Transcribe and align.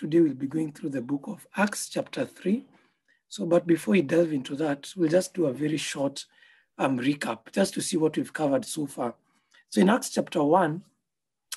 today 0.00 0.20
we'll 0.20 0.32
be 0.32 0.46
going 0.46 0.72
through 0.72 0.88
the 0.88 1.02
book 1.02 1.24
of 1.26 1.46
Acts, 1.58 1.90
chapter 1.90 2.24
3. 2.24 2.64
So, 3.28 3.44
but 3.44 3.66
before 3.66 3.92
we 3.92 4.00
delve 4.00 4.32
into 4.32 4.56
that, 4.56 4.90
we'll 4.96 5.10
just 5.10 5.34
do 5.34 5.44
a 5.44 5.52
very 5.52 5.76
short 5.76 6.24
um, 6.78 6.98
recap 6.98 7.52
just 7.52 7.74
to 7.74 7.82
see 7.82 7.98
what 7.98 8.16
we've 8.16 8.32
covered 8.32 8.64
so 8.64 8.86
far. 8.86 9.14
So, 9.68 9.82
in 9.82 9.90
Acts 9.90 10.08
chapter 10.08 10.42
1, 10.42 10.82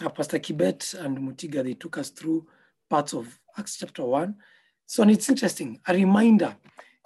uh, 0.01 0.09
Pastor 0.09 0.39
Kibet 0.39 0.93
and 0.95 1.19
Mutiga, 1.19 1.63
they 1.63 1.73
took 1.73 1.97
us 1.97 2.09
through 2.09 2.45
parts 2.89 3.13
of 3.13 3.39
Acts 3.57 3.77
chapter 3.77 4.03
1. 4.03 4.35
So, 4.87 5.03
and 5.03 5.11
it's 5.11 5.29
interesting. 5.29 5.79
A 5.87 5.93
reminder 5.93 6.53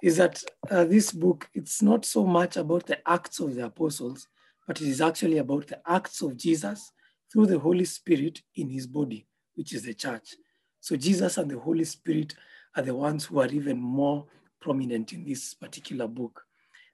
is 0.02 0.16
that 0.16 0.42
uh, 0.68 0.86
this 0.86 1.12
book, 1.12 1.48
it's 1.54 1.80
not 1.82 2.04
so 2.04 2.26
much 2.26 2.56
about 2.56 2.84
the 2.86 2.98
acts 3.08 3.38
of 3.38 3.54
the 3.54 3.66
apostles, 3.66 4.26
but 4.66 4.80
it 4.80 4.88
is 4.88 5.00
actually 5.00 5.38
about 5.38 5.68
the 5.68 5.80
acts 5.86 6.20
of 6.20 6.36
Jesus 6.36 6.90
through 7.32 7.46
the 7.46 7.60
Holy 7.60 7.84
Spirit 7.84 8.42
in 8.56 8.68
his 8.68 8.88
body, 8.88 9.24
which 9.54 9.72
is 9.72 9.84
the 9.84 9.94
church. 9.94 10.34
So 10.80 10.96
Jesus 10.96 11.38
and 11.38 11.50
the 11.50 11.58
Holy 11.58 11.84
Spirit 11.84 12.34
are 12.76 12.82
the 12.82 12.94
ones 12.94 13.24
who 13.24 13.40
are 13.40 13.48
even 13.48 13.80
more 13.80 14.26
prominent 14.60 15.12
in 15.12 15.24
this 15.24 15.54
particular 15.54 16.06
book. 16.06 16.44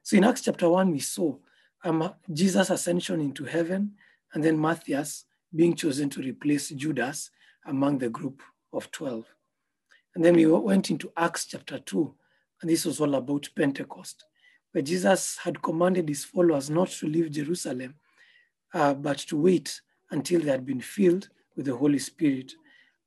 So 0.03 0.17
in 0.17 0.23
Acts 0.23 0.41
chapter 0.41 0.69
1, 0.69 0.91
we 0.91 0.99
saw 0.99 1.35
um, 1.83 2.13
Jesus' 2.31 2.69
ascension 2.69 3.19
into 3.21 3.45
heaven, 3.45 3.93
and 4.33 4.43
then 4.43 4.59
Matthias 4.59 5.25
being 5.55 5.75
chosen 5.75 6.09
to 6.11 6.21
replace 6.21 6.69
Judas 6.69 7.31
among 7.65 7.99
the 7.99 8.09
group 8.09 8.41
of 8.73 8.91
12. 8.91 9.25
And 10.15 10.23
then 10.23 10.35
we 10.35 10.45
went 10.45 10.89
into 10.89 11.11
Acts 11.17 11.45
chapter 11.45 11.79
2, 11.79 12.13
and 12.61 12.69
this 12.69 12.85
was 12.85 12.99
all 12.99 13.15
about 13.15 13.49
Pentecost, 13.55 14.25
where 14.71 14.81
Jesus 14.81 15.37
had 15.37 15.61
commanded 15.61 16.07
his 16.07 16.23
followers 16.23 16.69
not 16.69 16.89
to 16.89 17.07
leave 17.07 17.31
Jerusalem, 17.31 17.95
uh, 18.73 18.93
but 18.93 19.17
to 19.19 19.37
wait 19.37 19.81
until 20.11 20.41
they 20.41 20.51
had 20.51 20.65
been 20.65 20.81
filled 20.81 21.29
with 21.55 21.65
the 21.65 21.75
Holy 21.75 21.99
Spirit. 21.99 22.53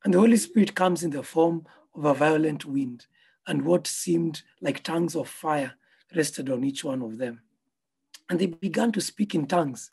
And 0.03 0.13
the 0.13 0.19
Holy 0.19 0.37
Spirit 0.37 0.75
comes 0.75 1.03
in 1.03 1.11
the 1.11 1.23
form 1.23 1.65
of 1.95 2.05
a 2.05 2.13
violent 2.13 2.65
wind, 2.65 3.05
and 3.47 3.65
what 3.65 3.87
seemed 3.87 4.41
like 4.61 4.83
tongues 4.83 5.15
of 5.15 5.27
fire 5.27 5.73
rested 6.15 6.49
on 6.49 6.63
each 6.63 6.83
one 6.83 7.01
of 7.01 7.17
them. 7.17 7.41
And 8.29 8.39
they 8.39 8.47
began 8.47 8.91
to 8.93 9.01
speak 9.01 9.35
in 9.35 9.47
tongues, 9.47 9.91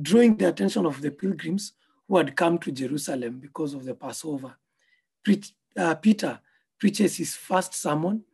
drawing 0.00 0.36
the 0.36 0.48
attention 0.48 0.86
of 0.86 1.00
the 1.00 1.10
pilgrims 1.10 1.72
who 2.08 2.16
had 2.16 2.36
come 2.36 2.58
to 2.58 2.72
Jerusalem 2.72 3.38
because 3.40 3.74
of 3.74 3.84
the 3.84 3.94
Passover. 3.94 4.56
Uh, 5.76 5.94
Peter 5.96 6.40
preaches 6.78 7.16
his 7.16 7.34
first 7.34 7.74
sermon, 7.74 8.24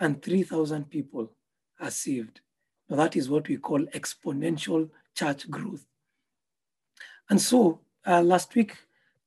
and 0.00 0.22
3,000 0.22 0.90
people 0.90 1.30
are 1.80 1.90
saved. 1.90 2.40
Now, 2.88 2.96
that 2.96 3.16
is 3.16 3.30
what 3.30 3.48
we 3.48 3.56
call 3.56 3.80
exponential 3.86 4.90
church 5.14 5.48
growth. 5.50 5.84
And 7.30 7.40
so 7.40 7.80
uh, 8.06 8.22
last 8.22 8.54
week, 8.54 8.76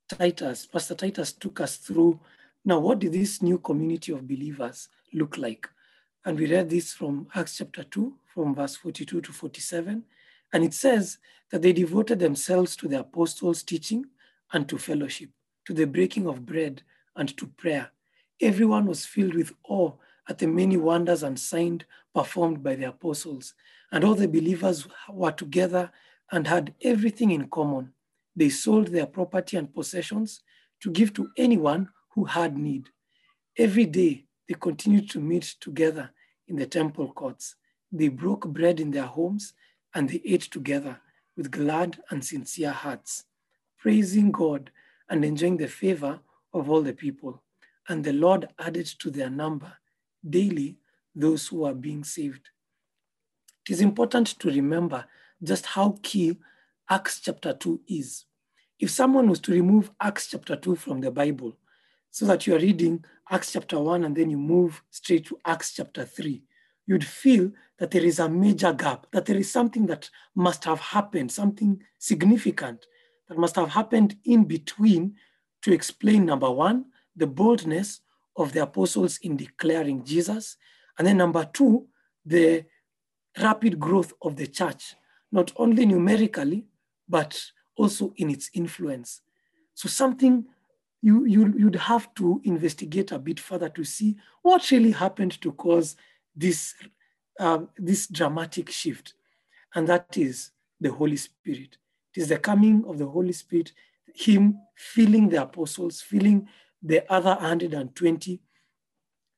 Titus, 0.08 0.66
Pastor 0.66 0.94
Titus 0.94 1.32
took 1.32 1.60
us 1.60 1.76
through 1.76 2.20
now 2.64 2.80
what 2.80 2.98
did 2.98 3.12
this 3.12 3.42
new 3.42 3.58
community 3.58 4.10
of 4.12 4.26
believers 4.26 4.88
look 5.12 5.38
like? 5.38 5.68
And 6.24 6.36
we 6.36 6.50
read 6.50 6.68
this 6.68 6.92
from 6.92 7.28
Acts 7.32 7.58
chapter 7.58 7.84
2, 7.84 8.12
from 8.34 8.56
verse 8.56 8.74
42 8.74 9.20
to 9.20 9.32
47. 9.32 10.02
And 10.52 10.64
it 10.64 10.74
says 10.74 11.18
that 11.52 11.62
they 11.62 11.72
devoted 11.72 12.18
themselves 12.18 12.74
to 12.76 12.88
the 12.88 13.00
apostles' 13.00 13.62
teaching 13.62 14.06
and 14.52 14.68
to 14.68 14.78
fellowship, 14.78 15.30
to 15.66 15.72
the 15.72 15.86
breaking 15.86 16.26
of 16.26 16.44
bread 16.44 16.82
and 17.14 17.36
to 17.36 17.46
prayer. 17.46 17.90
Everyone 18.40 18.86
was 18.86 19.06
filled 19.06 19.34
with 19.34 19.52
awe 19.68 19.92
at 20.28 20.38
the 20.38 20.48
many 20.48 20.76
wonders 20.76 21.22
and 21.22 21.38
signs 21.38 21.82
performed 22.12 22.64
by 22.64 22.74
the 22.74 22.88
apostles. 22.88 23.54
And 23.92 24.02
all 24.02 24.16
the 24.16 24.26
believers 24.26 24.88
were 25.08 25.30
together 25.30 25.92
and 26.32 26.48
had 26.48 26.74
everything 26.82 27.30
in 27.30 27.48
common. 27.48 27.92
They 28.36 28.50
sold 28.50 28.88
their 28.88 29.06
property 29.06 29.56
and 29.56 29.74
possessions 29.74 30.42
to 30.82 30.90
give 30.90 31.14
to 31.14 31.30
anyone 31.38 31.88
who 32.14 32.24
had 32.24 32.56
need. 32.58 32.90
Every 33.56 33.86
day, 33.86 34.26
they 34.46 34.54
continued 34.54 35.08
to 35.10 35.20
meet 35.20 35.56
together 35.60 36.10
in 36.46 36.56
the 36.56 36.66
temple 36.66 37.12
courts. 37.12 37.56
They 37.90 38.08
broke 38.08 38.46
bread 38.46 38.78
in 38.78 38.90
their 38.90 39.06
homes 39.06 39.54
and 39.94 40.08
they 40.08 40.20
ate 40.24 40.42
together 40.42 41.00
with 41.36 41.50
glad 41.50 41.98
and 42.10 42.24
sincere 42.24 42.70
hearts, 42.70 43.24
praising 43.78 44.30
God 44.30 44.70
and 45.08 45.24
enjoying 45.24 45.56
the 45.56 45.68
favor 45.68 46.20
of 46.52 46.70
all 46.70 46.82
the 46.82 46.92
people. 46.92 47.42
And 47.88 48.04
the 48.04 48.12
Lord 48.12 48.48
added 48.58 48.86
to 48.98 49.10
their 49.10 49.30
number 49.30 49.72
daily 50.28 50.76
those 51.14 51.46
who 51.48 51.64
are 51.64 51.74
being 51.74 52.04
saved. 52.04 52.50
It 53.66 53.72
is 53.72 53.80
important 53.80 54.26
to 54.38 54.50
remember 54.50 55.06
just 55.42 55.66
how 55.66 55.98
key 56.02 56.38
Acts 56.88 57.20
chapter 57.20 57.52
2 57.52 57.80
is. 57.88 58.25
If 58.78 58.90
someone 58.90 59.30
was 59.30 59.40
to 59.40 59.52
remove 59.52 59.90
Acts 60.00 60.28
chapter 60.28 60.54
2 60.54 60.76
from 60.76 61.00
the 61.00 61.10
Bible, 61.10 61.56
so 62.10 62.26
that 62.26 62.46
you 62.46 62.54
are 62.54 62.58
reading 62.58 63.04
Acts 63.30 63.52
chapter 63.52 63.80
1 63.80 64.04
and 64.04 64.14
then 64.14 64.30
you 64.30 64.38
move 64.38 64.82
straight 64.90 65.26
to 65.26 65.38
Acts 65.46 65.72
chapter 65.72 66.04
3, 66.04 66.42
you'd 66.86 67.04
feel 67.04 67.50
that 67.78 67.90
there 67.90 68.04
is 68.04 68.18
a 68.18 68.28
major 68.28 68.72
gap, 68.72 69.06
that 69.12 69.26
there 69.26 69.36
is 69.36 69.50
something 69.50 69.86
that 69.86 70.10
must 70.34 70.64
have 70.64 70.80
happened, 70.80 71.32
something 71.32 71.82
significant 71.98 72.86
that 73.28 73.38
must 73.38 73.56
have 73.56 73.70
happened 73.70 74.16
in 74.24 74.44
between 74.44 75.14
to 75.62 75.72
explain 75.72 76.26
number 76.26 76.50
one, 76.50 76.84
the 77.16 77.26
boldness 77.26 78.00
of 78.36 78.52
the 78.52 78.62
apostles 78.62 79.18
in 79.22 79.36
declaring 79.36 80.04
Jesus, 80.04 80.58
and 80.98 81.06
then 81.06 81.16
number 81.16 81.48
two, 81.52 81.86
the 82.24 82.64
rapid 83.40 83.80
growth 83.80 84.12
of 84.22 84.36
the 84.36 84.46
church, 84.46 84.94
not 85.32 85.50
only 85.56 85.86
numerically, 85.86 86.66
but 87.08 87.42
also 87.76 88.12
in 88.16 88.30
its 88.30 88.50
influence. 88.54 89.22
So 89.74 89.88
something 89.88 90.46
you, 91.02 91.24
you, 91.24 91.54
you'd 91.56 91.76
have 91.76 92.12
to 92.14 92.40
investigate 92.44 93.12
a 93.12 93.18
bit 93.18 93.38
further 93.38 93.68
to 93.70 93.84
see 93.84 94.16
what 94.42 94.70
really 94.70 94.92
happened 94.92 95.40
to 95.42 95.52
cause 95.52 95.96
this, 96.34 96.74
uh, 97.38 97.60
this 97.76 98.06
dramatic 98.06 98.70
shift. 98.70 99.14
And 99.74 99.86
that 99.88 100.16
is 100.16 100.50
the 100.80 100.90
Holy 100.90 101.16
Spirit. 101.16 101.76
It 102.14 102.22
is 102.22 102.28
the 102.28 102.38
coming 102.38 102.84
of 102.88 102.98
the 102.98 103.06
Holy 103.06 103.32
Spirit, 103.32 103.72
Him 104.14 104.58
filling 104.74 105.28
the 105.28 105.42
apostles, 105.42 106.00
filling 106.00 106.48
the 106.82 107.10
other 107.12 107.34
120. 107.34 108.40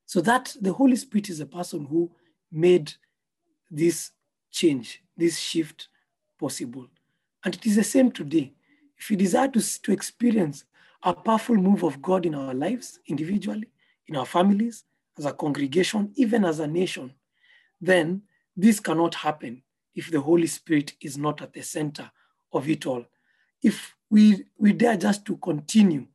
So 0.06 0.21
that 0.22 0.56
the 0.60 0.72
Holy 0.72 0.97
Spirit 0.97 1.28
is 1.28 1.38
the 1.38 1.47
person 1.47 1.87
who 1.87 2.10
made 2.50 2.93
this 3.71 4.12
change, 4.50 5.03
this 5.16 5.38
shift 5.38 5.88
possible. 6.38 6.87
And 7.44 7.54
it 7.54 7.65
is 7.66 7.76
the 7.76 7.84
same 7.84 8.10
today. 8.10 8.53
If 8.99 9.10
we 9.10 9.16
desire 9.16 9.49
to, 9.49 9.82
to 9.82 9.93
experience 9.93 10.65
a 11.03 11.15
powerful 11.15 11.56
move 11.56 11.84
of 11.84 12.03
God 12.03 12.26
in 12.26 12.34
our 12.34 12.54
lives, 12.54 12.99
individually, 13.06 13.69
in 14.09 14.16
our 14.16 14.26
families, 14.26 14.84
as 15.19 15.25
a 15.25 15.32
congregation, 15.32 16.12
even 16.16 16.44
as 16.44 16.60
a 16.60 16.66
nation, 16.66 17.12
then 17.81 18.22
this 18.56 18.81
cannot 18.81 19.15
happen 19.15 19.62
if 19.94 20.10
the 20.10 20.21
Holy 20.21 20.47
Spirit 20.47 20.94
is 21.00 21.16
not 21.19 21.43
at 21.43 21.53
the 21.53 21.62
center 21.62 22.10
of 22.53 22.69
it 22.69 22.87
all. 22.87 23.04
If 23.62 23.97
we, 24.10 24.44
we 24.59 24.72
dare 24.72 24.97
just 24.97 25.25
to 25.27 25.37
continue 25.37 26.06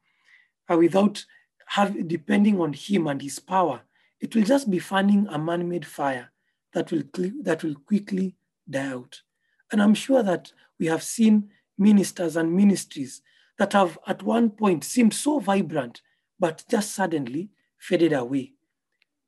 uh, 0.70 0.78
without 0.78 1.24
have, 1.68 2.08
depending 2.08 2.60
on 2.60 2.74
Him 2.74 3.08
and 3.08 3.22
His 3.22 3.40
power, 3.40 3.82
it 4.20 4.36
will 4.36 4.44
just 4.44 4.70
be 4.70 4.80
fanning 4.80 5.28
a 5.30 5.38
man 5.38 5.68
made 5.68 5.86
fire 5.86 6.32
that 6.74 6.92
will, 6.92 7.04
that 7.42 7.64
will 7.64 7.76
quickly 7.76 8.36
die 8.70 8.88
out. 8.88 9.22
And 9.72 9.82
I'm 9.82 9.94
sure 9.94 10.24
that 10.24 10.52
we 10.80 10.88
have 10.88 11.04
seen 11.04 11.50
ministers 11.78 12.36
and 12.36 12.54
ministries 12.54 13.22
that 13.58 13.74
have 13.74 13.98
at 14.08 14.24
one 14.24 14.50
point 14.50 14.84
seemed 14.84 15.14
so 15.14 15.40
vibrant, 15.40 16.02
but 16.40 16.64
just 16.70 16.94
suddenly 16.94 17.50
faded 17.78 18.14
away. 18.14 18.54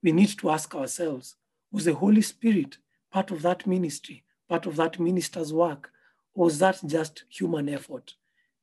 We 0.03 0.11
need 0.11 0.37
to 0.39 0.49
ask 0.49 0.73
ourselves 0.75 1.35
was 1.71 1.85
the 1.85 1.93
Holy 1.93 2.21
Spirit 2.21 2.77
part 3.11 3.31
of 3.31 3.41
that 3.41 3.67
ministry, 3.67 4.23
part 4.49 4.65
of 4.65 4.75
that 4.77 4.99
minister's 4.99 5.51
work, 5.51 5.91
or 6.33 6.45
was 6.45 6.59
that 6.59 6.79
just 6.85 7.23
human 7.29 7.69
effort? 7.69 8.13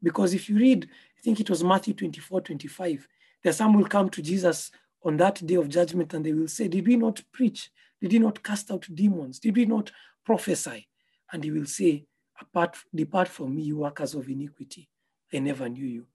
Because 0.03 0.35
if 0.35 0.49
you 0.49 0.59
read, 0.59 0.89
I 1.19 1.21
think 1.23 1.41
it 1.41 1.51
was 1.51 1.63
Matthew 1.63 1.95
24 1.95 2.41
25, 2.41 3.09
there 3.43 3.53
some 3.53 3.75
will 3.75 3.87
come 3.87 4.09
to 4.11 4.23
Jesus 4.23 4.71
on 5.05 5.17
that 5.19 5.45
day 5.47 5.55
of 5.55 5.69
judgment 5.69 6.15
and 6.15 6.25
they 6.25 6.33
will 6.33 6.49
say, 6.49 6.69
Did 6.69 6.87
we 6.87 6.97
not 6.97 7.23
preach? 7.33 7.71
Did 8.01 8.13
we 8.13 8.19
not 8.19 8.43
cast 8.43 8.71
out 8.71 8.87
demons? 8.93 9.39
Did 9.39 9.57
we 9.57 9.67
not 9.67 9.91
prophesy? 10.25 10.89
And 11.33 11.45
he 11.45 11.51
will 11.51 11.67
say, 11.67 12.05
Apart, 12.41 12.77
Depart 12.95 13.29
from 13.29 13.55
me, 13.55 13.63
you 13.63 13.79
workers 13.79 14.15
of 14.15 14.29
iniquity. 14.29 14.89
I 15.33 15.39
never 15.39 15.69
knew 15.69 15.87
you. 15.87 16.07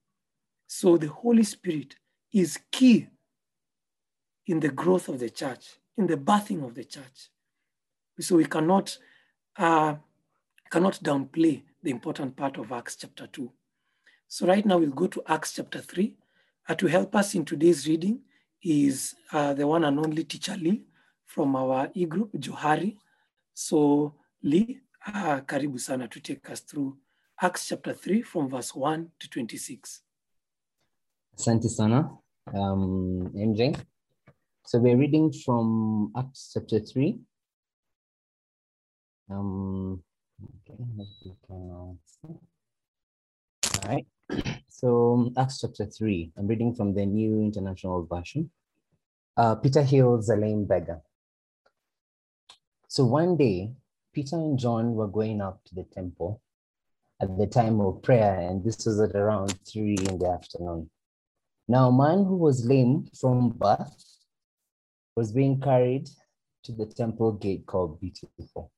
So 0.67 0.97
the 0.97 1.07
Holy 1.07 1.43
Spirit 1.43 1.95
is 2.33 2.59
key 2.71 3.07
in 4.45 4.59
the 4.59 4.69
growth 4.69 5.07
of 5.09 5.19
the 5.19 5.29
church, 5.29 5.77
in 5.97 6.07
the 6.07 6.17
birthing 6.17 6.63
of 6.65 6.75
the 6.75 6.83
church. 6.83 7.29
So 8.19 8.35
we 8.35 8.45
cannot, 8.45 8.97
uh, 9.57 9.95
cannot 10.69 10.95
downplay 11.03 11.63
the 11.83 11.91
important 11.91 12.35
part 12.35 12.57
of 12.57 12.71
Acts 12.71 12.95
chapter 12.95 13.27
2. 13.27 13.51
So 14.27 14.45
right 14.47 14.65
now 14.65 14.77
we'll 14.77 14.89
go 14.89 15.07
to 15.07 15.23
Acts 15.27 15.53
chapter 15.53 15.79
3. 15.79 16.13
Uh, 16.67 16.75
to 16.75 16.87
help 16.87 17.15
us 17.15 17.33
in 17.33 17.45
today's 17.45 17.87
reading 17.87 18.19
is 18.61 19.15
uh, 19.31 19.53
the 19.53 19.65
one 19.65 19.85
and 19.85 19.97
only 19.99 20.23
teacher 20.23 20.57
Lee 20.57 20.83
from 21.25 21.55
our 21.55 21.89
e-group, 21.93 22.31
Johari. 22.33 22.97
So 23.53 24.15
Lee, 24.43 24.81
uh, 25.13 25.39
karibu 25.45 25.79
sana 25.79 26.07
to 26.07 26.19
take 26.19 26.49
us 26.49 26.61
through 26.61 26.97
Acts 27.41 27.67
chapter 27.67 27.93
3 27.93 28.21
from 28.21 28.49
verse 28.49 28.75
1 28.75 29.11
to 29.19 29.29
26. 29.29 30.01
Asante 31.37 31.69
sana. 31.69 32.09
um, 32.53 33.31
MJ. 33.35 33.75
So 34.65 34.79
we're 34.79 34.97
reading 34.97 35.31
from 35.31 36.11
Acts 36.17 36.51
chapter 36.53 36.79
3. 36.79 37.19
Um, 39.29 40.03
okay, 40.69 41.33
all 41.49 41.97
right. 43.85 44.05
So 44.67 45.31
Acts 45.37 45.61
chapter 45.61 45.85
3, 45.85 46.31
I'm 46.37 46.47
reading 46.47 46.75
from 46.75 46.93
the 46.93 47.05
New 47.05 47.41
International 47.41 48.05
Version. 48.05 48.49
Uh, 49.35 49.55
Peter 49.55 49.83
heals 49.83 50.29
a 50.29 50.35
lame 50.35 50.65
beggar. 50.65 51.01
So 52.87 53.05
one 53.05 53.37
day, 53.37 53.71
Peter 54.17 54.35
and 54.35 54.57
John 54.57 54.95
were 54.95 55.07
going 55.07 55.41
up 55.41 55.63
to 55.65 55.75
the 55.75 55.83
temple 55.83 56.41
at 57.21 57.37
the 57.37 57.45
time 57.45 57.79
of 57.79 58.01
prayer, 58.01 58.39
and 58.39 58.63
this 58.63 58.83
was 58.83 58.99
at 58.99 59.15
around 59.15 59.55
3 59.71 59.95
in 60.09 60.17
the 60.17 60.27
afternoon. 60.27 60.89
Now, 61.67 61.89
a 61.89 61.91
man 61.91 62.25
who 62.25 62.35
was 62.35 62.65
lame 62.65 63.05
from 63.21 63.49
birth 63.49 64.17
was 65.15 65.31
being 65.31 65.61
carried 65.61 66.09
to 66.63 66.71
the 66.71 66.87
temple 66.87 67.33
gate 67.33 67.67
called 67.67 68.01
Beautiful, 68.01 68.71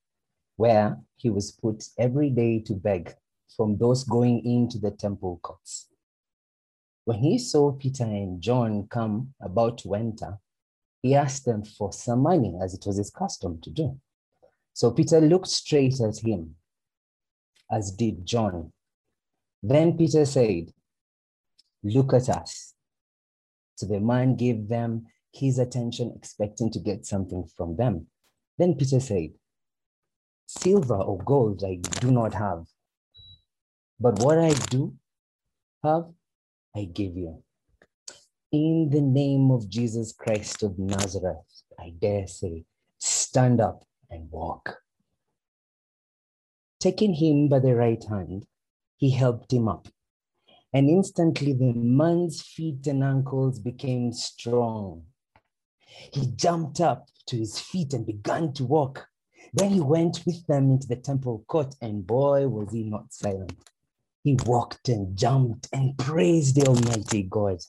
where 0.58 0.98
he 1.16 1.30
was 1.30 1.54
put 1.54 1.86
every 1.98 2.30
day 2.32 2.60
to 2.60 2.74
beg 2.74 3.16
from 3.56 3.78
those 3.78 4.04
going 4.04 4.44
into 4.44 4.78
the 4.78 4.92
temple 4.92 5.40
courts. 5.42 5.88
When 7.06 7.20
he 7.20 7.40
saw 7.40 7.72
Peter 7.72 8.04
and 8.04 8.42
John 8.42 8.90
come 8.90 9.36
about 9.40 9.78
to 9.78 9.94
enter, 9.94 10.38
he 11.02 11.16
asked 11.16 11.46
them 11.46 11.64
for 11.64 11.94
some 11.94 12.24
money, 12.24 12.58
as 12.62 12.74
it 12.74 12.84
was 12.86 12.98
his 12.98 13.10
custom 13.10 13.62
to 13.62 13.70
do. 13.70 14.02
So 14.80 14.92
Peter 14.92 15.20
looked 15.20 15.50
straight 15.50 16.00
at 16.00 16.20
him, 16.20 16.56
as 17.70 17.92
did 17.92 18.26
John. 18.26 18.72
Then 19.62 19.98
Peter 19.98 20.24
said, 20.24 20.72
Look 21.84 22.14
at 22.14 22.30
us. 22.30 22.76
So 23.76 23.88
the 23.88 24.00
man 24.00 24.38
gave 24.38 24.70
them 24.70 25.08
his 25.34 25.60
attention, 25.60 26.14
expecting 26.16 26.72
to 26.72 26.80
get 26.80 27.06
something 27.06 27.44
from 27.58 27.76
them. 27.76 28.08
Then 28.58 28.74
Peter 28.74 29.02
said, 29.02 29.32
Silver 30.46 30.96
or 30.96 31.18
gold 31.26 31.62
I 31.68 31.76
do 32.00 32.10
not 32.10 32.34
have, 32.34 32.64
but 34.00 34.20
what 34.20 34.38
I 34.38 34.54
do 34.70 34.96
have, 35.84 36.06
I 36.74 36.86
give 36.86 37.18
you. 37.18 37.44
In 38.54 38.90
the 38.90 39.02
name 39.02 39.52
of 39.52 39.68
Jesus 39.68 40.14
Christ 40.14 40.64
of 40.64 40.80
Nazareth, 40.80 41.64
I 41.78 41.92
dare 42.00 42.28
say, 42.28 42.64
stand 42.98 43.60
up 43.60 43.84
and 44.10 44.32
walk. 44.32 44.78
Taking 46.80 47.14
him 47.14 47.50
by 47.50 47.60
the 47.60 47.76
right 47.76 48.04
hand, 48.04 48.46
he 48.98 49.12
helped 49.12 49.52
him 49.52 49.68
up 49.68 49.88
and 50.74 50.90
instantly 50.90 51.54
the 51.54 51.74
man's 51.74 52.42
feet 52.42 52.86
and 52.88 53.04
ankles 53.04 53.60
became 53.60 54.14
strong. 54.14 55.04
He 56.14 56.28
jumped 56.36 56.80
up 56.80 57.08
to 57.28 57.38
his 57.38 57.60
feet 57.60 57.94
and 57.94 58.06
began 58.06 58.54
to 58.54 58.66
walk. 58.66 59.08
Then 59.54 59.72
he 59.72 59.82
went 59.82 60.22
with 60.26 60.46
them 60.46 60.70
into 60.70 60.88
the 60.88 60.96
temple 60.96 61.44
court, 61.48 61.76
and 61.82 62.06
boy, 62.06 62.48
was 62.48 62.72
he 62.72 62.84
not 62.84 63.12
silent. 63.12 63.54
He 64.24 64.38
walked 64.46 64.90
and 64.90 65.18
jumped 65.18 65.70
and 65.74 65.98
praised 65.98 66.56
the 66.56 66.68
Almighty 66.68 67.24
God. 67.24 67.60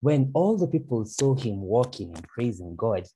When 0.00 0.30
all 0.34 0.56
the 0.56 0.68
people 0.68 1.04
saw 1.04 1.34
him 1.34 1.62
walking 1.62 2.14
and 2.14 2.28
praising 2.28 2.76
God, 2.76 3.06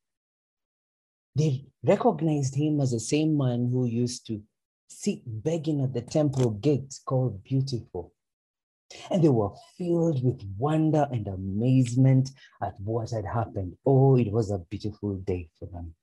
they 1.35 1.65
recognized 1.83 2.55
him 2.55 2.81
as 2.81 2.91
the 2.93 3.01
same 3.01 3.37
man 3.37 3.71
who 3.73 3.87
used 3.87 4.27
to 4.27 4.43
sit 4.89 5.21
begging 5.27 5.83
at 5.83 5.95
the 5.95 6.03
temple 6.03 6.51
gate 6.51 6.95
called 7.07 7.43
Beautiful 7.45 8.13
and 9.11 9.23
they 9.23 9.29
were 9.29 9.51
filled 9.77 10.23
with 10.25 10.43
wonder 10.59 11.07
and 11.11 11.27
amazement 11.29 12.31
at 12.63 12.75
what 12.81 13.11
had 13.11 13.25
happened. 13.25 13.77
Oh, 13.87 14.17
it 14.17 14.31
was 14.33 14.51
a 14.51 14.59
beautiful 14.59 15.15
day 15.17 15.49
for 15.59 15.67
them. 15.67 15.95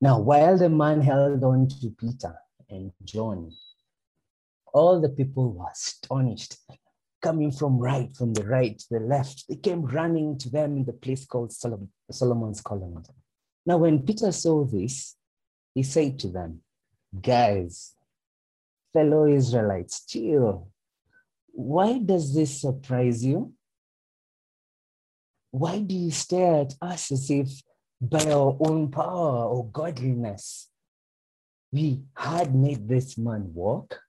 Now, 0.00 0.20
while 0.20 0.58
the 0.58 0.68
man 0.68 1.00
held 1.00 1.42
on 1.44 1.68
to 1.68 1.90
Peter 1.98 2.34
and 2.68 2.92
John, 3.04 3.52
all 4.74 5.00
the 5.00 5.08
people 5.08 5.52
were 5.52 5.70
astonished, 5.70 6.56
coming 7.22 7.52
from 7.52 7.78
right, 7.78 8.14
from 8.16 8.34
the 8.34 8.44
right 8.44 8.78
to 8.78 8.86
the 8.90 9.00
left. 9.00 9.44
They 9.48 9.56
came 9.56 9.82
running 9.82 10.38
to 10.38 10.50
them 10.50 10.76
in 10.76 10.84
the 10.84 10.92
place 10.92 11.24
called 11.24 11.52
Solomon's 11.52 12.60
Colonnade. 12.60 13.08
Now, 13.64 13.78
when 13.78 14.02
Peter 14.02 14.32
saw 14.32 14.64
this, 14.64 15.16
he 15.74 15.82
said 15.82 16.18
to 16.20 16.28
them, 16.28 16.60
Guys, 17.20 17.94
fellow 18.92 19.26
Israelites, 19.26 20.04
chill. 20.06 20.68
Why 21.52 21.98
does 21.98 22.34
this 22.34 22.60
surprise 22.60 23.24
you? 23.24 23.52
Why 25.50 25.80
do 25.80 25.94
you 25.94 26.10
stare 26.10 26.62
at 26.62 26.74
us 26.80 27.12
as 27.12 27.30
if 27.30 27.62
by 28.00 28.24
our 28.30 28.56
own 28.60 28.90
power 28.90 29.44
or 29.44 29.66
godliness 29.66 30.70
we 31.70 32.02
had 32.16 32.54
made 32.54 32.88
this 32.88 33.18
man 33.18 33.52
walk? 33.54 34.00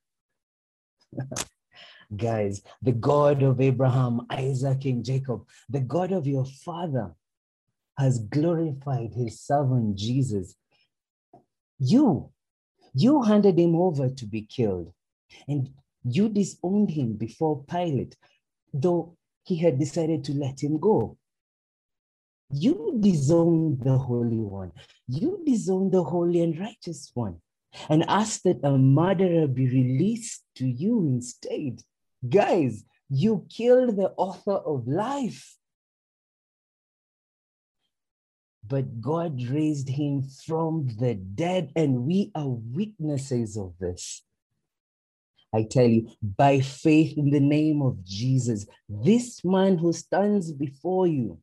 Guys, 2.16 2.62
the 2.82 2.92
God 2.92 3.44
of 3.44 3.60
Abraham, 3.60 4.22
Isaac, 4.30 4.86
and 4.86 5.04
Jacob, 5.04 5.46
the 5.70 5.80
God 5.80 6.12
of 6.12 6.28
your 6.28 6.46
father, 6.46 7.14
has 7.98 8.20
glorified 8.20 9.14
his 9.14 9.42
servant 9.42 9.96
Jesus. 9.98 10.56
You, 11.80 12.32
you 12.94 13.22
handed 13.24 13.60
him 13.60 13.76
over 13.76 14.10
to 14.10 14.26
be 14.26 14.42
killed. 14.42 14.94
And 15.48 15.70
you 16.04 16.30
disowned 16.30 16.92
him 16.92 17.14
before 17.14 17.64
Pilate, 17.64 18.16
though 18.74 19.18
he 19.44 19.58
had 19.58 19.80
decided 19.80 20.24
to 20.26 20.34
let 20.34 20.62
him 20.62 20.80
go. 20.80 21.18
You 22.52 22.98
disowned 23.00 23.82
the 23.82 23.98
Holy 23.98 24.38
One. 24.38 24.72
You 25.08 25.42
disowned 25.46 25.92
the 25.92 26.04
Holy 26.04 26.42
and 26.42 26.60
Righteous 26.60 27.12
One 27.14 27.42
and 27.90 28.04
asked 28.08 28.44
that 28.44 28.64
a 28.64 28.78
murderer 28.78 29.48
be 29.48 29.68
released 29.68 30.44
to 30.56 30.68
you 30.68 31.00
instead. 31.08 31.82
Guys, 32.28 32.84
you 33.10 33.46
killed 33.50 33.96
the 33.96 34.12
author 34.18 34.54
of 34.54 34.88
life. 34.88 35.58
But 38.66 39.02
God 39.02 39.42
raised 39.44 39.90
him 39.90 40.24
from 40.46 40.88
the 41.00 41.16
dead, 41.16 41.72
and 41.76 42.06
we 42.06 42.32
are 42.34 42.48
witnesses 42.48 43.58
of 43.58 43.74
this. 43.80 44.24
I 45.54 45.64
tell 45.64 45.86
you, 45.86 46.10
by 46.22 46.62
faith 46.62 47.18
in 47.18 47.30
the 47.30 47.40
name 47.40 47.82
of 47.82 48.04
Jesus, 48.04 48.66
this 48.90 49.44
man 49.46 49.78
who 49.78 49.94
stands 49.94 50.52
before 50.52 51.06
you, 51.06 51.40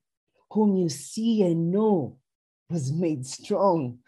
whom 0.50 0.76
you 0.76 0.89
see 0.89 1.43
and 1.43 1.70
know, 1.70 2.19
was 2.69 2.93
made 2.93 3.24
strong. 3.24 3.98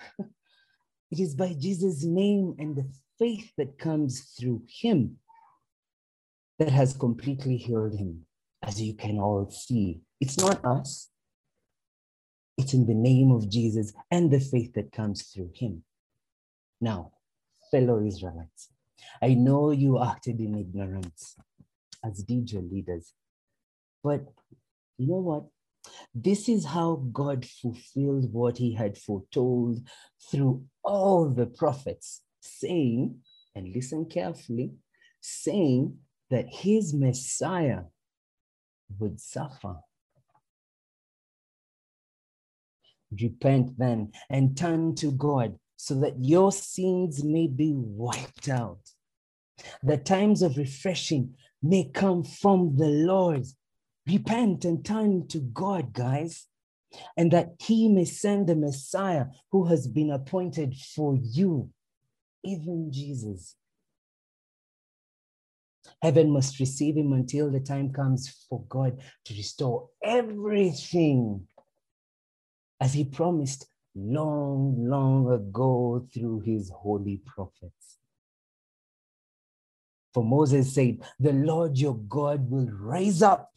it 1.11 1.21
is 1.21 1.35
by 1.35 1.55
Jesus' 1.55 2.05
name 2.05 2.55
and 2.59 2.75
the 2.75 2.91
faith 3.19 3.53
that 3.57 3.79
comes 3.79 4.35
through 4.39 4.63
him 4.67 5.19
that 6.59 6.71
has 6.71 6.97
completely 6.97 7.57
healed 7.57 7.97
him, 7.97 8.27
as 8.63 8.81
you 8.83 8.95
can 8.95 9.19
all 9.19 9.49
see. 9.51 10.01
It's 10.21 10.39
not 10.39 10.65
us, 10.65 11.12
it's 12.59 12.75
in 12.75 12.87
the 12.87 12.95
name 12.95 13.31
of 13.31 13.49
Jesus 13.49 13.93
and 14.11 14.31
the 14.31 14.41
faith 14.41 14.75
that 14.75 14.93
comes 14.93 15.23
through 15.23 15.51
him. 15.55 15.85
Now, 16.81 17.13
fellow 17.71 18.05
Israelites, 18.05 18.71
I 19.23 19.35
know 19.35 19.71
you 19.71 20.03
acted 20.03 20.41
in 20.41 20.59
ignorance, 20.59 21.37
as 22.05 22.23
did 22.23 22.51
your 22.53 22.63
leaders. 22.63 23.13
But 24.03 24.27
you 24.99 25.09
know 25.09 25.21
what? 25.21 25.45
This 26.15 26.49
is 26.49 26.65
how 26.65 27.05
God 27.13 27.45
fulfilled 27.45 28.33
what 28.33 28.59
he 28.59 28.75
had 28.75 28.99
foretold 28.99 29.81
through 30.31 30.65
all 30.85 31.29
the 31.29 31.47
prophets, 31.47 32.23
saying, 32.41 33.19
and 33.55 33.75
listen 33.75 34.07
carefully, 34.07 34.73
saying 35.21 35.99
that 36.31 36.49
his 36.49 36.95
Messiah 36.95 37.83
would 38.99 39.21
suffer. 39.21 39.77
Repent 43.21 43.79
then 43.79 44.13
and 44.31 44.57
turn 44.57 44.95
to 44.97 45.11
God 45.13 45.59
so 45.77 45.95
that 46.01 46.15
your 46.19 46.53
sins 46.53 47.25
may 47.25 47.47
be 47.47 47.73
wiped 47.75 48.49
out. 48.49 48.79
The 49.83 49.97
times 49.97 50.43
of 50.43 50.57
refreshing 50.57 51.35
may 51.63 51.91
come 51.93 52.25
from 52.25 52.77
the 52.77 52.87
Lord. 52.87 53.47
Repent 54.07 54.65
and 54.65 54.85
turn 54.85 55.29
to 55.29 55.39
God, 55.39 55.93
guys, 55.93 56.47
and 57.17 57.31
that 57.33 57.55
He 57.61 57.89
may 57.89 58.05
send 58.05 58.47
the 58.47 58.57
Messiah 58.57 59.27
who 59.51 59.67
has 59.67 59.87
been 59.87 60.11
appointed 60.11 60.75
for 60.77 61.17
you, 61.21 61.71
even 62.45 62.91
Jesus. 62.93 63.57
Heaven 66.01 66.31
must 66.31 66.59
receive 66.59 66.97
him 66.97 67.13
until 67.13 67.51
the 67.51 67.61
time 67.61 67.93
comes 67.93 68.47
for 68.49 68.65
God 68.69 69.01
to 69.25 69.35
restore 69.35 69.89
everything 70.03 71.47
as 72.83 72.95
he 72.95 73.05
promised 73.05 73.69
long, 73.97 74.77
long 74.89 75.33
ago 75.33 76.07
through 76.13 76.41
his 76.41 76.71
holy 76.71 77.19
prophets. 77.27 77.99
For 80.15 80.25
Moses 80.25 80.75
said, 80.75 80.99
The 81.21 81.33
Lord 81.33 81.79
your 81.79 81.97
God 81.97 82.51
will 82.51 82.69
rise 82.73 83.23
up 83.23 83.53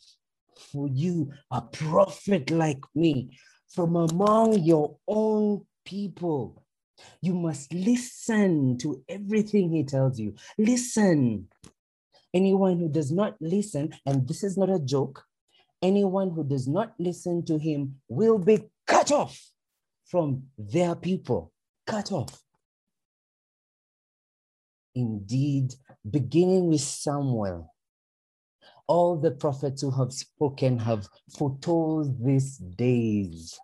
for 0.72 0.88
you, 0.90 1.32
a 1.52 1.62
prophet 1.62 2.52
like 2.52 2.84
me, 2.96 3.38
from 3.70 3.96
among 3.98 4.60
your 4.64 4.98
own 5.08 5.66
people. 5.86 6.64
You 7.22 7.34
must 7.34 7.74
listen 7.74 8.78
to 8.80 9.04
everything 9.10 9.72
he 9.72 9.84
tells 9.86 10.20
you. 10.20 10.36
Listen. 10.60 11.50
Anyone 12.34 12.80
who 12.80 12.90
does 12.90 13.12
not 13.12 13.36
listen, 13.42 13.94
and 14.06 14.28
this 14.28 14.44
is 14.44 14.58
not 14.58 14.70
a 14.70 14.80
joke, 14.80 15.24
anyone 15.82 16.32
who 16.32 16.44
does 16.44 16.68
not 16.68 16.94
listen 17.00 17.46
to 17.46 17.58
him 17.58 17.96
will 18.10 18.40
be 18.40 18.60
cut 18.88 19.12
off 19.12 19.40
from 20.06 20.44
their 20.58 20.96
people. 20.96 21.52
Cut 21.86 22.12
off. 22.12 22.42
Indeed, 24.94 25.74
beginning 26.10 26.70
with 26.70 26.82
Samuel, 26.82 27.74
all 28.88 29.18
the 29.18 29.32
prophets 29.32 29.82
who 29.82 29.92
have 29.92 30.14
spoken 30.14 30.80
have 30.80 31.08
foretold 31.38 32.24
these 32.24 32.58
days. 32.58 33.60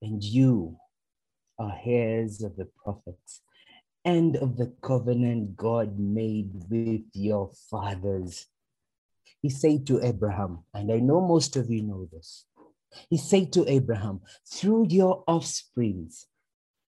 And 0.00 0.22
you 0.24 0.78
are 1.58 1.78
heirs 1.84 2.42
of 2.42 2.56
the 2.56 2.68
prophets 2.82 3.42
and 4.04 4.36
of 4.36 4.56
the 4.56 4.72
covenant 4.82 5.56
God 5.56 5.98
made 5.98 6.50
with 6.70 7.02
your 7.12 7.50
fathers. 7.70 8.46
He 9.42 9.50
said 9.50 9.86
to 9.88 10.02
Abraham, 10.02 10.64
and 10.72 10.90
I 10.90 11.00
know 11.00 11.20
most 11.20 11.56
of 11.56 11.70
you 11.70 11.82
know 11.82 12.08
this. 12.10 12.46
He 13.08 13.16
said 13.16 13.52
to 13.52 13.68
Abraham, 13.68 14.20
through 14.46 14.86
your 14.88 15.24
offsprings, 15.26 16.26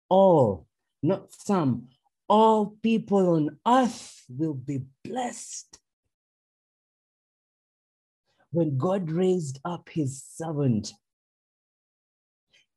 all, 0.10 0.68
not 1.02 1.34
some, 1.34 1.90
all 2.28 2.78
people 2.82 3.36
on 3.36 3.58
earth 3.66 4.24
will 4.30 4.54
be 4.54 4.84
blessed. 5.04 5.80
When 8.52 8.78
God 8.78 9.12
raised 9.12 9.60
up 9.66 9.90
his 9.90 10.24
servant, 10.24 10.94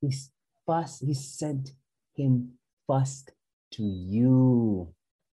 he 0.01 0.15
first 0.67 1.05
he 1.05 1.15
sent 1.15 1.73
him 2.15 2.53
first 2.87 3.33
to 3.73 3.83
you 3.83 4.93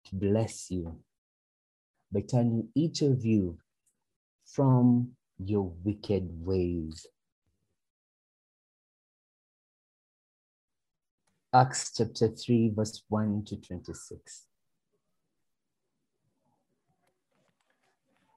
to 0.05 0.15
bless 0.15 0.71
you 0.71 0.99
by 2.11 2.21
turning 2.21 2.69
each 2.75 3.01
of 3.01 3.25
you 3.25 3.57
from 4.45 5.11
your 5.37 5.71
wicked 5.83 6.29
ways. 6.45 7.07
Acts 11.55 11.91
chapter 11.95 12.29
3, 12.29 12.71
verse 12.75 13.03
1 13.09 13.43
to 13.45 13.57
26. 13.57 14.45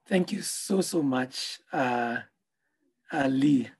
Thank 0.06 0.32
you 0.32 0.42
so, 0.42 0.82
so 0.82 1.02
much, 1.02 1.61
uh, 1.73 2.18
uh, 3.11 3.26
Lee. 3.28 3.70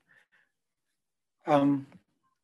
Um, 1.47 1.87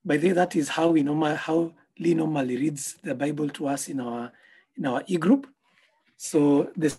by 0.05 0.19
the 0.19 0.29
way, 0.29 0.33
that 0.35 0.55
is 0.55 0.69
how 0.69 0.91
we 0.91 1.03
normal 1.03 1.35
how 1.35 1.73
Lee 1.99 2.13
normally 2.13 2.57
reads 2.59 2.97
the 3.03 3.15
Bible 3.15 3.49
to 3.49 3.69
us 3.69 3.89
in 3.89 3.99
our 3.99 4.31
in 4.77 4.85
our 4.85 5.03
e-group. 5.07 5.47
So 6.19 6.71
the 6.77 6.95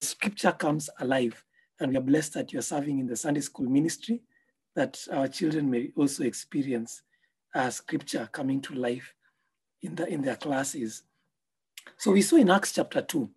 scripture 0.00 0.52
comes 0.52 0.90
alive, 0.98 1.42
and 1.78 1.92
we 1.92 1.98
are 1.98 2.02
blessed 2.02 2.34
that 2.34 2.52
you 2.52 2.58
are 2.58 2.62
serving 2.62 2.98
in 2.98 3.06
the 3.06 3.16
Sunday 3.16 3.40
school 3.42 3.70
ministry, 3.70 4.22
that 4.74 4.98
our 5.12 5.28
children 5.28 5.70
may 5.70 5.92
also 5.96 6.24
experience 6.24 7.02
uh, 7.54 7.70
scripture 7.70 8.28
coming 8.32 8.60
to 8.62 8.74
life 8.74 9.14
in, 9.82 9.94
the, 9.94 10.06
in 10.08 10.22
their 10.22 10.36
classes. 10.36 11.02
So 11.96 12.12
we 12.12 12.22
saw 12.22 12.36
in 12.36 12.50
Acts 12.50 12.72
chapter 12.72 13.02
2 13.02 13.28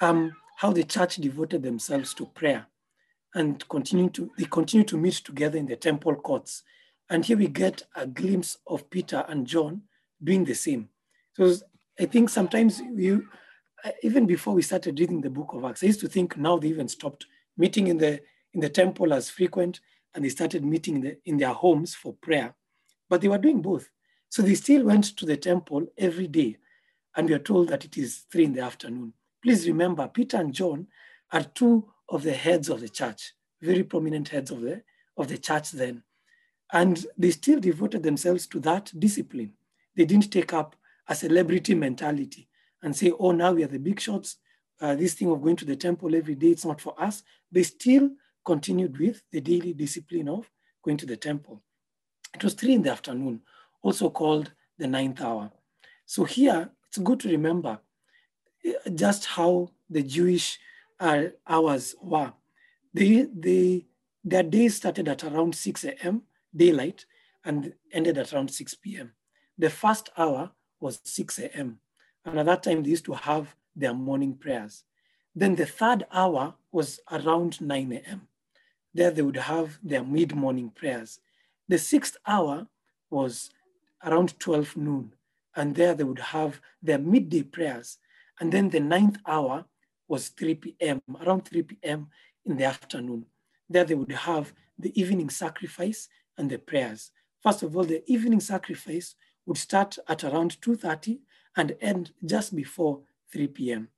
um, 0.00 0.32
how 0.56 0.72
the 0.72 0.84
church 0.84 1.16
devoted 1.16 1.62
themselves 1.62 2.14
to 2.14 2.26
prayer 2.26 2.66
and 3.34 3.66
continue 3.68 4.10
to, 4.10 4.30
they 4.36 4.44
continue 4.44 4.84
to 4.86 4.98
meet 4.98 5.14
together 5.14 5.58
in 5.58 5.66
the 5.66 5.76
temple 5.76 6.14
courts. 6.16 6.62
And 7.08 7.24
here 7.24 7.36
we 7.36 7.48
get 7.48 7.82
a 7.94 8.06
glimpse 8.06 8.58
of 8.66 8.88
Peter 8.90 9.24
and 9.28 9.46
John 9.46 9.82
doing 10.22 10.44
the 10.44 10.54
same. 10.54 10.88
So 11.34 11.54
I 11.98 12.06
think 12.06 12.28
sometimes 12.28 12.80
you, 12.80 13.28
even 14.02 14.26
before 14.26 14.54
we 14.54 14.62
started 14.62 14.98
reading 14.98 15.20
the 15.20 15.30
book 15.30 15.52
of 15.52 15.64
Acts, 15.64 15.82
I 15.82 15.86
used 15.86 16.00
to 16.00 16.08
think 16.08 16.36
now 16.36 16.58
they 16.58 16.68
even 16.68 16.88
stopped 16.88 17.26
meeting 17.56 17.86
in 17.86 17.98
the 17.98 18.20
in 18.52 18.60
the 18.60 18.68
temple 18.68 19.12
as 19.12 19.30
frequent 19.30 19.80
and 20.14 20.24
they 20.24 20.28
started 20.28 20.64
meeting 20.64 20.96
in, 20.96 21.00
the, 21.02 21.16
in 21.24 21.36
their 21.38 21.52
homes 21.52 21.94
for 21.94 22.14
prayer. 22.14 22.54
But 23.08 23.20
they 23.20 23.28
were 23.28 23.38
doing 23.38 23.62
both. 23.62 23.88
So 24.30 24.42
they 24.42 24.54
still 24.54 24.84
went 24.84 25.16
to 25.16 25.26
the 25.26 25.36
temple 25.36 25.88
every 25.98 26.28
day, 26.28 26.56
and 27.16 27.28
we 27.28 27.34
are 27.34 27.40
told 27.40 27.68
that 27.68 27.84
it 27.84 27.98
is 27.98 28.24
three 28.30 28.44
in 28.44 28.52
the 28.52 28.62
afternoon. 28.62 29.12
Please 29.42 29.66
remember, 29.66 30.06
Peter 30.06 30.36
and 30.36 30.54
John 30.54 30.86
are 31.32 31.42
two 31.42 31.90
of 32.08 32.22
the 32.22 32.32
heads 32.32 32.68
of 32.68 32.80
the 32.80 32.88
church, 32.88 33.32
very 33.60 33.82
prominent 33.82 34.28
heads 34.28 34.52
of 34.52 34.60
the, 34.60 34.82
of 35.16 35.26
the 35.26 35.36
church 35.36 35.72
then. 35.72 36.04
And 36.72 37.04
they 37.18 37.32
still 37.32 37.58
devoted 37.58 38.04
themselves 38.04 38.46
to 38.48 38.60
that 38.60 38.92
discipline. 38.96 39.52
They 39.96 40.04
didn't 40.04 40.30
take 40.30 40.52
up 40.52 40.76
a 41.08 41.14
celebrity 41.16 41.74
mentality 41.74 42.48
and 42.84 42.94
say, 42.94 43.12
oh, 43.18 43.32
now 43.32 43.52
we 43.52 43.64
are 43.64 43.68
the 43.68 43.78
big 43.78 43.98
shots. 43.98 44.36
Uh, 44.80 44.94
this 44.94 45.14
thing 45.14 45.30
of 45.30 45.42
going 45.42 45.56
to 45.56 45.64
the 45.64 45.74
temple 45.74 46.14
every 46.14 46.36
day, 46.36 46.48
it's 46.48 46.64
not 46.64 46.80
for 46.80 46.94
us. 47.02 47.24
They 47.50 47.64
still 47.64 48.10
continued 48.44 48.96
with 48.98 49.22
the 49.32 49.40
daily 49.40 49.72
discipline 49.72 50.28
of 50.28 50.48
going 50.84 50.98
to 50.98 51.06
the 51.06 51.16
temple. 51.16 51.62
It 52.32 52.44
was 52.44 52.54
three 52.54 52.74
in 52.74 52.82
the 52.82 52.92
afternoon 52.92 53.42
also 53.82 54.10
called 54.10 54.52
the 54.78 54.86
ninth 54.86 55.20
hour. 55.20 55.50
So 56.06 56.24
here, 56.24 56.70
it's 56.88 56.98
good 56.98 57.20
to 57.20 57.28
remember 57.28 57.80
eh, 58.64 58.72
just 58.94 59.26
how 59.26 59.70
the 59.88 60.02
Jewish 60.02 60.58
uh, 60.98 61.24
hours 61.46 61.94
were. 62.00 62.32
They, 62.92 63.26
they, 63.32 63.86
their 64.24 64.42
days 64.42 64.76
started 64.76 65.08
at 65.08 65.24
around 65.24 65.54
6 65.54 65.84
a.m., 65.84 66.22
daylight, 66.54 67.06
and 67.44 67.72
ended 67.92 68.18
at 68.18 68.32
around 68.32 68.50
6 68.50 68.74
p.m. 68.74 69.12
The 69.56 69.70
first 69.70 70.10
hour 70.16 70.50
was 70.80 71.00
6 71.04 71.38
a.m. 71.38 71.78
And 72.24 72.38
at 72.38 72.46
that 72.46 72.62
time, 72.62 72.82
they 72.82 72.90
used 72.90 73.04
to 73.06 73.14
have 73.14 73.54
their 73.76 73.94
morning 73.94 74.34
prayers. 74.34 74.84
Then 75.34 75.54
the 75.54 75.66
third 75.66 76.04
hour 76.12 76.54
was 76.72 77.00
around 77.10 77.60
9 77.60 77.92
a.m. 77.92 78.28
There 78.92 79.10
they 79.10 79.22
would 79.22 79.36
have 79.36 79.78
their 79.82 80.02
mid 80.02 80.34
morning 80.34 80.70
prayers. 80.70 81.20
The 81.68 81.78
sixth 81.78 82.16
hour 82.26 82.66
was 83.10 83.50
around 84.04 84.38
12 84.38 84.76
noon. 84.76 85.14
And 85.56 85.74
there 85.74 85.94
they 85.94 86.04
would 86.04 86.18
have 86.18 86.60
their 86.82 86.98
midday 86.98 87.42
prayers. 87.42 87.98
And 88.38 88.52
then 88.52 88.70
the 88.70 88.80
ninth 88.80 89.18
hour 89.26 89.64
was 90.08 90.28
3 90.28 90.54
p.m., 90.56 91.02
around 91.24 91.46
3 91.46 91.62
p.m. 91.62 92.08
in 92.44 92.56
the 92.56 92.64
afternoon. 92.64 93.26
There 93.68 93.84
they 93.84 93.94
would 93.94 94.12
have 94.12 94.52
the 94.78 94.98
evening 95.00 95.30
sacrifice 95.30 96.08
and 96.38 96.50
the 96.50 96.58
prayers. 96.58 97.10
First 97.42 97.62
of 97.62 97.76
all, 97.76 97.84
the 97.84 98.02
evening 98.10 98.40
sacrifice 98.40 99.14
would 99.46 99.58
start 99.58 99.98
at 100.08 100.24
around 100.24 100.60
2.30 100.60 101.20
and 101.56 101.76
end 101.80 102.12
just 102.24 102.54
before 102.54 103.00
3 103.32 103.48
p.m. 103.48 103.88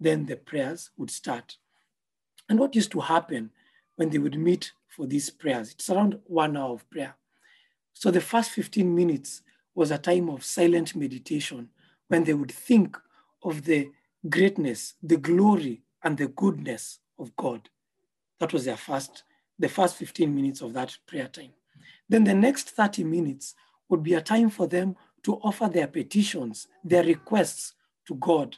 Then 0.00 0.26
the 0.26 0.36
prayers 0.36 0.90
would 0.96 1.10
start. 1.10 1.56
And 2.48 2.58
what 2.58 2.74
used 2.74 2.92
to 2.92 3.00
happen 3.00 3.50
when 3.96 4.10
they 4.10 4.18
would 4.18 4.38
meet 4.38 4.72
for 4.88 5.06
these 5.06 5.30
prayers? 5.30 5.72
It's 5.72 5.90
around 5.90 6.18
one 6.24 6.56
hour 6.56 6.74
of 6.74 6.88
prayer. 6.90 7.14
So 7.98 8.12
the 8.12 8.20
first 8.20 8.52
15 8.52 8.94
minutes 8.94 9.42
was 9.74 9.90
a 9.90 9.98
time 9.98 10.28
of 10.28 10.44
silent 10.44 10.94
meditation 10.94 11.68
when 12.06 12.22
they 12.22 12.32
would 12.32 12.52
think 12.52 12.96
of 13.42 13.64
the 13.64 13.90
greatness, 14.28 14.94
the 15.02 15.16
glory, 15.16 15.82
and 16.04 16.16
the 16.16 16.28
goodness 16.28 17.00
of 17.18 17.34
God. 17.34 17.68
That 18.38 18.52
was 18.52 18.66
their 18.66 18.76
first, 18.76 19.24
the 19.58 19.68
first 19.68 19.96
15 19.96 20.32
minutes 20.32 20.60
of 20.60 20.74
that 20.74 20.96
prayer 21.08 21.26
time. 21.26 21.50
Then 22.08 22.22
the 22.22 22.34
next 22.34 22.70
30 22.70 23.02
minutes 23.02 23.56
would 23.88 24.04
be 24.04 24.14
a 24.14 24.20
time 24.20 24.50
for 24.50 24.68
them 24.68 24.94
to 25.24 25.34
offer 25.38 25.68
their 25.68 25.88
petitions, 25.88 26.68
their 26.84 27.02
requests 27.02 27.74
to 28.06 28.14
God. 28.14 28.56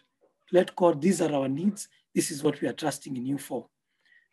Let 0.52 0.76
God, 0.76 1.00
these 1.00 1.22
are 1.22 1.32
our 1.32 1.48
needs. 1.48 1.88
This 2.14 2.30
is 2.30 2.42
what 2.42 2.60
we 2.60 2.68
are 2.68 2.74
trusting 2.74 3.16
in 3.16 3.24
you 3.24 3.38
for. 3.38 3.68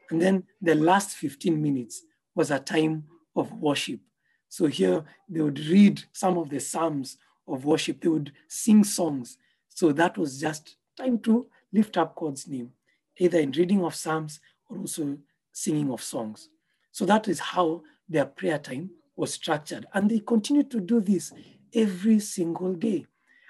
And 0.10 0.22
then 0.22 0.44
the 0.62 0.76
last 0.76 1.12
15 1.12 1.62
minutes 1.62 2.02
was 2.36 2.52
a 2.52 2.60
time 2.60 3.06
of 3.38 3.54
worship 3.54 4.02
so 4.50 4.68
here 4.68 5.04
they 5.30 5.42
would 5.42 5.60
read 5.60 6.04
some 6.12 6.38
of 6.38 6.50
the 6.50 6.60
Psalms 6.60 7.18
of 7.48 7.66
worship, 7.66 8.02
they 8.02 8.10
would 8.10 8.32
sing 8.48 8.84
songs. 8.84 9.38
So 9.70 9.92
that 9.94 10.18
was 10.18 10.40
just 10.40 10.76
time 10.98 11.20
to 11.20 11.48
lift 11.72 11.98
up 11.98 12.16
God's 12.16 12.48
name, 12.48 12.72
either 13.18 13.40
in 13.40 13.52
reading 13.52 13.84
of 13.84 13.96
Psalms 13.96 14.40
or 14.70 14.80
also 14.80 15.18
singing 15.52 15.92
of 15.92 16.02
songs. 16.02 16.50
So 16.92 17.06
that 17.06 17.28
is 17.28 17.40
how 17.40 17.84
their 18.10 18.26
prayer 18.26 18.58
time 18.58 18.92
was 19.16 19.34
structured. 19.34 19.86
And 19.94 20.10
they 20.10 20.20
continued 20.20 20.72
to 20.72 20.80
do 20.80 21.00
this 21.02 21.34
every 21.74 22.20
single 22.20 22.74
day 22.74 23.06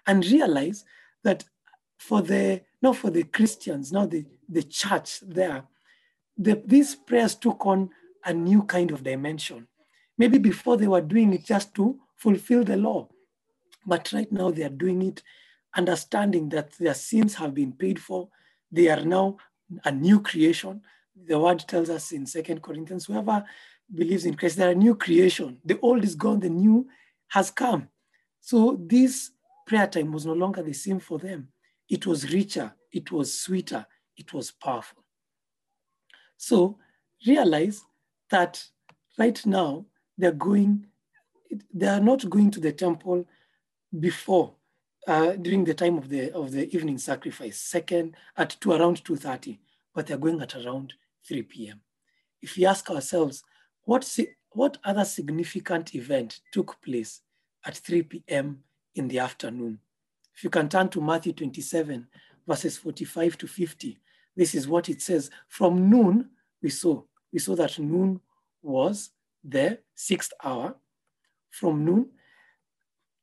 and 0.06 0.26
realize 0.26 0.86
that 1.24 1.44
for 1.98 2.22
the 2.22 2.62
not 2.82 2.96
for 2.96 3.10
the 3.10 3.24
Christians, 3.24 3.92
now 3.92 4.06
the, 4.06 4.26
the 4.48 4.64
church 4.64 5.20
there, 5.22 5.64
the, 6.38 6.62
these 6.66 6.96
prayers 6.96 7.34
took 7.34 7.66
on 7.66 7.90
a 8.24 8.34
new 8.34 8.64
kind 8.64 8.92
of 8.92 9.04
dimension. 9.04 9.68
Maybe 10.18 10.38
before 10.38 10.78
they 10.78 10.88
were 10.88 11.02
doing 11.02 11.34
it 11.34 11.46
just 11.46 11.74
to 11.76 12.00
fulfill 12.16 12.64
the 12.64 12.78
law. 12.78 13.10
But 13.86 14.12
right 14.12 14.32
now 14.32 14.52
they 14.52 14.64
are 14.64 14.70
doing 14.70 15.02
it 15.04 15.24
understanding 15.76 16.50
that 16.50 16.72
their 16.80 16.94
sins 16.94 17.36
have 17.36 17.54
been 17.54 17.72
paid 17.72 18.00
for. 18.00 18.30
They 18.72 18.90
are 18.90 19.04
now 19.04 19.38
a 19.86 19.92
new 19.92 20.20
creation. 20.20 20.82
The 21.28 21.40
word 21.40 21.60
tells 21.60 21.90
us 21.90 22.12
in 22.12 22.26
Second 22.26 22.62
Corinthians, 22.62 23.06
whoever 23.06 23.44
believes 23.94 24.26
in 24.26 24.36
Christ, 24.36 24.58
they're 24.58 24.72
a 24.72 24.76
new 24.76 24.96
creation. 24.96 25.60
The 25.64 25.80
old 25.82 26.04
is 26.04 26.16
gone, 26.16 26.40
the 26.40 26.50
new 26.50 26.88
has 27.30 27.52
come. 27.52 27.90
So 28.42 28.80
this 28.80 29.32
prayer 29.66 29.88
time 29.88 30.12
was 30.12 30.26
no 30.26 30.34
longer 30.34 30.64
the 30.64 30.74
same 30.74 31.00
for 31.00 31.20
them. 31.20 31.50
It 31.90 32.06
was 32.06 32.32
richer, 32.32 32.74
it 32.92 33.12
was 33.12 33.40
sweeter, 33.40 33.86
it 34.18 34.34
was 34.34 34.52
powerful. 34.52 35.04
So 36.38 36.78
realize 37.26 37.82
that 38.30 38.64
right 39.18 39.44
now 39.46 39.86
they're 40.18 40.32
going, 40.32 40.88
they 41.74 41.88
are 41.88 42.00
not 42.00 42.30
going 42.30 42.52
to 42.52 42.60
the 42.60 42.72
temple 42.72 43.26
before 44.00 44.54
uh, 45.08 45.32
during 45.34 45.64
the 45.64 45.74
time 45.74 45.98
of 45.98 46.10
the 46.10 46.32
of 46.34 46.52
the 46.52 46.74
evening 46.76 46.98
sacrifice, 46.98 47.60
second 47.60 48.16
at 48.36 48.58
two 48.60 48.74
around 48.74 49.04
2:30, 49.04 49.58
but 49.96 50.06
they're 50.06 50.18
going 50.18 50.42
at 50.42 50.56
around 50.56 50.94
3 51.28 51.44
p.m. 51.44 51.82
If 52.42 52.58
we 52.58 52.66
ask 52.66 52.90
ourselves, 52.90 53.44
what 53.84 54.08
what 54.50 54.78
other 54.84 55.06
significant 55.06 55.96
event 55.96 56.42
took 56.52 56.82
place 56.82 57.22
at 57.66 57.78
3 57.78 58.04
p.m. 58.04 58.64
in 58.96 59.08
the 59.08 59.20
afternoon? 59.20 59.80
If 60.36 60.44
you 60.44 60.50
can 60.50 60.68
turn 60.68 60.90
to 60.90 61.02
Matthew 61.02 61.34
27, 61.34 62.08
verses 62.46 62.78
45 62.78 63.38
to 63.40 63.48
50, 63.48 63.98
this 64.36 64.54
is 64.54 64.68
what 64.68 64.90
it 64.90 65.02
says. 65.02 65.32
From 65.48 65.90
noon, 65.90 66.30
we 66.62 66.70
saw, 66.70 67.02
we 67.32 67.40
saw 67.40 67.56
that 67.56 67.80
noon 67.80 68.20
was 68.62 69.12
the 69.48 69.80
sixth 69.96 70.34
hour. 70.44 70.76
From 71.50 71.86
noon, 71.86 72.10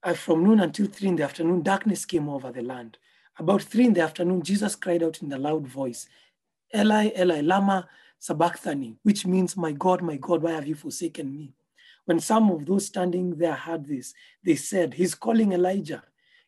uh, 0.03 0.15
from 0.15 0.43
noon 0.43 0.61
until 0.61 0.87
three 0.87 1.09
in 1.09 1.17
the 1.17 1.23
afternoon, 1.23 1.63
darkness 1.63 2.05
came 2.05 2.29
over 2.29 2.51
the 2.51 2.63
land. 2.63 2.99
About 3.39 3.63
three 3.63 3.85
in 3.85 3.93
the 3.93 4.01
afternoon, 4.01 4.43
Jesus 4.43 4.75
cried 4.75 5.03
out 5.03 5.23
in 5.23 5.33
a 5.33 5.39
loud 5.39 5.67
voice, 5.67 6.09
Eli, 6.75 7.11
Eli, 7.17 7.41
lama 7.43 7.89
sabachthani, 8.19 8.97
which 9.03 9.27
means, 9.27 9.57
my 9.57 9.73
God, 9.73 10.03
my 10.03 10.17
God, 10.17 10.43
why 10.43 10.53
have 10.53 10.67
you 10.67 10.75
forsaken 10.75 11.33
me? 11.33 11.53
When 12.07 12.21
some 12.21 12.51
of 12.51 12.67
those 12.67 12.87
standing 12.87 13.37
there 13.37 13.55
heard 13.55 13.87
this, 13.87 14.15
they 14.43 14.57
said, 14.57 14.95
he's 14.95 15.15
calling 15.15 15.53
Elijah. 15.53 16.03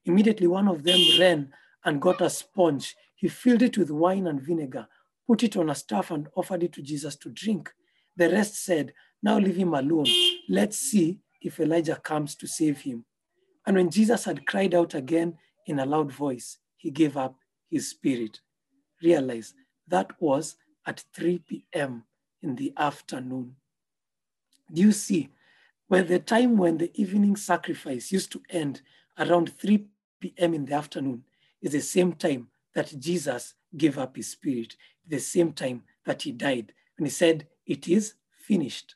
Immediately 0.05 0.47
one 0.47 0.69
of 0.69 0.83
them 0.83 1.01
ran 1.19 1.53
and 1.85 2.01
got 2.01 2.21
a 2.21 2.31
sponge. 2.31 2.97
He 3.15 3.29
filled 3.29 3.63
it 3.63 3.79
with 3.79 3.91
wine 3.91 4.27
and 4.27 4.41
vinegar, 4.41 4.87
put 5.27 5.43
it 5.43 5.57
on 5.57 5.71
a 5.71 5.75
staff 5.75 6.11
and 6.11 6.29
offered 6.35 6.63
it 6.63 6.73
to 6.75 6.83
Jesus 6.83 7.17
to 7.17 7.31
drink. 7.31 7.73
The 8.17 8.31
rest 8.31 8.65
said, 8.65 8.93
now 9.23 9.39
leave 9.39 9.57
him 9.57 9.75
alone. 9.75 10.07
Let's 10.49 10.79
see 10.79 11.19
if 11.41 11.61
Elijah 11.61 11.97
comes 11.97 12.35
to 12.37 12.47
save 12.47 12.81
him. 12.81 13.05
And 13.67 13.77
when 13.77 13.91
Jesus 13.91 14.25
had 14.25 14.47
cried 14.47 14.75
out 14.75 14.95
again 14.95 15.39
in 15.67 15.79
a 15.79 15.87
loud 15.87 16.13
voice, 16.13 16.59
he 16.77 16.91
gave 16.91 17.17
up 17.17 17.37
his 17.71 17.91
spirit. 17.91 18.41
Realize 19.03 19.55
that 19.89 20.11
was 20.21 20.57
at 20.87 21.05
3 21.15 21.41
p.m. 21.41 22.05
in 22.43 22.55
the 22.55 22.73
afternoon. 22.77 23.57
Do 24.73 24.83
you 24.83 24.93
see? 24.93 25.31
By 25.89 26.03
the 26.03 26.19
time 26.19 26.57
when 26.57 26.79
the 26.79 26.91
evening 27.01 27.37
sacrifice 27.37 28.11
used 28.11 28.33
to 28.33 28.43
end 28.51 28.83
around 29.19 29.57
3 29.59 29.87
p.m. 30.21 30.55
in 30.55 30.65
the 30.65 30.75
afternoon 30.75 31.25
is 31.63 31.73
the 31.73 31.81
same 31.81 32.13
time 32.13 32.49
that 32.75 32.95
Jesus 32.99 33.55
gave 33.77 33.99
up 33.99 34.17
his 34.17 34.29
spirit, 34.29 34.77
the 35.07 35.19
same 35.19 35.53
time 35.53 35.83
that 36.05 36.23
he 36.23 36.33
died. 36.33 36.73
And 36.99 37.07
he 37.07 37.11
said, 37.11 37.47
It 37.67 37.89
is 37.89 38.15
finished. 38.37 38.95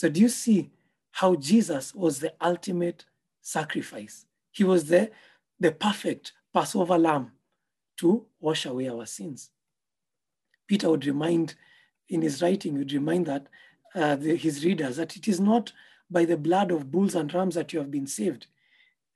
So, 0.00 0.08
do 0.08 0.18
you 0.18 0.30
see 0.30 0.70
how 1.10 1.34
Jesus 1.34 1.94
was 1.94 2.20
the 2.20 2.32
ultimate 2.40 3.04
sacrifice? 3.42 4.24
He 4.50 4.64
was 4.64 4.86
the, 4.86 5.10
the 5.58 5.72
perfect 5.72 6.32
Passover 6.54 6.96
lamb 6.96 7.32
to 7.98 8.24
wash 8.40 8.64
away 8.64 8.88
our 8.88 9.04
sins. 9.04 9.50
Peter 10.66 10.88
would 10.88 11.04
remind, 11.04 11.54
in 12.08 12.22
his 12.22 12.40
writing, 12.40 12.78
would 12.78 12.94
remind 12.94 13.26
that 13.26 13.48
uh, 13.94 14.16
the, 14.16 14.36
his 14.36 14.64
readers 14.64 14.96
that 14.96 15.16
it 15.18 15.28
is 15.28 15.38
not 15.38 15.70
by 16.10 16.24
the 16.24 16.38
blood 16.38 16.70
of 16.70 16.90
bulls 16.90 17.14
and 17.14 17.34
rams 17.34 17.54
that 17.56 17.74
you 17.74 17.78
have 17.78 17.90
been 17.90 18.06
saved, 18.06 18.46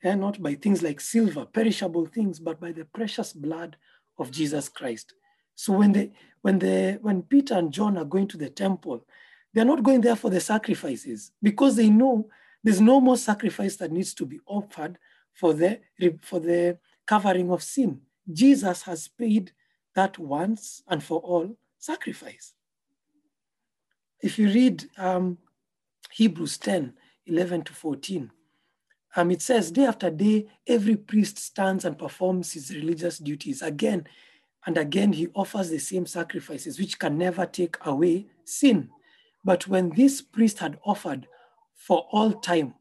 and 0.02 0.20
not 0.20 0.42
by 0.42 0.54
things 0.54 0.82
like 0.82 1.00
silver, 1.00 1.46
perishable 1.46 2.04
things, 2.04 2.38
but 2.38 2.60
by 2.60 2.72
the 2.72 2.84
precious 2.84 3.32
blood 3.32 3.78
of 4.18 4.30
Jesus 4.30 4.68
Christ. 4.68 5.14
So 5.54 5.72
when 5.72 5.92
they 5.92 6.12
when 6.42 6.58
the 6.58 6.98
when 7.00 7.22
Peter 7.22 7.54
and 7.54 7.72
John 7.72 7.96
are 7.96 8.04
going 8.04 8.28
to 8.28 8.36
the 8.36 8.50
temple, 8.50 9.06
they're 9.54 9.64
not 9.64 9.82
going 9.82 10.00
there 10.00 10.16
for 10.16 10.30
the 10.30 10.40
sacrifices 10.40 11.32
because 11.42 11.76
they 11.76 11.88
know 11.88 12.28
there's 12.62 12.80
no 12.80 13.00
more 13.00 13.16
sacrifice 13.16 13.76
that 13.76 13.92
needs 13.92 14.12
to 14.14 14.26
be 14.26 14.40
offered 14.46 14.98
for 15.32 15.54
the 15.54 15.80
for 16.20 16.40
the 16.40 16.78
covering 17.06 17.50
of 17.50 17.62
sin. 17.62 18.00
Jesus 18.32 18.82
has 18.82 19.08
paid 19.08 19.52
that 19.94 20.18
once 20.18 20.82
and 20.88 21.02
for 21.02 21.20
all 21.20 21.56
sacrifice. 21.78 22.54
If 24.20 24.38
you 24.38 24.48
read 24.48 24.84
um, 24.96 25.38
Hebrews 26.10 26.56
10, 26.58 26.94
11 27.26 27.62
to 27.64 27.72
14, 27.74 28.30
um, 29.16 29.30
it 29.30 29.42
says, 29.42 29.70
day 29.70 29.84
after 29.84 30.10
day, 30.10 30.46
every 30.66 30.96
priest 30.96 31.38
stands 31.38 31.84
and 31.84 31.98
performs 31.98 32.52
his 32.52 32.74
religious 32.74 33.18
duties. 33.18 33.62
Again 33.62 34.06
and 34.66 34.78
again, 34.78 35.12
he 35.12 35.28
offers 35.34 35.68
the 35.68 35.78
same 35.78 36.06
sacrifices, 36.06 36.78
which 36.78 36.98
can 36.98 37.18
never 37.18 37.44
take 37.44 37.76
away 37.84 38.26
sin. 38.44 38.88
But 39.44 39.68
when 39.68 39.90
this 39.90 40.22
priest 40.22 40.58
had 40.58 40.78
offered 40.84 41.26
for 41.74 42.06
all 42.10 42.32
time 42.32 42.74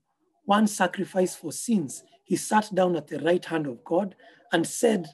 one 0.46 0.68
sacrifice 0.68 1.36
for 1.36 1.52
sins, 1.52 2.04
he 2.24 2.36
sat 2.36 2.74
down 2.74 2.96
at 2.96 3.08
the 3.08 3.20
right 3.20 3.44
hand 3.44 3.68
of 3.68 3.84
God 3.84 4.16
and 4.52 4.66
said, 4.66 5.08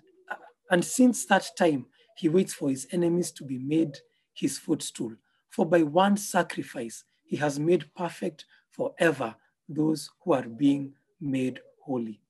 and 0.70 0.86
since 0.86 1.26
that 1.26 1.50
time, 1.58 1.88
he 2.16 2.30
waits 2.30 2.54
for 2.54 2.70
his 2.70 2.88
enemies 2.92 3.32
to 3.32 3.44
be 3.44 3.58
made 3.58 3.98
his 4.34 4.58
footstool. 4.58 5.14
For 5.50 5.66
by 5.66 5.84
one 5.84 6.18
sacrifice, 6.18 7.04
he 7.26 7.38
has 7.38 7.60
made 7.60 7.94
perfect 7.96 8.46
forever 8.70 9.36
those 9.68 10.10
who 10.24 10.34
are 10.34 10.44
being 10.44 10.94
made 11.20 11.60
holy. 11.84 12.22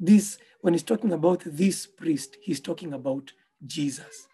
This, 0.00 0.38
when 0.60 0.74
he's 0.74 0.82
talking 0.82 1.12
about 1.12 1.42
this 1.44 1.86
priest, 1.86 2.36
he's 2.40 2.60
talking 2.60 2.92
about 2.92 3.32
Jesus. 3.66 4.28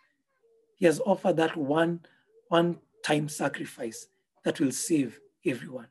He 0.77 0.87
has 0.87 1.01
offered 1.01 1.37
that 1.37 1.57
one, 1.57 2.01
one 2.49 2.79
time 3.05 3.29
sacrifice 3.29 4.09
that 4.45 4.59
will 4.59 4.73
save 4.73 5.21
everyone. 5.47 5.87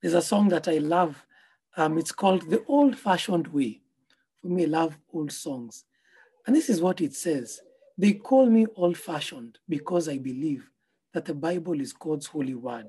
There's 0.00 0.14
a 0.14 0.22
song 0.22 0.48
that 0.48 0.68
I 0.68 0.78
love. 0.78 1.22
Um, 1.76 1.98
it's 1.98 2.12
called 2.12 2.48
The 2.48 2.64
Old 2.66 2.96
Fashioned 2.96 3.48
Way. 3.48 3.82
For 4.40 4.46
me, 4.46 4.64
I 4.64 4.66
love 4.66 4.98
old 5.12 5.32
songs. 5.32 5.84
And 6.46 6.54
this 6.54 6.70
is 6.70 6.80
what 6.80 7.00
it 7.00 7.14
says 7.14 7.60
They 7.98 8.12
call 8.14 8.46
me 8.46 8.66
old 8.76 8.96
fashioned 8.96 9.58
because 9.68 10.08
I 10.08 10.18
believe 10.18 10.70
that 11.12 11.24
the 11.24 11.34
Bible 11.34 11.80
is 11.80 11.92
God's 11.92 12.26
holy 12.26 12.54
word 12.54 12.88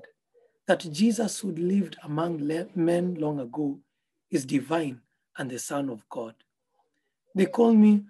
that 0.66 0.80
Jesus, 0.92 1.40
who 1.40 1.52
lived 1.52 1.96
among 2.02 2.46
men 2.74 3.14
long 3.14 3.40
ago, 3.40 3.78
is 4.30 4.44
divine 4.44 5.00
and 5.38 5.50
the 5.50 5.58
Son 5.58 5.88
of 5.88 6.08
God. 6.08 6.34
They 7.34 7.46
call 7.46 7.72
me 7.72 8.04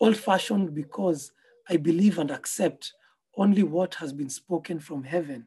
old 0.00 0.16
fashioned 0.16 0.74
because 0.74 1.32
I 1.68 1.76
believe 1.78 2.18
and 2.18 2.30
accept 2.30 2.92
only 3.36 3.62
what 3.62 3.96
has 3.96 4.12
been 4.12 4.28
spoken 4.30 4.78
from 4.80 5.04
heaven. 5.04 5.46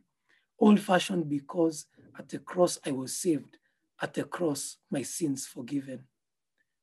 Old 0.60 0.80
fashioned 0.80 1.30
because 1.30 1.86
at 2.17 2.30
the 2.30 2.39
cross 2.39 2.80
I 2.86 2.91
was 2.91 3.15
saved, 3.15 3.58
at 4.02 4.13
the 4.13 4.23
cross 4.23 4.78
my 4.89 5.02
sins 5.04 5.45
forgiven. 5.45 6.06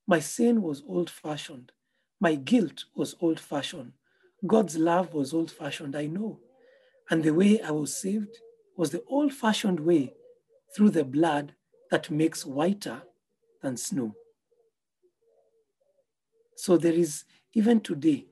My 0.07 0.21
sin 0.21 0.63
was 0.63 0.83
old 0.87 1.11
fashioned, 1.11 1.73
my 2.21 2.35
guilt 2.35 2.85
was 2.95 3.17
old 3.21 3.41
fashioned, 3.41 3.93
God's 4.47 4.77
love 4.77 5.15
was 5.15 5.33
old 5.33 5.51
fashioned, 5.51 5.97
I 5.97 6.07
know. 6.07 6.41
And 7.11 7.23
the 7.23 7.35
way 7.35 7.61
I 7.61 7.71
was 7.71 7.97
saved 7.97 8.39
was 8.77 8.91
the 8.91 9.03
old 9.09 9.33
fashioned 9.33 9.81
way 9.81 10.15
through 10.75 10.91
the 10.91 11.05
blood 11.05 11.55
that 11.91 12.11
makes 12.11 12.45
whiter 12.45 13.03
than 13.63 13.77
snow. 13.77 14.15
So 16.57 16.77
there 16.77 16.93
is, 16.93 17.25
even 17.55 17.81
today, 17.81 18.27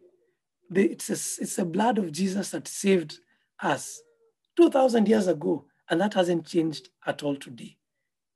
the, 0.72 0.90
it's, 0.90 1.10
a, 1.10 1.42
it's 1.42 1.56
the 1.56 1.64
blood 1.64 1.98
of 1.98 2.12
Jesus 2.12 2.50
that 2.50 2.68
saved 2.68 3.18
us 3.60 4.00
2,000 4.56 5.08
years 5.08 5.28
ago, 5.28 5.64
and 5.88 6.00
that 6.00 6.14
hasn't 6.14 6.46
changed 6.46 6.88
at 7.06 7.22
all 7.22 7.36
today. 7.36 7.76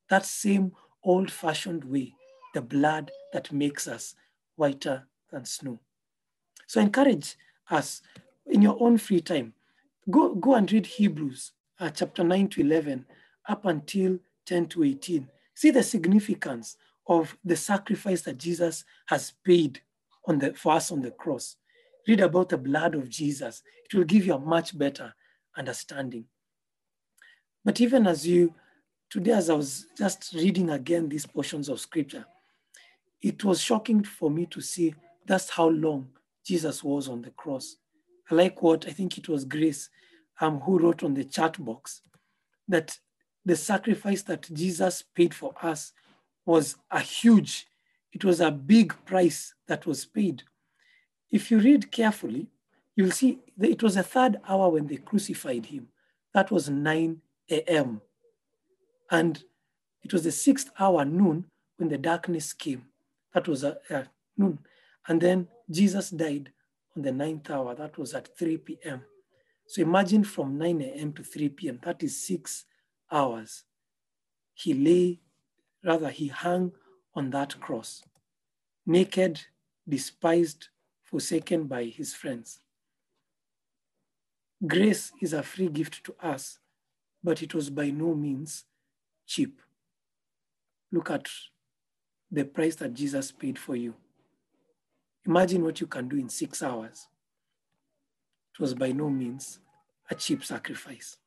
That 0.09 0.25
same 0.25 0.71
old 1.03 1.31
fashioned 1.31 1.83
way, 1.83 2.13
the 2.53 2.61
blood 2.61 3.11
that 3.33 3.51
makes 3.51 3.87
us 3.87 4.15
whiter 4.55 5.07
than 5.31 5.45
snow. 5.45 5.79
So 6.67 6.79
I 6.79 6.83
encourage 6.83 7.35
us 7.69 8.01
in 8.45 8.61
your 8.61 8.77
own 8.79 8.97
free 8.97 9.21
time, 9.21 9.53
go, 10.09 10.35
go 10.35 10.55
and 10.55 10.71
read 10.71 10.85
Hebrews 10.85 11.51
uh, 11.79 11.89
chapter 11.89 12.23
9 12.23 12.47
to 12.49 12.61
11 12.61 13.05
up 13.47 13.65
until 13.65 14.19
10 14.45 14.67
to 14.67 14.83
18. 14.83 15.29
See 15.53 15.71
the 15.71 15.83
significance 15.83 16.77
of 17.07 17.37
the 17.43 17.55
sacrifice 17.55 18.21
that 18.23 18.37
Jesus 18.37 18.83
has 19.07 19.33
paid 19.43 19.81
on 20.25 20.39
the, 20.39 20.53
for 20.53 20.73
us 20.73 20.91
on 20.91 21.01
the 21.01 21.11
cross. 21.11 21.55
Read 22.07 22.21
about 22.21 22.49
the 22.49 22.57
blood 22.57 22.95
of 22.95 23.09
Jesus. 23.09 23.61
It 23.85 23.95
will 23.95 24.05
give 24.05 24.25
you 24.25 24.33
a 24.33 24.39
much 24.39 24.77
better 24.77 25.13
understanding. 25.57 26.25
But 27.65 27.81
even 27.81 28.07
as 28.07 28.25
you, 28.25 28.53
today, 29.09 29.31
as 29.31 29.49
I 29.49 29.55
was 29.55 29.87
just 29.97 30.33
reading 30.33 30.69
again 30.69 31.09
these 31.09 31.25
portions 31.25 31.67
of 31.67 31.79
scripture, 31.79 32.25
it 33.21 33.43
was 33.43 33.61
shocking 33.61 34.03
for 34.03 34.29
me 34.29 34.45
to 34.47 34.61
see 34.61 34.95
that's 35.25 35.49
how 35.49 35.67
long 35.67 36.07
Jesus 36.45 36.83
was 36.83 37.09
on 37.09 37.21
the 37.21 37.31
cross. 37.31 37.75
I 38.31 38.35
like 38.35 38.61
what 38.61 38.87
I 38.87 38.91
think 38.91 39.17
it 39.17 39.27
was 39.27 39.43
Grace 39.43 39.89
um, 40.39 40.59
who 40.61 40.79
wrote 40.79 41.03
on 41.03 41.13
the 41.13 41.25
chat 41.25 41.63
box 41.63 42.01
that 42.67 42.97
the 43.45 43.55
sacrifice 43.55 44.21
that 44.23 44.49
Jesus 44.53 45.03
paid 45.15 45.33
for 45.33 45.53
us 45.61 45.93
was 46.45 46.75
a 46.91 46.99
huge, 46.99 47.67
it 48.13 48.23
was 48.23 48.39
a 48.39 48.51
big 48.51 48.93
price 49.05 49.53
that 49.67 49.85
was 49.85 50.05
paid. 50.05 50.43
If 51.31 51.51
you 51.51 51.59
read 51.59 51.91
carefully, 51.91 52.47
you'll 52.95 53.11
see 53.11 53.39
that 53.57 53.69
it 53.69 53.83
was 53.83 53.97
a 53.97 54.03
third 54.03 54.37
hour 54.47 54.69
when 54.69 54.87
they 54.87 54.97
crucified 54.97 55.65
him. 55.67 55.87
That 56.33 56.51
was 56.51 56.69
9 56.69 57.21
a.m. 57.49 58.01
And 59.11 59.43
it 60.03 60.13
was 60.13 60.23
the 60.23 60.31
sixth 60.31 60.71
hour, 60.79 61.05
noon, 61.05 61.45
when 61.77 61.89
the 61.89 61.97
darkness 61.97 62.53
came. 62.53 62.85
That 63.33 63.47
was 63.47 63.63
at 63.63 63.81
uh, 63.89 64.03
noon. 64.37 64.59
And 65.07 65.21
then 65.21 65.47
Jesus 65.69 66.09
died 66.09 66.51
on 66.95 67.03
the 67.03 67.11
ninth 67.11 67.49
hour. 67.49 67.75
That 67.75 67.97
was 67.97 68.13
at 68.13 68.37
3 68.37 68.57
p.m. 68.57 69.01
So 69.67 69.81
imagine 69.81 70.23
from 70.23 70.57
9 70.57 70.81
a.m. 70.81 71.13
to 71.13 71.23
3 71.23 71.49
p.m., 71.49 71.79
that 71.83 72.01
is 72.01 72.25
six 72.25 72.65
hours. 73.11 73.63
He 74.53 74.73
lay, 74.73 75.19
rather, 75.83 76.09
he 76.09 76.27
hung 76.27 76.71
on 77.13 77.29
that 77.31 77.59
cross, 77.59 78.03
naked, 78.85 79.41
despised, 79.87 80.69
forsaken 81.09 81.63
by 81.65 81.85
his 81.85 82.13
friends. 82.13 82.59
Grace 84.65 85.11
is 85.21 85.33
a 85.33 85.43
free 85.43 85.69
gift 85.69 86.03
to 86.03 86.15
us, 86.21 86.59
but 87.23 87.41
it 87.41 87.53
was 87.53 87.69
by 87.69 87.89
no 87.89 88.13
means 88.13 88.65
cheap. 89.25 89.61
Look 90.91 91.09
at 91.09 91.27
the 92.31 92.43
price 92.43 92.75
that 92.75 92.93
Jesus 92.93 93.31
paid 93.31 93.57
for 93.57 93.75
you. 93.75 93.93
Imagine 95.25 95.63
what 95.63 95.79
you 95.79 95.87
can 95.87 96.07
do 96.07 96.17
in 96.17 96.29
six 96.29 96.61
hours. 96.63 97.07
It 98.53 98.59
was 98.59 98.73
by 98.73 98.91
no 98.91 99.09
means 99.09 99.59
a 100.09 100.15
cheap 100.15 100.43
sacrifice. 100.43 101.17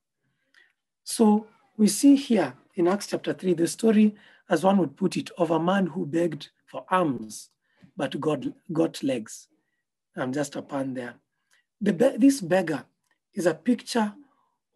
So 1.05 1.47
we 1.77 1.89
see 1.89 2.17
here 2.17 2.55
in 2.75 2.89
Acts 2.89 3.07
chapter 3.09 3.33
3 3.33 3.55
the 3.55 3.67
story, 3.67 4.15
as 4.49 4.65
one 4.65 4.79
would 4.79 4.97
put 4.97 5.17
it, 5.17 5.31
of 5.39 5.51
a 5.51 5.61
man 5.61 5.87
who 5.87 6.07
begged 6.07 6.49
for 6.67 6.85
arms 6.91 7.51
but 7.97 8.19
got, 8.21 8.45
got 8.73 9.03
legs. 9.03 9.49
I'm 10.21 10.33
just 10.33 10.57
a 10.57 10.63
pun 10.63 10.95
there. 10.95 11.15
The, 11.81 12.17
this 12.19 12.41
beggar 12.41 12.85
is 13.35 13.47
a 13.47 13.55
picture 13.55 14.13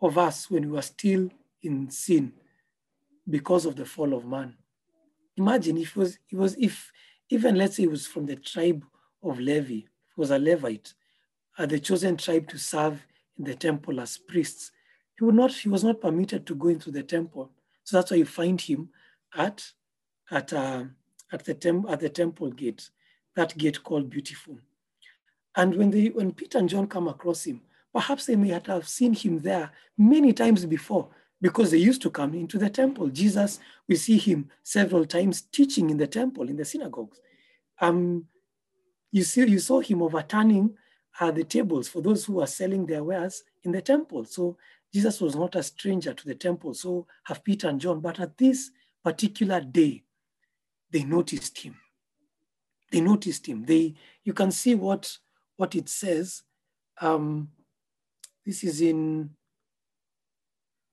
of 0.01 0.19
us 0.19 0.51
when 0.51 0.67
we 0.67 0.73
were 0.73 0.83
still 0.83 1.31
in 1.63 1.91
sin 1.91 2.33
because 3.29 3.67
of 3.67 3.77
the 3.77 3.85
fall 3.85 4.15
of 4.15 4.27
man. 4.27 4.57
Imagine 5.37 5.79
if 5.79 5.91
it 5.91 5.97
was, 5.97 6.19
it 6.31 6.37
was 6.37 6.57
if 6.59 6.93
even 7.31 7.57
let's 7.57 7.77
say 7.77 7.85
it 7.85 7.91
was 7.91 8.07
from 8.07 8.27
the 8.27 8.37
tribe 8.37 8.85
of 9.23 9.39
Levi, 9.41 9.81
was 10.17 10.31
a 10.31 10.39
Levite, 10.39 10.95
uh, 11.59 11.67
the 11.67 11.79
chosen 11.79 12.17
tribe 12.17 12.49
to 12.49 12.59
serve 12.59 13.05
in 13.39 13.45
the 13.45 13.55
temple 13.55 14.01
as 14.01 14.19
priests. 14.19 14.71
He 15.19 15.25
would 15.25 15.35
not, 15.35 15.53
he 15.53 15.69
was 15.69 15.85
not 15.85 16.01
permitted 16.01 16.47
to 16.47 16.55
go 16.55 16.69
into 16.69 16.91
the 16.91 17.03
temple. 17.03 17.51
So 17.85 17.97
that's 17.97 18.11
why 18.11 18.19
you 18.19 18.25
find 18.25 18.61
him 18.61 18.91
at, 19.37 19.73
at, 20.31 20.53
uh, 20.53 20.85
at, 21.33 21.45
the, 21.45 21.55
tem- 21.55 21.87
at 21.89 22.01
the 22.01 22.09
temple 22.09 22.51
gate, 22.51 22.91
that 23.37 23.57
gate 23.57 23.83
called 23.83 24.11
Beautiful. 24.11 24.59
And 25.57 25.75
when, 25.77 25.91
they, 25.91 26.09
when 26.09 26.33
Peter 26.33 26.59
and 26.59 26.69
John 26.69 26.87
come 26.87 27.09
across 27.09 27.45
him, 27.45 27.61
perhaps 27.93 28.27
they 28.27 28.37
may 28.37 28.49
have 28.49 28.89
seen 28.89 29.15
him 29.15 29.39
there 29.39 29.71
many 29.97 30.33
times 30.33 30.67
before 30.67 31.09
because 31.41 31.71
they 31.71 31.79
used 31.79 32.03
to 32.03 32.11
come 32.11 32.35
into 32.35 32.59
the 32.59 32.71
temple. 32.71 33.09
Jesus, 33.09 33.61
we 33.87 33.97
see 33.97 34.19
him 34.19 34.49
several 34.63 35.05
times 35.05 35.43
teaching 35.43 35.91
in 35.91 35.97
the 35.97 36.07
temple, 36.07 36.49
in 36.49 36.57
the 36.57 36.65
synagogues. 36.65 37.21
Um, 37.81 38.27
you, 39.13 39.23
see, 39.23 39.47
you 39.47 39.59
saw 39.59 39.81
him 39.81 40.03
overturning 40.03 40.75
uh, 41.21 41.31
the 41.31 41.45
tables 41.45 41.89
for 41.89 42.01
those 42.01 42.25
who 42.25 42.35
were 42.35 42.47
selling 42.47 42.87
their 42.87 43.05
wares 43.05 43.45
in 43.63 43.73
the 43.73 43.83
temple. 43.83 44.25
So 44.25 44.57
Jesus 44.93 45.21
was 45.21 45.37
not 45.37 45.55
a 45.55 45.63
stranger 45.63 46.15
to 46.15 46.27
the 46.27 46.35
temple. 46.35 46.75
So 46.75 47.07
have 47.25 47.45
Peter 47.45 47.69
and 47.69 47.81
John. 47.81 48.01
But 48.01 48.19
at 48.21 48.37
this 48.39 48.71
particular 49.05 49.61
day, 49.61 50.03
they 50.91 51.05
noticed 51.05 51.59
him. 51.59 51.77
They 52.91 53.01
noticed 53.01 53.47
him. 53.47 53.65
They, 53.65 53.95
you 54.25 54.33
can 54.33 54.51
see 54.51 54.75
what, 54.75 55.19
what 55.57 55.75
it 55.75 55.89
says. 55.89 56.43
Um, 57.01 57.51
this 58.45 58.65
is 58.65 58.81
in, 58.81 59.31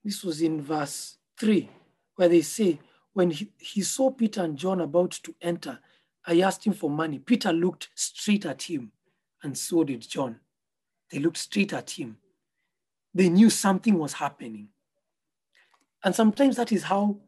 this 0.04 0.24
was 0.24 0.42
in 0.42 0.62
verse 0.62 1.16
three, 1.38 1.70
where 2.16 2.28
they 2.28 2.42
say, 2.42 2.80
when 3.12 3.30
he, 3.30 3.52
he 3.58 3.82
saw 3.82 4.10
Peter 4.10 4.42
and 4.42 4.56
John 4.56 4.80
about 4.80 5.10
to 5.10 5.34
enter, 5.40 5.78
I 6.26 6.40
asked 6.40 6.64
him 6.64 6.72
for 6.72 6.88
money. 6.88 7.18
Peter 7.18 7.52
looked 7.52 7.88
straight 7.94 8.46
at 8.46 8.62
him, 8.62 8.92
and 9.42 9.56
so 9.56 9.84
did 9.84 10.08
John. 10.08 10.40
They 11.10 11.18
looked 11.18 11.36
straight 11.36 11.72
at 11.72 11.90
him. 11.90 12.16
They 13.14 13.28
knew 13.28 13.50
something 13.50 13.98
was 13.98 14.14
happening. 14.14 14.68
And 16.04 16.14
sometimes 16.14 16.56
that 16.56 16.72
is 16.72 16.84
how 16.84 17.18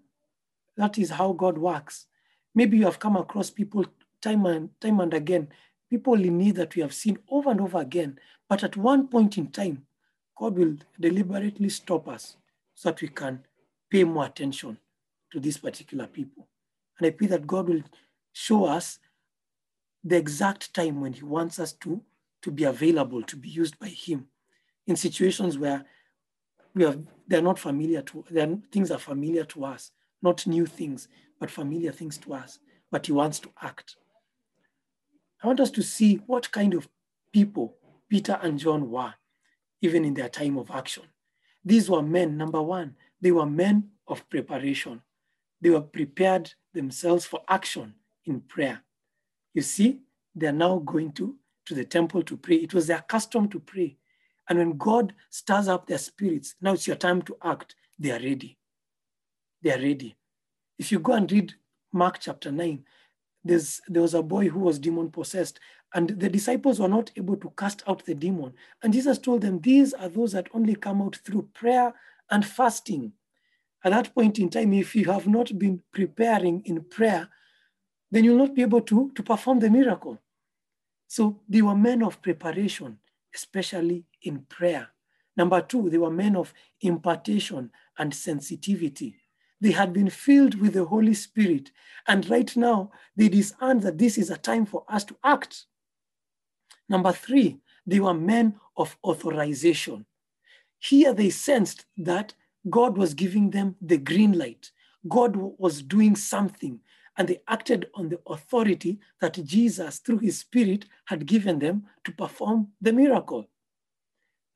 that 0.77 0.99
is 0.99 1.11
how 1.11 1.33
God 1.33 1.59
works. 1.59 2.07
Maybe 2.55 2.79
you 2.79 2.85
have 2.85 2.99
come 2.99 3.17
across 3.17 3.51
people 3.51 3.85
time 4.21 4.47
and 4.47 4.71
time 4.81 5.01
and 5.01 5.13
again, 5.15 5.49
people 5.95 6.21
in 6.21 6.37
need 6.37 6.57
that 6.57 6.75
we 6.75 6.83
have 6.83 6.93
seen 6.93 7.17
over 7.31 7.53
and 7.53 7.61
over 7.61 7.79
again, 7.79 8.19
but 8.49 8.65
at 8.65 8.77
one 8.77 9.07
point 9.07 9.39
in 9.39 9.47
time, 9.47 9.87
God 10.37 10.59
will 10.59 10.75
deliberately 10.99 11.69
stop 11.69 12.09
us 12.09 12.37
so 12.75 12.89
that 12.89 13.01
we 13.01 13.07
can 13.07 13.45
pay 13.89 14.03
more 14.03 14.27
attention 14.27 14.77
to 15.31 15.39
these 15.39 15.57
particular 15.57 16.09
people. 16.09 16.49
And 16.99 17.07
I 17.07 17.11
pray 17.11 17.29
that 17.29 17.47
God 17.47 17.69
will 17.69 17.83
show 18.33 18.65
us 18.65 18.99
the 20.03 20.17
exact 20.17 20.75
time 20.75 21.01
when 21.01 21.13
He 21.13 21.23
wants 21.23 21.61
us 21.61 21.73
to, 21.75 22.03
to 22.43 22.51
be 22.51 22.65
available, 22.65 23.23
to 23.23 23.37
be 23.37 23.49
used 23.49 23.79
by 23.79 23.87
Him 23.87 24.27
in 24.89 24.97
situations 24.97 25.57
where 25.59 25.85
we 26.75 26.85
are, 26.87 26.97
they're 27.29 27.41
not 27.41 27.61
familiar 27.61 28.03
to, 28.03 28.25
things 28.73 28.91
are 28.91 28.99
familiar 28.99 29.45
to 29.45 29.65
us, 29.65 29.93
not 30.23 30.45
new 30.45 30.67
things, 30.67 31.07
but 31.39 31.53
familiar 31.53 31.93
things 31.93 32.19
to 32.19 32.35
us, 32.35 32.59
but 32.91 33.07
He 33.07 33.13
wants 33.13 33.39
to 33.39 33.51
act. 33.63 33.95
I 35.45 35.47
want 35.47 35.61
us 35.61 35.71
to 35.73 35.83
see 35.83 36.23
what 36.27 36.51
kind 36.51 36.73
of 36.73 36.89
people 37.31 37.77
Peter 38.09 38.39
and 38.41 38.59
John 38.59 38.91
were 38.91 39.13
even 39.83 40.03
in 40.07 40.15
their 40.15 40.31
time 40.31 40.57
of 40.57 40.71
action. 40.71 41.03
These 41.63 41.91
were 41.91 42.01
men, 42.01 42.39
number 42.39 42.63
one, 42.63 42.97
they 43.21 43.31
were 43.31 43.45
men 43.45 43.91
of 44.09 44.27
preparation. 44.31 45.03
They 45.61 45.69
were 45.69 45.83
prepared 45.83 46.51
themselves 46.73 47.27
for 47.27 47.43
action 47.47 47.93
in 48.25 48.41
prayer. 48.41 48.81
You 49.53 49.61
see, 49.61 49.99
they're 50.35 50.51
now 50.51 50.79
going 50.79 51.13
to, 51.13 51.37
to 51.67 51.75
the 51.75 51.85
temple 51.85 52.23
to 52.23 52.39
pray. 52.39 52.57
It 52.57 52.73
was 52.73 52.87
their 52.87 53.03
custom 53.03 53.47
to 53.51 53.61
pray. 53.61 53.99
And 54.49 54.59
when 54.59 54.79
God 54.79 55.13
stirs 55.29 55.69
up 55.69 55.87
their 55.87 55.99
spirits, 55.99 56.55
now 56.63 56.73
it's 56.73 56.87
your 56.87 56.97
time 56.97 57.21
to 57.21 57.37
act, 57.45 57.75
they 57.99 58.13
are 58.13 58.21
ready. 58.21 58.57
They 59.61 59.75
are 59.75 59.83
ready. 59.83 60.17
If 60.79 60.91
you 60.91 61.01
go 61.01 61.13
and 61.13 61.31
read 61.31 61.53
Mark 61.93 62.19
chapter 62.19 62.51
9, 62.51 62.83
there's, 63.45 63.81
there 63.89 64.03
was 64.03 64.15
a 64.15 64.23
boy 64.23 64.49
who 64.49 64.61
was 64.61 64.79
demon 64.79 65.11
possessed, 65.11 65.61
and 65.95 66.09
the 66.09 66.29
disciples 66.29 66.81
were 66.81 66.89
not 66.89 67.11
able 67.17 67.37
to 67.37 67.53
cast 67.57 67.83
out 67.87 68.05
the 68.05 68.15
demon. 68.15 68.55
And 68.83 68.93
Jesus 68.93 69.19
told 69.19 69.43
them, 69.43 69.61
These 69.61 69.93
are 69.95 70.09
those 70.09 70.33
that 70.33 70.49
only 70.55 70.75
come 70.75 71.03
out 71.03 71.17
through 71.25 71.51
prayer 71.55 71.95
and 72.31 72.45
fasting. 72.45 73.13
At 73.85 73.93
that 73.93 74.15
point 74.15 74.39
in 74.39 74.49
time, 74.49 74.73
if 74.73 74.97
you 74.97 75.05
have 75.13 75.29
not 75.29 75.59
been 75.59 75.83
preparing 75.93 76.63
in 76.65 76.83
prayer, 76.85 77.29
then 78.11 78.25
you'll 78.25 78.39
not 78.39 78.55
be 78.55 78.63
able 78.63 78.81
to, 78.81 79.13
to 79.15 79.23
perform 79.23 79.61
the 79.61 79.71
miracle. 79.71 80.19
So 81.07 81.41
they 81.49 81.63
were 81.63 81.77
men 81.77 82.03
of 82.03 82.23
preparation, 82.23 82.99
especially 83.35 84.05
in 84.23 84.47
prayer. 84.49 84.89
Number 85.37 85.61
two, 85.61 85.91
they 85.91 85.99
were 85.99 86.11
men 86.11 86.37
of 86.37 86.55
impartation 86.81 87.71
and 87.99 88.15
sensitivity. 88.15 89.17
They 89.61 89.71
had 89.71 89.93
been 89.93 90.11
filled 90.11 90.57
with 90.57 90.75
the 90.75 90.85
Holy 90.85 91.15
Spirit. 91.15 91.71
And 92.07 92.29
right 92.29 92.55
now, 92.57 92.91
they 93.17 93.29
discerned 93.29 93.83
that 93.83 93.99
this 93.99 94.19
is 94.19 94.31
a 94.31 94.37
time 94.37 94.67
for 94.67 94.85
us 94.89 95.05
to 95.05 95.17
act. 95.25 95.67
Number 96.89 97.13
three, 97.13 97.59
they 97.87 98.01
were 98.01 98.15
men 98.15 98.61
of 98.77 98.97
authorization. 99.05 100.07
Here 100.79 101.15
they 101.15 101.31
sensed 101.31 101.87
that 101.97 102.35
God 102.69 102.97
was 102.97 103.15
giving 103.15 103.51
them 103.51 103.77
the 103.81 103.99
green 103.99 104.33
light. 104.33 104.71
God 105.09 105.37
was 105.37 105.83
doing 105.83 106.17
something, 106.17 106.81
and 107.17 107.29
they 107.29 107.41
acted 107.49 107.89
on 107.95 108.09
the 108.09 108.21
authority 108.27 108.99
that 109.21 109.43
Jesus, 109.45 109.99
through 109.99 110.19
his 110.19 110.39
spirit, 110.39 110.87
had 111.07 111.27
given 111.27 111.59
them 111.59 111.85
to 112.05 112.13
perform 112.13 112.69
the 112.81 112.93
miracle. 112.93 113.47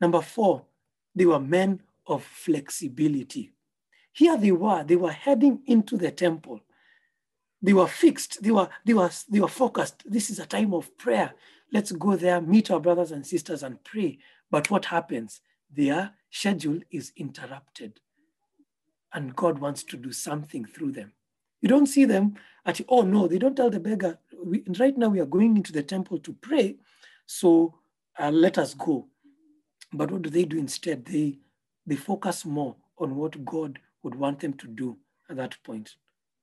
Number 0.01 0.23
four, 0.23 0.65
they 1.15 1.27
were 1.27 1.41
men 1.41 1.83
of 2.07 2.25
flexibility. 2.25 3.53
Here 4.19 4.37
they 4.37 4.51
were, 4.51 4.83
they 4.83 4.97
were 4.97 5.13
heading 5.13 5.63
into 5.67 5.97
the 5.97 6.11
temple. 6.11 6.59
They 7.63 7.73
were 7.73 7.87
fixed, 7.87 8.43
they 8.43 8.51
were, 8.51 8.69
they 8.85 8.93
were, 8.93 9.11
they 9.31 9.39
were 9.39 9.47
focused. 9.47 10.03
This 10.05 10.29
is 10.29 10.41
a 10.41 10.47
time 10.47 10.75
of 10.75 10.99
prayer. 10.99 11.35
Let's 11.73 11.93
go 11.93 12.17
there, 12.17 12.41
meet 12.41 12.69
our 12.73 12.81
brothers 12.81 13.13
and 13.13 13.25
sisters, 13.25 13.63
and 13.63 13.83
pray. 13.85 14.19
But 14.51 14.73
what 14.73 14.87
happens? 14.87 15.41
Their 15.73 16.11
schedule 16.31 16.81
is 16.91 17.13
interrupted. 17.17 18.01
And 19.15 19.37
God 19.37 19.61
wants 19.61 19.85
to 19.85 19.97
do 19.97 20.11
something 20.11 20.65
through 20.65 20.93
them. 20.93 21.13
You 21.61 21.69
don't 21.69 21.87
see 21.87 22.05
them 22.05 22.35
at, 22.67 22.81
oh 22.89 23.03
no, 23.03 23.29
they 23.29 23.39
don't 23.39 23.55
tell 23.55 23.71
the 23.71 23.79
beggar, 23.79 24.19
we, 24.45 24.65
right 24.81 24.99
now 24.99 25.11
we 25.11 25.21
are 25.21 25.27
going 25.27 25.57
into 25.57 25.73
the 25.73 25.85
temple 25.85 26.19
to 26.19 26.33
pray, 26.33 26.75
so 27.27 27.73
uh, 28.19 28.33
let 28.33 28.59
us 28.59 28.75
go. 28.75 29.07
But 29.93 30.11
what 30.11 30.23
do 30.23 30.31
they 30.31 30.45
do 30.45 30.59
instead? 30.59 31.05
They, 31.05 31.39
they 31.87 31.95
focus 31.95 32.45
more 32.45 32.75
on 32.99 33.15
what 33.15 33.45
God 33.45 33.79
would 34.03 34.15
want 34.15 34.41
them 34.41 34.55
to 34.55 34.67
do 34.67 34.99
at 35.31 35.37
that 35.37 35.57
point. 35.65 35.97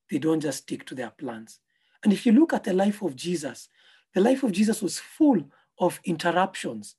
They 0.09 0.17
don't 0.17 0.39
just 0.39 0.59
stick 0.59 0.85
to 0.87 0.95
their 0.95 1.09
plans. 1.09 1.59
And 2.03 2.13
if 2.13 2.25
you 2.25 2.31
look 2.31 2.53
at 2.53 2.63
the 2.63 2.73
life 2.73 3.01
of 3.01 3.15
Jesus, 3.15 3.69
the 4.13 4.21
life 4.21 4.43
of 4.43 4.51
Jesus 4.51 4.81
was 4.81 4.99
full 4.99 5.43
of 5.79 5.99
interruptions. 6.03 6.95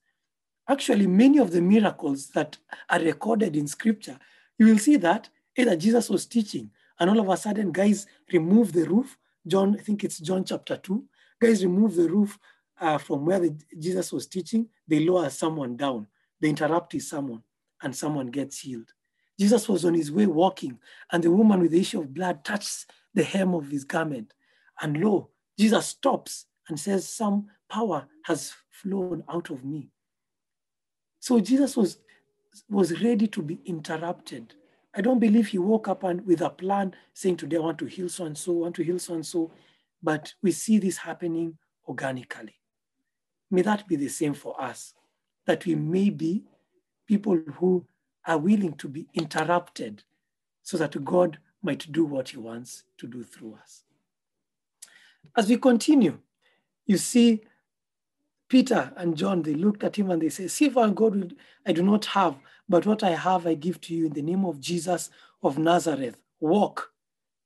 Actually, 0.69 1.07
many 1.07 1.39
of 1.39 1.53
the 1.53 1.61
miracles 1.61 2.29
that 2.29 2.59
are 2.91 3.01
recorded 3.01 3.57
in 3.57 3.67
scripture, 3.67 4.19
you 4.59 4.67
will 4.67 4.79
see 4.79 4.97
that 4.97 5.29
either 5.57 5.77
Jesus 5.77 6.11
was 6.11 6.27
teaching 6.27 6.71
and 6.99 7.09
all 7.09 7.21
of 7.21 7.29
a 7.29 7.37
sudden 7.37 7.73
guys 7.73 8.07
remove 8.33 8.73
the 8.73 8.85
roof. 8.85 9.17
John, 9.47 9.77
I 9.79 9.83
think 9.83 10.03
it's 10.03 10.19
John 10.19 10.45
chapter 10.45 10.77
2. 10.77 11.05
Guys 11.41 11.65
remove 11.65 11.95
the 11.95 12.09
roof 12.09 12.39
uh, 12.81 12.99
from 12.99 13.25
where 13.25 13.39
the, 13.39 13.57
Jesus 13.79 14.13
was 14.13 14.27
teaching. 14.27 14.69
They 14.89 15.01
lower 15.01 15.31
someone 15.31 15.77
down. 15.77 16.09
They 16.41 16.49
interrupt 16.49 17.01
sermon 17.01 17.43
and 17.83 17.95
someone 17.95 18.29
gets 18.29 18.61
healed. 18.61 18.93
Jesus 19.39 19.69
was 19.69 19.85
on 19.85 19.95
his 19.95 20.11
way 20.11 20.27
walking 20.27 20.79
and 21.13 21.23
the 21.23 21.31
woman 21.31 21.61
with 21.61 21.73
the 21.73 21.81
issue 21.81 22.01
of 22.01 22.15
blood 22.15 22.45
touches 22.45 22.87
the 23.15 23.23
hem 23.23 23.55
of 23.55 23.69
his 23.69 23.85
garment. 23.85 24.33
And 24.81 24.99
lo, 24.99 25.31
Jesus 25.59 25.87
stops 25.87 26.47
and 26.69 26.79
says, 26.79 27.09
Some 27.09 27.47
power 27.69 28.07
has 28.25 28.55
flown 28.71 29.25
out 29.29 29.51
of 29.51 29.65
me. 29.65 29.91
So 31.21 31.41
Jesus 31.41 31.77
was, 31.77 31.99
was 32.69 33.03
ready 33.03 33.27
to 33.29 33.43
be 33.43 33.59
interrupted. 33.65 34.55
I 34.95 35.01
don't 35.03 35.19
believe 35.19 35.49
he 35.49 35.59
woke 35.59 35.89
up 35.89 36.05
and 36.05 36.25
with 36.27 36.41
a 36.41 36.51
plan 36.51 36.95
saying, 37.13 37.37
Today 37.37 37.57
I 37.57 37.61
want 37.61 37.79
to 37.79 37.87
heal 37.87 38.09
so 38.09 38.25
and 38.25 38.37
so, 38.37 38.53
want 38.53 38.77
to 38.77 38.85
heal 38.85 38.99
so 38.99 39.15
and 39.15 39.27
so. 39.27 39.51
But 40.03 40.33
we 40.43 40.53
see 40.53 40.79
this 40.79 40.99
happening 40.99 41.59
organically. 41.87 42.55
May 43.51 43.63
that 43.63 43.87
be 43.87 43.97
the 43.97 44.09
same 44.09 44.35
for 44.35 44.61
us, 44.61 44.95
that 45.47 45.65
we 45.67 45.75
may 45.75 46.11
be 46.11 46.45
people 47.07 47.37
who 47.59 47.87
are 48.27 48.39
willing 48.39 48.75
to 48.75 48.89
be 48.89 49.07
interrupted 49.15 50.03
so 50.63 50.77
that 50.79 51.05
God 51.05 51.39
might 51.63 51.91
do 51.93 52.05
what 52.05 52.31
he 52.31 52.39
wants 52.39 52.85
to 52.99 53.07
do 53.07 53.23
through 53.23 53.59
us. 53.63 53.85
As 55.37 55.49
we 55.49 55.57
continue, 55.57 56.19
you 56.87 56.97
see 56.97 57.43
Peter 58.49 58.93
and 58.97 59.17
John, 59.17 59.43
they 59.43 59.55
looked 59.55 59.83
at 59.83 59.97
him 59.97 60.11
and 60.11 60.23
they 60.23 60.29
say, 60.29 60.47
Silver 60.47 60.81
and 60.81 60.97
gold 60.97 61.35
I 61.67 61.73
do 61.73 61.83
not 61.83 62.05
have, 62.07 62.37
but 62.69 62.87
what 62.87 63.03
I 63.03 63.11
have 63.11 63.47
I 63.47 63.55
give 63.55 63.81
to 63.83 63.95
you 63.95 64.07
in 64.07 64.13
the 64.13 64.23
name 64.23 64.45
of 64.45 64.61
Jesus 64.61 65.11
of 65.43 65.59
Nazareth. 65.59 66.17
Walk. 66.39 66.93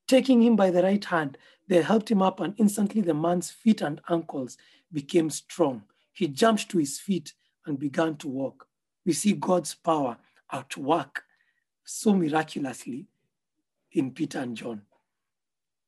Taking 0.07 0.43
him 0.43 0.57
by 0.57 0.71
the 0.71 0.83
right 0.83 1.05
hand, 1.05 1.39
they 1.69 1.81
helped 1.83 2.11
him 2.11 2.21
up, 2.21 2.41
and 2.41 2.55
instantly 2.59 3.01
the 3.01 3.15
man's 3.15 3.51
feet 3.51 3.81
and 3.81 4.01
ankles 4.11 4.59
became 4.93 5.31
strong. 5.31 5.85
He 6.13 6.27
jumped 6.27 6.69
to 6.71 6.79
his 6.79 6.99
feet 6.99 7.33
and 7.65 7.79
began 7.79 8.17
to 8.17 8.29
walk. 8.29 8.67
We 9.07 9.13
see 9.13 9.33
God's 9.33 9.75
power 9.75 10.19
at 10.53 10.77
work 10.77 11.25
so 11.85 12.15
miraculously 12.15 13.07
in 13.93 14.11
Peter 14.13 14.39
and 14.39 14.57
John. 14.57 14.83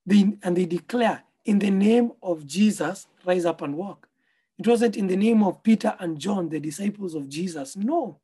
They, 0.05 0.37
and 0.42 0.57
they 0.57 0.66
declare, 0.66 1.22
in 1.44 1.59
the 1.59 1.70
name 1.70 2.12
of 2.22 2.46
Jesus, 2.46 3.07
rise 3.25 3.44
up 3.44 3.62
and 3.62 3.77
walk. 3.77 4.09
It 4.59 4.66
wasn't 4.66 4.96
in 4.96 5.07
the 5.07 5.16
name 5.16 5.42
of 5.42 5.62
Peter 5.62 5.96
and 5.98 6.18
John, 6.18 6.48
the 6.48 6.61
disciples 6.61 7.14
of 7.14 7.29
Jesus. 7.29 7.77
No, 7.77 8.18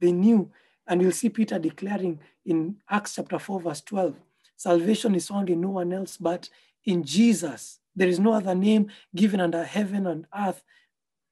they 0.00 0.12
knew. 0.12 0.50
And 0.86 1.00
you'll 1.00 1.12
see 1.12 1.28
Peter 1.28 1.58
declaring 1.58 2.20
in 2.44 2.76
Acts 2.88 3.14
chapter 3.16 3.38
4, 3.38 3.60
verse 3.60 3.80
12 3.80 4.14
salvation 4.56 5.14
is 5.14 5.28
found 5.28 5.50
in 5.50 5.60
no 5.60 5.70
one 5.70 5.92
else 5.92 6.16
but 6.16 6.48
in 6.84 7.02
Jesus. 7.02 7.80
There 7.96 8.08
is 8.08 8.20
no 8.20 8.34
other 8.34 8.54
name 8.54 8.90
given 9.14 9.40
under 9.40 9.64
heaven 9.64 10.06
and 10.06 10.26
earth 10.36 10.62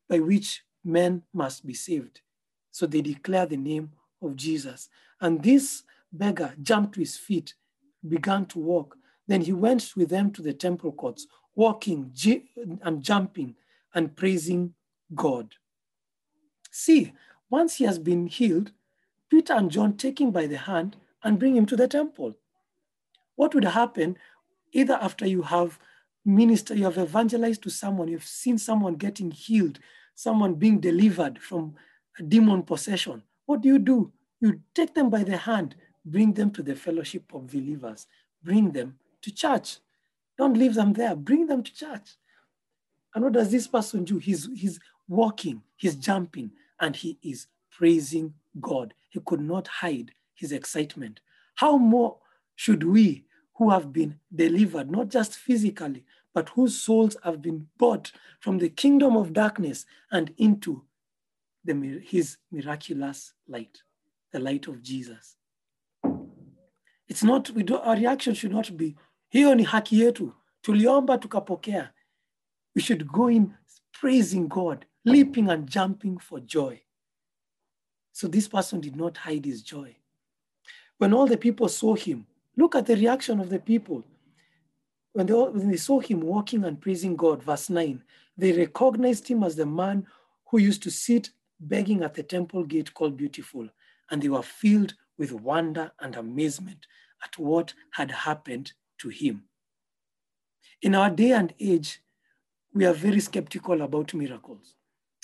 by 0.09 0.19
which 0.19 0.65
men 0.85 1.23
must 1.33 1.67
be 1.67 1.75
saved. 1.75 2.21
So 2.71 2.87
they 2.87 3.01
declare 3.01 3.47
the 3.47 3.57
name 3.57 3.93
of 4.23 4.37
Jesus. 4.37 4.89
And 5.21 5.43
this 5.43 5.83
beggar 6.13 6.55
jumped 6.63 6.95
to 6.95 7.01
his 7.01 7.17
feet, 7.17 7.55
began 8.09 8.47
to 8.47 8.59
walk. 8.59 8.97
Then 9.27 9.43
he 9.43 9.53
went 9.53 9.93
with 9.97 10.09
them 10.09 10.31
to 10.33 10.43
the 10.43 10.53
temple 10.53 10.93
courts, 10.93 11.27
walking 11.55 12.13
and 12.83 13.03
jumping 13.03 13.55
and 13.95 14.17
praising 14.17 14.75
God. 15.15 15.55
See, 16.71 17.13
once 17.51 17.77
he 17.77 17.85
has 17.85 17.99
been 17.99 18.27
healed, 18.27 18.73
Peter 19.31 19.53
and 19.53 19.71
John 19.71 19.97
take 19.97 20.21
him 20.21 20.31
by 20.31 20.47
the 20.47 20.57
hand 20.57 20.97
and 21.23 21.39
bring 21.39 21.57
him 21.57 21.67
to 21.67 21.77
the 21.77 21.89
temple. 21.89 22.35
What 23.37 23.55
would 23.55 23.65
happen 23.65 24.17
either 24.73 24.95
after 24.95 25.27
you 25.27 25.43
have 25.43 25.79
ministered, 26.25 26.79
you 26.79 26.85
have 26.85 26.99
evangelized 26.99 27.63
to 27.63 27.71
someone, 27.71 28.09
you've 28.09 28.25
seen 28.25 28.59
someone 28.59 28.95
getting 28.95 29.31
healed, 29.31 29.79
someone 30.15 30.55
being 30.55 30.81
delivered 30.81 31.39
from 31.39 31.75
a 32.19 32.23
demon 32.23 32.63
possession? 32.63 33.23
What 33.53 33.61
do 33.61 33.69
you 33.69 33.79
do? 33.79 34.11
You 34.41 34.61
take 34.75 34.95
them 34.95 35.11
by 35.11 35.25
the 35.25 35.37
hand, 35.37 35.75
bring 36.07 36.33
them 36.33 36.51
to 36.53 36.63
the 36.63 36.75
fellowship 36.75 37.35
of 37.35 37.49
believers, 37.49 38.07
bring 38.43 38.71
them 38.71 38.99
to 39.21 39.31
church. 39.31 39.77
Don't 40.39 40.57
leave 40.57 40.73
them 40.73 40.95
there, 40.95 41.15
bring 41.15 41.47
them 41.47 41.63
to 41.63 41.75
church. 41.75 42.13
And 43.15 43.25
what 43.25 43.35
does 43.35 43.51
this 43.51 43.67
person 43.67 44.05
do? 44.05 44.17
He's, 44.17 44.49
he's 44.57 44.81
walking, 45.07 45.61
he's 45.77 45.97
jumping, 45.97 46.53
and 46.81 46.97
he 46.97 47.19
is 47.23 47.47
praising 47.71 48.33
God. 48.59 48.95
He 49.11 49.21
could 49.21 49.43
not 49.43 49.69
hide 49.69 50.13
his 50.33 50.53
excitement. 50.53 51.21
How 51.57 51.77
more 51.77 52.17
should 52.57 52.83
we, 52.83 53.27
who 53.57 53.69
have 53.69 53.93
been 53.93 54.19
delivered, 54.35 54.91
not 54.91 55.11
just 55.11 55.37
physically, 55.37 56.07
but 56.33 56.49
whose 56.49 56.81
souls 56.81 57.19
have 57.23 57.43
been 57.43 57.67
bought 57.77 58.13
from 58.41 58.57
the 58.57 58.71
kingdom 58.71 59.15
of 59.15 59.35
darkness 59.35 59.85
and 60.11 60.33
into 60.39 60.85
the, 61.65 62.01
his 62.05 62.39
miraculous 62.51 63.33
light, 63.49 63.79
the 64.33 64.39
light 64.39 64.69
of 64.69 64.83
Jesus. 64.83 65.37
It's 67.09 67.23
not, 67.23 67.51
we 67.51 67.63
do, 67.63 67.77
our 67.77 67.97
reaction 67.97 68.35
should 68.35 68.53
not 68.53 68.77
be, 68.77 68.97
hiyo 69.29 69.55
ni 69.55 69.65
haki 69.65 70.01
yetu, 70.01 70.33
tuliomba 70.63 71.19
tukapokea 71.19 71.91
we 72.75 72.83
should 72.83 73.07
go 73.07 73.29
in 73.29 73.55
praising 73.93 74.49
God, 74.49 74.87
leaping 75.05 75.51
and 75.51 75.69
jumping 75.69 76.19
for 76.19 76.41
joy. 76.41 76.81
So 78.13 78.29
this 78.29 78.49
person 78.49 78.81
did 78.81 78.97
not 78.97 79.17
hide 79.17 79.45
his 79.45 79.63
joy. 79.63 79.97
When 80.99 81.13
all 81.13 81.27
the 81.27 81.37
people 81.37 81.69
saw 81.69 81.95
him, 81.95 82.27
look 82.57 82.75
at 82.75 82.87
the 82.87 82.97
reaction 82.97 83.41
of 83.41 83.51
the 83.51 83.59
people. 83.59 84.05
When 85.13 85.27
they, 85.27 85.35
when 85.35 85.71
they 85.71 85.77
saw 85.77 86.01
him 86.01 86.21
walking 86.21 86.65
and 86.65 86.81
praising 86.81 87.17
God, 87.17 87.43
verse 87.43 87.69
9, 87.69 88.03
they 88.37 88.53
recognized 88.53 89.29
him 89.29 89.43
as 89.43 89.57
the 89.57 89.67
man 89.67 90.07
who 90.51 90.59
used 90.59 90.83
to 90.85 90.91
sit 90.91 91.31
begging 91.69 92.03
at 92.03 92.15
the 92.15 92.23
temple 92.23 92.65
gate 92.65 92.93
called 92.95 93.17
Beautiful, 93.17 93.69
and 94.11 94.21
they 94.21 94.29
were 94.29 94.43
filled 94.43 94.95
with 95.19 95.33
wonder 95.33 95.93
and 96.01 96.17
amazement 96.17 96.87
at 97.25 97.39
what 97.39 97.75
had 97.93 98.11
happened 98.11 98.73
to 98.99 99.09
him. 99.09 99.45
In 100.83 100.95
our 100.95 101.11
day 101.11 101.33
and 101.33 101.55
age, 101.61 102.03
we 102.75 102.85
are 102.85 102.93
very 102.93 103.21
skeptical 103.21 103.83
about 103.83 104.15
miracles. 104.15 104.75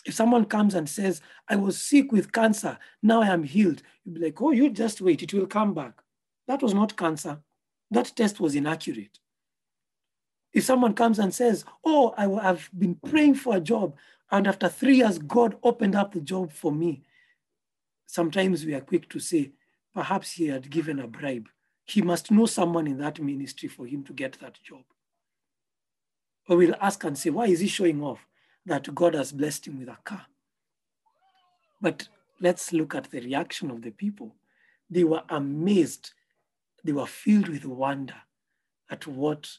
If 0.06 0.14
someone 0.14 0.44
comes 0.44 0.74
and 0.74 0.88
says, 0.88 1.20
I 1.48 1.56
was 1.56 1.82
sick 1.82 2.12
with 2.12 2.32
cancer, 2.32 2.78
now 3.02 3.22
I 3.22 3.28
am 3.28 3.42
healed, 3.42 3.82
you'll 4.04 4.14
be 4.14 4.20
like, 4.20 4.40
oh, 4.40 4.52
you 4.52 4.70
just 4.70 5.00
wait, 5.00 5.22
it 5.22 5.34
will 5.34 5.46
come 5.46 5.74
back. 5.74 6.00
That 6.46 6.62
was 6.62 6.72
not 6.72 6.96
cancer. 6.96 7.40
That 7.90 8.12
test 8.14 8.38
was 8.38 8.54
inaccurate. 8.54 9.18
If 10.52 10.64
someone 10.64 10.94
comes 10.94 11.18
and 11.18 11.34
says, 11.34 11.64
oh, 11.84 12.14
I 12.16 12.26
have 12.42 12.70
been 12.76 12.94
praying 12.94 13.34
for 13.34 13.56
a 13.56 13.60
job, 13.60 13.96
and 14.30 14.46
after 14.46 14.68
three 14.68 14.96
years, 14.96 15.18
God 15.18 15.56
opened 15.62 15.94
up 15.94 16.12
the 16.12 16.20
job 16.20 16.52
for 16.52 16.72
me, 16.72 17.02
sometimes 18.06 18.64
we 18.64 18.74
are 18.74 18.80
quick 18.80 19.08
to 19.10 19.20
say, 19.20 19.52
perhaps 19.94 20.32
he 20.32 20.48
had 20.48 20.70
given 20.70 20.98
a 20.98 21.06
bribe. 21.06 21.48
He 21.84 22.02
must 22.02 22.30
know 22.30 22.46
someone 22.46 22.86
in 22.86 22.98
that 22.98 23.20
ministry 23.20 23.68
for 23.68 23.86
him 23.86 24.04
to 24.04 24.12
get 24.12 24.38
that 24.40 24.58
job. 24.62 24.82
Or 26.48 26.56
we'll 26.56 26.74
ask 26.80 27.02
and 27.04 27.16
say, 27.16 27.30
why 27.30 27.46
is 27.46 27.60
he 27.60 27.68
showing 27.68 28.02
off 28.02 28.26
that 28.66 28.94
God 28.94 29.14
has 29.14 29.32
blessed 29.32 29.66
him 29.66 29.78
with 29.78 29.88
a 29.88 29.98
car? 30.04 30.26
But 31.80 32.08
let's 32.40 32.72
look 32.72 32.94
at 32.94 33.10
the 33.10 33.20
reaction 33.20 33.70
of 33.70 33.82
the 33.82 33.90
people. 33.90 34.34
They 34.90 35.04
were 35.04 35.22
amazed, 35.28 36.12
they 36.84 36.92
were 36.92 37.06
filled 37.06 37.48
with 37.48 37.64
wonder 37.64 38.16
at 38.90 39.06
what 39.06 39.50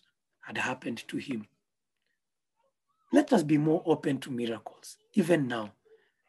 had 0.41 0.57
happened 0.57 1.07
to 1.07 1.17
him. 1.17 1.47
Let 3.11 3.33
us 3.33 3.43
be 3.43 3.57
more 3.57 3.81
open 3.85 4.19
to 4.19 4.31
miracles, 4.31 4.97
even 5.13 5.47
now. 5.47 5.71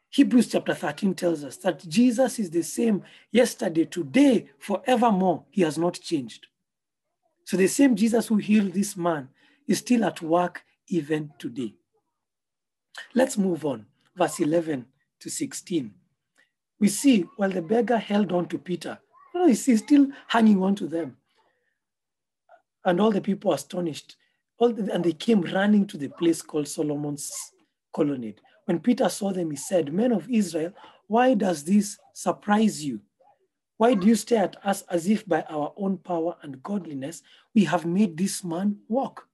Hebrews 0.09 0.49
chapter 0.49 0.73
13 0.73 1.13
tells 1.13 1.43
us 1.43 1.57
that 1.57 1.87
Jesus 1.87 2.37
is 2.39 2.49
the 2.49 2.63
same 2.63 3.03
yesterday, 3.31 3.85
today, 3.85 4.49
forevermore. 4.59 5.45
He 5.51 5.61
has 5.61 5.77
not 5.77 5.93
changed. 5.93 6.47
So 7.45 7.55
the 7.55 7.67
same 7.67 7.95
Jesus 7.95 8.27
who 8.27 8.37
healed 8.37 8.73
this 8.73 8.97
man 8.97 9.29
is 9.67 9.77
still 9.77 10.03
at 10.03 10.21
work 10.21 10.63
even 10.87 11.31
today. 11.39 11.75
Let's 13.13 13.37
move 13.37 13.65
on, 13.65 13.85
verse 14.15 14.39
11 14.39 14.85
to 15.21 15.29
16. 15.29 15.93
We 16.79 16.87
see 16.89 17.21
while 17.37 17.51
the 17.51 17.61
beggar 17.61 17.97
held 17.97 18.31
on 18.31 18.47
to 18.47 18.57
Peter, 18.57 18.99
you 19.33 19.39
know, 19.39 19.47
he's 19.47 19.79
still 19.79 20.07
hanging 20.27 20.61
on 20.61 20.75
to 20.75 20.87
them. 20.87 21.15
And 22.83 22.99
all 22.99 23.11
the 23.11 23.21
people 23.21 23.53
astonished. 23.53 24.17
All 24.61 24.71
the, 24.71 24.93
and 24.93 25.03
they 25.03 25.13
came 25.13 25.41
running 25.41 25.87
to 25.87 25.97
the 25.97 26.09
place 26.09 26.43
called 26.43 26.67
Solomon's 26.67 27.31
colonnade. 27.93 28.39
When 28.65 28.79
Peter 28.79 29.09
saw 29.09 29.33
them, 29.33 29.49
he 29.49 29.57
said, 29.57 29.91
Men 29.91 30.11
of 30.11 30.29
Israel, 30.29 30.71
why 31.07 31.33
does 31.33 31.63
this 31.63 31.97
surprise 32.13 32.85
you? 32.85 33.01
Why 33.77 33.95
do 33.95 34.05
you 34.05 34.13
stare 34.13 34.43
at 34.43 34.57
us 34.63 34.83
as 34.83 35.07
if 35.07 35.27
by 35.27 35.41
our 35.49 35.73
own 35.75 35.97
power 35.97 36.35
and 36.43 36.61
godliness 36.61 37.23
we 37.55 37.63
have 37.63 37.87
made 37.87 38.15
this 38.15 38.43
man 38.43 38.77
walk? 38.87 39.25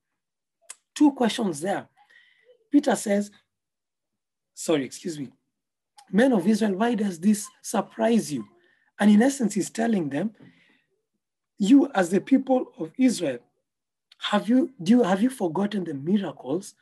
Two 0.96 1.12
questions 1.12 1.60
there. 1.60 1.90
Peter 2.72 2.96
says, 2.96 3.30
sorry, 4.54 4.86
excuse 4.86 5.20
me, 5.20 5.28
men 6.10 6.32
of 6.32 6.48
Israel, 6.48 6.76
why 6.76 6.96
does 6.96 7.20
this 7.20 7.46
surprise 7.62 8.32
you? 8.32 8.46
And 8.98 9.12
in 9.12 9.22
essence, 9.22 9.56
he's 9.56 9.70
telling 9.70 10.08
them, 10.08 10.32
you 11.58 11.92
as 11.94 12.10
the 12.12 12.22
people 12.22 12.72
of 12.80 12.94
Israel, 12.98 13.40
have 14.20 14.50
you, 14.50 14.72
do 14.82 14.92
you, 14.92 15.04
have 15.04 15.22
you 15.22 15.30
forgotten 15.30 15.84
the 15.84 15.94
miracles 15.94 16.74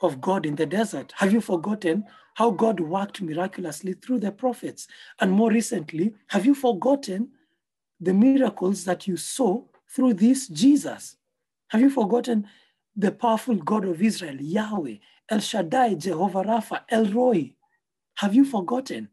of 0.00 0.20
God 0.20 0.46
in 0.46 0.54
the 0.54 0.66
desert? 0.66 1.12
Have 1.16 1.32
you 1.32 1.40
forgotten 1.40 2.04
how 2.34 2.50
God 2.50 2.80
worked 2.80 3.20
miraculously 3.22 3.94
through 3.94 4.20
the 4.20 4.32
prophets? 4.32 4.86
And 5.20 5.32
more 5.32 5.50
recently, 5.50 6.14
have 6.28 6.46
you 6.46 6.54
forgotten 6.54 7.30
the 8.00 8.14
miracles 8.14 8.84
that 8.84 9.06
you 9.06 9.16
saw 9.16 9.62
through 9.88 10.14
this 10.14 10.48
Jesus? 10.48 11.16
Have 11.68 11.80
you 11.80 11.90
forgotten 11.90 12.46
the 12.96 13.12
powerful 13.12 13.56
God 13.56 13.84
of 13.84 14.02
Israel, 14.02 14.36
Yahweh, 14.40 14.96
El 15.28 15.40
Shaddai, 15.40 15.94
Jehovah 15.94 16.42
Rapha, 16.42 16.82
El 16.88 17.06
Roi? 17.06 17.52
Have 18.16 18.34
you 18.34 18.44
forgotten? 18.44 19.08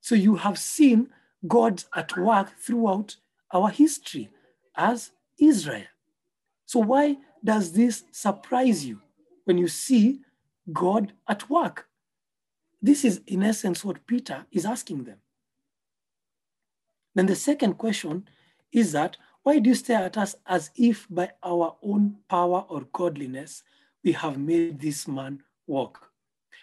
So 0.00 0.14
you 0.14 0.36
have 0.36 0.58
seen 0.58 1.10
God 1.46 1.84
at 1.94 2.16
work 2.16 2.58
throughout 2.58 3.16
our 3.52 3.70
history 3.70 4.30
as 4.76 5.12
Israel. 5.38 5.84
So 6.72 6.78
why 6.78 7.18
does 7.44 7.72
this 7.72 8.04
surprise 8.12 8.82
you 8.82 8.98
when 9.44 9.58
you 9.58 9.68
see 9.68 10.20
God 10.72 11.12
at 11.28 11.50
work? 11.50 11.86
This 12.80 13.04
is, 13.04 13.20
in 13.26 13.42
essence, 13.42 13.84
what 13.84 14.06
Peter 14.06 14.46
is 14.50 14.64
asking 14.64 15.04
them. 15.04 15.18
Then 17.14 17.26
the 17.26 17.36
second 17.36 17.74
question 17.74 18.26
is 18.72 18.92
that 18.92 19.18
why 19.42 19.58
do 19.58 19.68
you 19.68 19.74
stare 19.74 20.02
at 20.02 20.16
us 20.16 20.34
as 20.46 20.70
if 20.74 21.06
by 21.10 21.32
our 21.42 21.76
own 21.82 22.16
power 22.26 22.64
or 22.70 22.86
godliness 22.94 23.62
we 24.02 24.12
have 24.12 24.38
made 24.38 24.80
this 24.80 25.06
man 25.06 25.42
walk? 25.66 26.10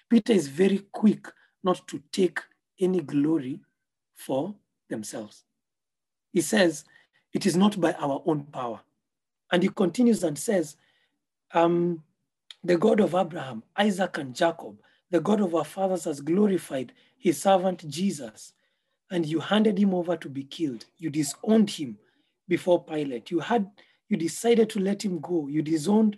Peter 0.10 0.34
is 0.34 0.48
very 0.48 0.88
quick 0.92 1.28
not 1.64 1.88
to 1.88 2.02
take 2.12 2.40
any 2.80 3.02
glory 3.02 3.60
for 4.16 4.56
themselves. 4.90 5.44
He 6.34 6.42
says, 6.42 6.84
It 7.32 7.46
is 7.46 7.56
not 7.56 7.80
by 7.80 7.94
our 7.94 8.24
own 8.26 8.46
power. 8.46 8.82
And 9.52 9.64
he 9.64 9.70
continues 9.70 10.24
and 10.24 10.38
says, 10.38 10.76
um, 11.54 12.04
The 12.64 12.78
God 12.78 13.00
of 13.00 13.16
Abraham, 13.16 13.64
Isaac, 13.76 14.18
and 14.18 14.36
Jacob, 14.36 14.78
the 15.12 15.20
God 15.20 15.42
of 15.42 15.56
our 15.56 15.66
fathers, 15.66 16.06
has 16.06 16.22
glorified 16.22 16.94
his 17.18 17.42
servant 17.42 17.88
Jesus. 17.90 18.54
And 19.12 19.26
you 19.26 19.40
handed 19.40 19.78
him 19.80 19.94
over 19.94 20.16
to 20.18 20.30
be 20.30 20.44
killed. 20.44 20.86
You 20.98 21.10
disowned 21.10 21.72
him 21.72 21.98
before 22.48 22.84
Pilate. 22.84 23.32
You 23.32 23.40
had 23.40 23.70
you 24.10 24.18
decided 24.18 24.70
to 24.72 24.80
let 24.80 25.04
him 25.04 25.20
go. 25.20 25.48
You 25.48 25.62
disowned 25.62 26.18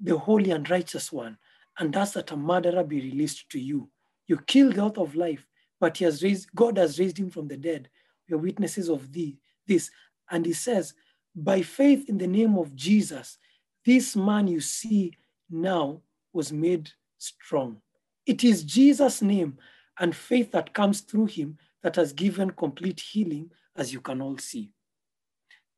the 0.00 0.18
holy 0.18 0.50
and 0.50 0.68
righteous 0.68 1.12
one, 1.12 1.38
and 1.78 1.94
asked 1.96 2.14
that 2.14 2.32
a 2.32 2.36
murderer 2.36 2.84
be 2.84 3.00
released 3.00 3.48
to 3.50 3.60
you. 3.60 3.88
You 4.26 4.38
killed 4.38 4.74
the 4.74 4.82
author 4.82 5.00
of 5.00 5.14
life, 5.14 5.46
but 5.80 5.96
he 5.96 6.04
has 6.04 6.22
raised, 6.22 6.48
God 6.54 6.76
has 6.76 6.98
raised 6.98 7.18
him 7.18 7.30
from 7.30 7.48
the 7.48 7.56
dead. 7.56 7.88
We 8.28 8.34
are 8.34 8.38
witnesses 8.38 8.88
of 8.88 9.12
thee, 9.12 9.38
this. 9.66 9.90
And 10.30 10.44
he 10.44 10.52
says, 10.52 10.94
by 11.34 11.62
faith 11.62 12.08
in 12.08 12.18
the 12.18 12.26
name 12.26 12.56
of 12.56 12.74
Jesus, 12.74 13.38
this 13.84 14.16
man 14.16 14.46
you 14.48 14.60
see 14.60 15.12
now 15.50 16.00
was 16.32 16.52
made 16.52 16.90
strong. 17.18 17.80
It 18.26 18.44
is 18.44 18.64
Jesus' 18.64 19.22
name 19.22 19.58
and 19.98 20.14
faith 20.14 20.52
that 20.52 20.74
comes 20.74 21.00
through 21.00 21.26
him 21.26 21.58
that 21.82 21.96
has 21.96 22.12
given 22.12 22.50
complete 22.50 23.00
healing, 23.00 23.50
as 23.76 23.92
you 23.92 24.00
can 24.00 24.20
all 24.20 24.36
see. 24.38 24.70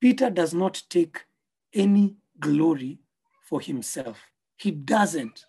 Peter 0.00 0.30
does 0.30 0.54
not 0.54 0.82
take 0.88 1.24
any 1.74 2.16
glory 2.38 2.98
for 3.48 3.60
himself. 3.60 4.18
He 4.56 4.70
doesn't. 4.70 5.44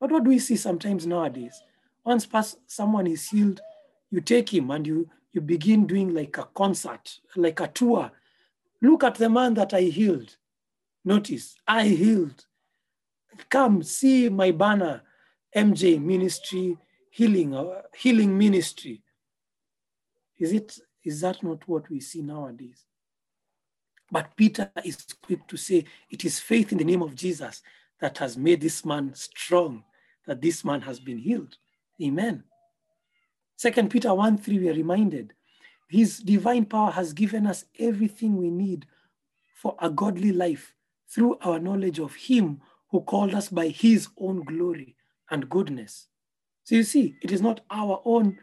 But 0.00 0.10
what 0.12 0.24
do 0.24 0.30
we 0.30 0.38
see 0.38 0.56
sometimes 0.56 1.06
nowadays? 1.06 1.60
Once 2.04 2.26
someone 2.66 3.06
is 3.06 3.28
healed, 3.28 3.60
you 4.10 4.20
take 4.20 4.52
him 4.52 4.70
and 4.70 4.86
you, 4.86 5.08
you 5.32 5.40
begin 5.40 5.86
doing 5.86 6.14
like 6.14 6.38
a 6.38 6.44
concert, 6.54 7.18
like 7.34 7.60
a 7.60 7.68
tour. 7.68 8.12
Look 8.82 9.04
at 9.04 9.14
the 9.16 9.28
man 9.28 9.54
that 9.54 9.74
I 9.74 9.82
healed. 9.82 10.36
Notice, 11.04 11.56
I 11.66 11.88
healed. 11.88 12.44
Come 13.48 13.82
see 13.82 14.28
my 14.28 14.50
banner, 14.50 15.02
MJ 15.54 16.02
Ministry 16.02 16.76
Healing, 17.10 17.54
uh, 17.54 17.82
Healing 17.96 18.36
Ministry. 18.36 19.02
Is 20.38 20.52
it 20.52 20.78
is 21.04 21.20
that 21.20 21.42
not 21.42 21.66
what 21.68 21.88
we 21.88 22.00
see 22.00 22.20
nowadays? 22.20 22.84
But 24.10 24.36
Peter 24.36 24.70
is 24.84 25.06
quick 25.22 25.46
to 25.48 25.56
say 25.56 25.84
it 26.10 26.24
is 26.24 26.40
faith 26.40 26.72
in 26.72 26.78
the 26.78 26.84
name 26.84 27.02
of 27.02 27.14
Jesus 27.14 27.62
that 28.00 28.18
has 28.18 28.36
made 28.36 28.60
this 28.60 28.84
man 28.84 29.14
strong, 29.14 29.84
that 30.26 30.40
this 30.40 30.64
man 30.64 30.80
has 30.82 31.00
been 31.00 31.18
healed. 31.18 31.56
Amen. 32.02 32.44
Second 33.56 33.90
Peter 33.90 34.12
1 34.12 34.38
3, 34.38 34.58
we 34.58 34.68
are 34.68 34.74
reminded 34.74 35.32
his 35.88 36.18
divine 36.18 36.64
power 36.64 36.90
has 36.90 37.12
given 37.12 37.46
us 37.46 37.64
everything 37.78 38.36
we 38.36 38.50
need 38.50 38.86
for 39.54 39.76
a 39.80 39.88
godly 39.88 40.32
life 40.32 40.74
through 41.08 41.38
our 41.42 41.58
knowledge 41.58 41.98
of 41.98 42.14
him 42.14 42.60
who 42.90 43.00
called 43.00 43.34
us 43.34 43.48
by 43.48 43.68
his 43.68 44.08
own 44.18 44.42
glory 44.44 44.96
and 45.30 45.48
goodness. 45.48 46.08
So 46.64 46.74
you 46.74 46.82
see, 46.82 47.16
it 47.22 47.30
is 47.30 47.40
not 47.40 47.60
our 47.70 48.02
own 48.04 48.38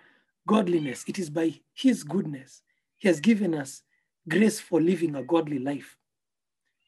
godliness, 0.47 1.03
it 1.07 1.19
is 1.19 1.29
by 1.29 1.59
his 1.73 2.03
goodness. 2.03 2.61
He 2.97 3.07
has 3.07 3.19
given 3.19 3.53
us 3.53 3.83
grace 4.27 4.59
for 4.59 4.81
living 4.81 5.15
a 5.15 5.23
godly 5.23 5.59
life. 5.59 5.97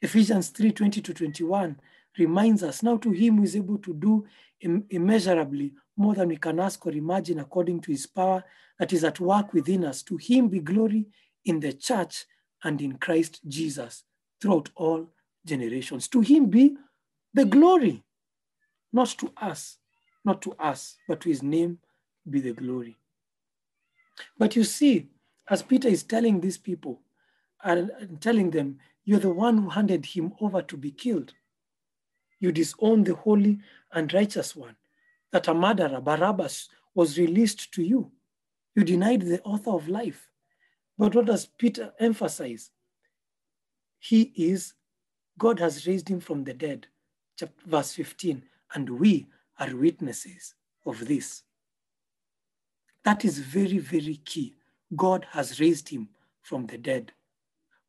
Ephesians 0.01 0.49
3 0.49 0.71
20 0.71 1.01
to 1.01 1.13
21 1.13 1.79
reminds 2.17 2.63
us 2.63 2.83
now 2.83 2.97
to 2.97 3.11
him 3.11 3.37
who 3.37 3.43
is 3.43 3.55
able 3.55 3.77
to 3.79 3.93
do 3.93 4.25
immeasurably 4.61 5.73
more 5.97 6.13
than 6.13 6.29
we 6.29 6.37
can 6.37 6.59
ask 6.59 6.85
or 6.85 6.91
imagine 6.91 7.39
according 7.39 7.81
to 7.81 7.91
his 7.91 8.05
power 8.05 8.43
that 8.79 8.93
is 8.93 9.03
at 9.03 9.19
work 9.19 9.53
within 9.53 9.85
us. 9.85 10.03
To 10.03 10.17
him 10.17 10.47
be 10.47 10.59
glory 10.59 11.05
in 11.45 11.59
the 11.59 11.73
church 11.73 12.25
and 12.63 12.81
in 12.81 12.97
Christ 12.97 13.41
Jesus 13.47 14.03
throughout 14.41 14.69
all 14.75 15.09
generations. 15.45 16.07
To 16.09 16.21
him 16.21 16.47
be 16.47 16.75
the 17.33 17.45
glory, 17.45 18.03
not 18.91 19.09
to 19.19 19.31
us, 19.37 19.77
not 20.23 20.41
to 20.41 20.53
us, 20.53 20.95
but 21.07 21.21
to 21.21 21.29
his 21.29 21.43
name 21.43 21.79
be 22.29 22.39
the 22.41 22.53
glory. 22.53 22.97
But 24.37 24.55
you 24.55 24.63
see, 24.63 25.09
as 25.49 25.61
Peter 25.61 25.87
is 25.87 26.03
telling 26.03 26.41
these 26.41 26.57
people, 26.57 27.01
and 27.65 28.21
telling 28.21 28.51
them, 28.51 28.77
You're 29.03 29.19
the 29.19 29.31
one 29.31 29.57
who 29.57 29.69
handed 29.69 30.05
him 30.05 30.33
over 30.39 30.61
to 30.61 30.77
be 30.77 30.91
killed. 30.91 31.33
You 32.39 32.51
disown 32.51 33.03
the 33.03 33.15
holy 33.15 33.59
and 33.91 34.13
righteous 34.13 34.55
one, 34.55 34.75
that 35.35 35.49
a 35.49 35.53
murderer, 35.53 35.99
Barabbas, 35.99 36.69
was 36.93 37.17
released 37.17 37.73
to 37.73 37.83
you. 37.83 38.09
You 38.73 38.85
denied 38.85 39.23
the 39.23 39.41
author 39.41 39.71
of 39.71 39.89
life. 39.89 40.29
But 40.97 41.13
what 41.13 41.25
does 41.25 41.45
Peter 41.45 41.91
emphasize? 41.99 42.71
He 43.99 44.31
is, 44.37 44.75
God 45.37 45.59
has 45.59 45.85
raised 45.85 46.07
him 46.07 46.21
from 46.21 46.45
the 46.45 46.53
dead, 46.53 46.87
chapter, 47.37 47.53
verse 47.65 47.91
15, 47.91 48.43
and 48.75 48.89
we 48.89 49.27
are 49.59 49.75
witnesses 49.75 50.55
of 50.85 51.05
this. 51.05 51.43
That 53.03 53.25
is 53.25 53.39
very, 53.39 53.79
very 53.79 54.21
key. 54.23 54.55
God 54.95 55.27
has 55.31 55.59
raised 55.59 55.89
him 55.89 56.07
from 56.43 56.65
the 56.65 56.77
dead. 56.77 57.11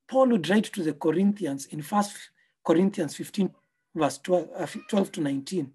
Paul 0.08 0.30
would 0.30 0.48
write 0.48 0.64
to 0.72 0.82
the 0.82 0.94
Corinthians 0.94 1.66
in 1.66 1.80
First 1.80 2.16
Corinthians 2.64 3.14
15, 3.14 3.54
verse 3.94 4.18
12, 4.18 4.48
uh, 4.56 4.66
12 4.88 5.12
to 5.12 5.20
19. 5.20 5.72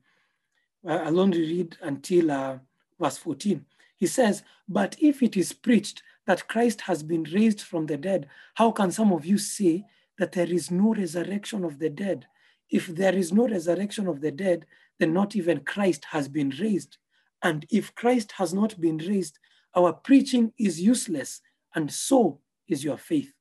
Uh, 0.87 0.93
I'll 1.03 1.19
only 1.19 1.41
read 1.41 1.77
until 1.81 2.31
uh, 2.31 2.57
verse 2.99 3.17
14. 3.17 3.65
He 3.97 4.07
says, 4.07 4.43
But 4.67 4.95
if 4.99 5.21
it 5.21 5.37
is 5.37 5.53
preached 5.53 6.01
that 6.25 6.47
Christ 6.47 6.81
has 6.81 7.03
been 7.03 7.23
raised 7.23 7.61
from 7.61 7.85
the 7.85 7.97
dead, 7.97 8.27
how 8.55 8.71
can 8.71 8.91
some 8.91 9.11
of 9.11 9.25
you 9.25 9.37
say 9.37 9.85
that 10.17 10.31
there 10.31 10.51
is 10.51 10.71
no 10.71 10.93
resurrection 10.93 11.63
of 11.63 11.79
the 11.79 11.89
dead? 11.89 12.25
If 12.69 12.87
there 12.87 13.15
is 13.15 13.31
no 13.31 13.47
resurrection 13.47 14.07
of 14.07 14.21
the 14.21 14.31
dead, 14.31 14.65
then 14.99 15.13
not 15.13 15.35
even 15.35 15.59
Christ 15.59 16.05
has 16.11 16.27
been 16.27 16.49
raised. 16.59 16.97
And 17.43 17.65
if 17.69 17.93
Christ 17.95 18.33
has 18.33 18.53
not 18.53 18.79
been 18.79 18.97
raised, 18.97 19.39
our 19.75 19.93
preaching 19.93 20.53
is 20.57 20.81
useless, 20.81 21.41
and 21.75 21.91
so 21.91 22.39
is 22.67 22.83
your 22.83 22.97
faith. 22.97 23.33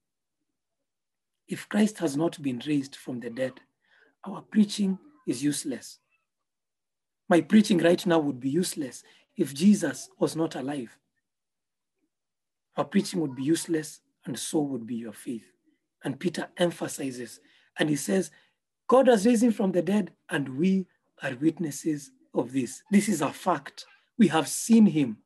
If 1.49 1.68
Christ 1.68 1.99
has 1.99 2.16
not 2.16 2.41
been 2.41 2.62
raised 2.66 2.97
from 2.97 3.20
the 3.20 3.30
dead, 3.30 3.55
our 4.24 4.43
preaching 4.43 4.99
is 5.26 5.43
useless. 5.43 5.99
My 7.30 7.40
preaching 7.40 7.78
right 7.78 8.04
now 8.04 8.18
would 8.18 8.40
be 8.40 8.50
useless 8.50 9.04
if 9.36 9.54
Jesus 9.54 10.10
was 10.18 10.34
not 10.34 10.56
alive. 10.56 10.98
Our 12.76 12.84
preaching 12.84 13.20
would 13.20 13.36
be 13.36 13.44
useless, 13.44 14.00
and 14.26 14.36
so 14.36 14.58
would 14.58 14.84
be 14.84 14.96
your 14.96 15.12
faith. 15.12 15.44
And 16.02 16.18
Peter 16.18 16.48
emphasizes, 16.56 17.38
and 17.78 17.88
he 17.88 17.94
says, 17.94 18.32
God 18.88 19.06
has 19.06 19.24
raised 19.24 19.44
him 19.44 19.52
from 19.52 19.70
the 19.70 19.80
dead, 19.80 20.10
and 20.28 20.58
we 20.58 20.86
are 21.22 21.36
witnesses 21.36 22.10
of 22.34 22.52
this. 22.52 22.82
This 22.90 23.08
is 23.08 23.22
a 23.22 23.32
fact. 23.32 23.86
We 24.18 24.26
have 24.26 24.48
seen 24.48 24.86
him. 24.86 25.18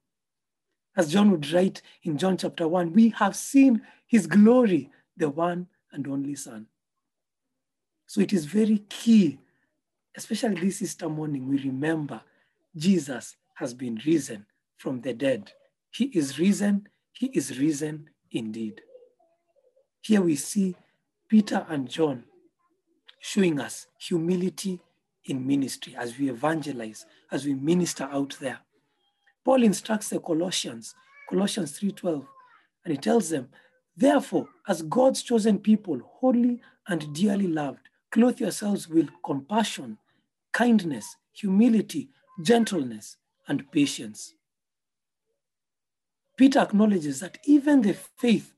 As 0.96 1.10
John 1.10 1.30
would 1.30 1.50
write 1.52 1.80
in 2.02 2.18
John 2.18 2.36
chapter 2.36 2.68
1, 2.68 2.92
we 2.92 3.08
have 3.10 3.34
seen 3.34 3.80
his 4.06 4.26
glory, 4.26 4.90
the 5.16 5.30
one 5.30 5.68
and 5.90 6.06
only 6.06 6.34
Son. 6.34 6.66
So 8.06 8.20
it 8.20 8.34
is 8.34 8.44
very 8.44 8.78
key, 8.90 9.38
especially 10.16 10.60
this 10.60 10.82
Easter 10.82 11.08
morning, 11.08 11.48
we 11.48 11.58
remember 11.58 12.20
Jesus 12.76 13.36
has 13.54 13.74
been 13.74 14.00
risen 14.04 14.46
from 14.76 15.00
the 15.00 15.12
dead. 15.14 15.52
He 15.90 16.06
is 16.06 16.38
risen, 16.38 16.88
he 17.12 17.26
is 17.26 17.58
risen 17.58 18.10
indeed. 18.30 18.80
Here 20.00 20.20
we 20.20 20.36
see 20.36 20.76
Peter 21.28 21.64
and 21.68 21.88
John 21.88 22.24
showing 23.20 23.58
us 23.58 23.86
humility 23.98 24.80
in 25.24 25.46
ministry 25.46 25.94
as 25.96 26.18
we 26.18 26.28
evangelize, 26.28 27.06
as 27.30 27.46
we 27.46 27.54
minister 27.54 28.04
out 28.04 28.36
there. 28.40 28.58
Paul 29.44 29.62
instructs 29.62 30.10
the 30.10 30.20
Colossians, 30.20 30.94
Colossians 31.28 31.78
3:12, 31.78 32.26
and 32.84 32.92
he 32.92 32.98
tells 32.98 33.30
them, 33.30 33.48
Therefore, 33.96 34.48
as 34.68 34.82
God's 34.82 35.22
chosen 35.22 35.58
people, 35.58 36.00
holy 36.20 36.60
and 36.88 37.14
dearly 37.14 37.46
loved, 37.46 37.88
clothe 38.10 38.40
yourselves 38.40 38.88
with 38.88 39.08
compassion, 39.24 39.98
kindness, 40.54 41.16
humility, 41.32 42.08
gentleness, 42.42 43.16
and 43.48 43.70
patience. 43.70 44.34
Peter 46.36 46.60
acknowledges 46.60 47.20
that 47.20 47.38
even 47.44 47.82
the 47.82 47.94
faith 47.94 48.52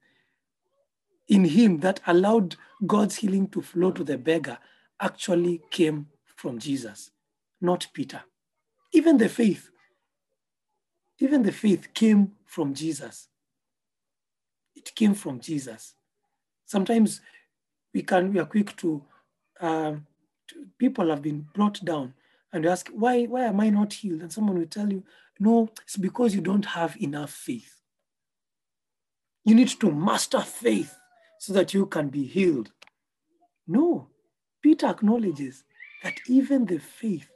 in 1.29 1.45
him 1.45 1.81
that 1.81 2.01
allowed 2.07 2.57
God's 2.87 3.17
healing 3.17 3.49
to 3.49 3.61
flow 3.63 3.91
to 3.91 4.05
the 4.05 4.17
beggar 4.17 4.59
actually 5.01 5.63
came 5.71 6.07
from 6.37 6.59
Jesus, 6.59 7.11
not 7.61 7.87
Peter. 7.93 8.23
Even 8.93 9.19
the 9.19 9.29
faith, 9.29 9.71
even 11.19 11.43
the 11.43 11.53
faith 11.53 11.93
came 11.95 12.33
from 12.47 12.75
Jesus. 12.75 13.29
It 14.75 14.95
came 14.95 15.15
from 15.15 15.41
Jesus. 15.41 15.95
Sometimes 16.67 17.21
we 17.93 18.03
can 18.03 18.33
we 18.33 18.39
are 18.39 18.47
quick 18.47 18.77
to, 18.77 19.03
to 19.61 20.03
people 20.79 21.09
have 21.11 21.23
been 21.23 21.47
brought 21.55 21.85
down 21.85 22.15
and 22.53 22.65
you 22.65 22.71
ask 22.71 22.89
why 22.89 23.25
why 23.25 23.45
am 23.45 23.61
I 23.61 23.71
not 23.71 23.93
healed? 23.93 24.23
And 24.23 24.33
someone 24.33 24.59
will 24.59 24.67
tell 24.67 24.91
you, 24.91 25.03
no, 25.39 25.69
it's 25.83 25.97
because 25.97 26.35
you 26.35 26.41
don't 26.41 26.65
have 26.65 26.97
enough 27.01 27.31
faith. 27.31 27.81
You 29.45 29.55
need 29.55 29.69
to 29.69 29.93
master 29.93 30.41
faith 30.41 30.97
so 31.39 31.53
that 31.53 31.75
you 31.75 31.87
can 31.87 32.09
be 32.09 32.25
healed. 32.25 32.73
No, 33.67 34.09
Peter 34.63 34.87
acknowledges 34.87 35.65
that 36.03 36.15
even 36.29 36.67
the 36.67 36.79
faith 36.79 37.29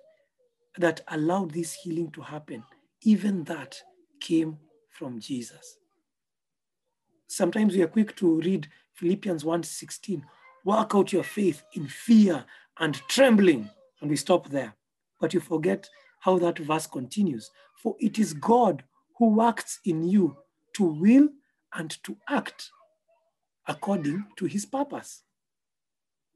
that 0.78 1.02
allowed 1.08 1.52
this 1.52 1.74
healing 1.74 2.10
to 2.12 2.22
happen, 2.22 2.64
even 3.02 3.44
that 3.44 3.80
came 4.20 4.58
from 4.88 5.20
Jesus. 5.20 5.76
Sometimes 7.26 7.74
we 7.74 7.82
are 7.82 7.88
quick 7.88 8.16
to 8.16 8.40
read 8.40 8.68
Philippians 8.94 9.44
1:16, 9.44 10.24
work 10.64 10.94
out 10.94 11.12
your 11.12 11.22
faith 11.24 11.62
in 11.74 11.86
fear 11.86 12.44
and 12.80 13.00
trembling, 13.08 13.70
and 14.00 14.10
we 14.10 14.16
stop 14.16 14.48
there. 14.48 14.74
But 15.20 15.34
you 15.34 15.40
forget 15.40 15.88
how 16.20 16.38
that 16.38 16.58
verse 16.58 16.86
continues. 16.86 17.50
For 17.76 17.94
it 18.00 18.18
is 18.18 18.32
God 18.32 18.82
who 19.18 19.28
works 19.28 19.78
in 19.84 20.08
you 20.08 20.36
to 20.74 20.84
will 20.84 21.28
and 21.74 21.90
to 22.04 22.16
act 22.28 22.70
according 23.68 24.24
to 24.36 24.46
his 24.46 24.66
purpose. 24.66 25.22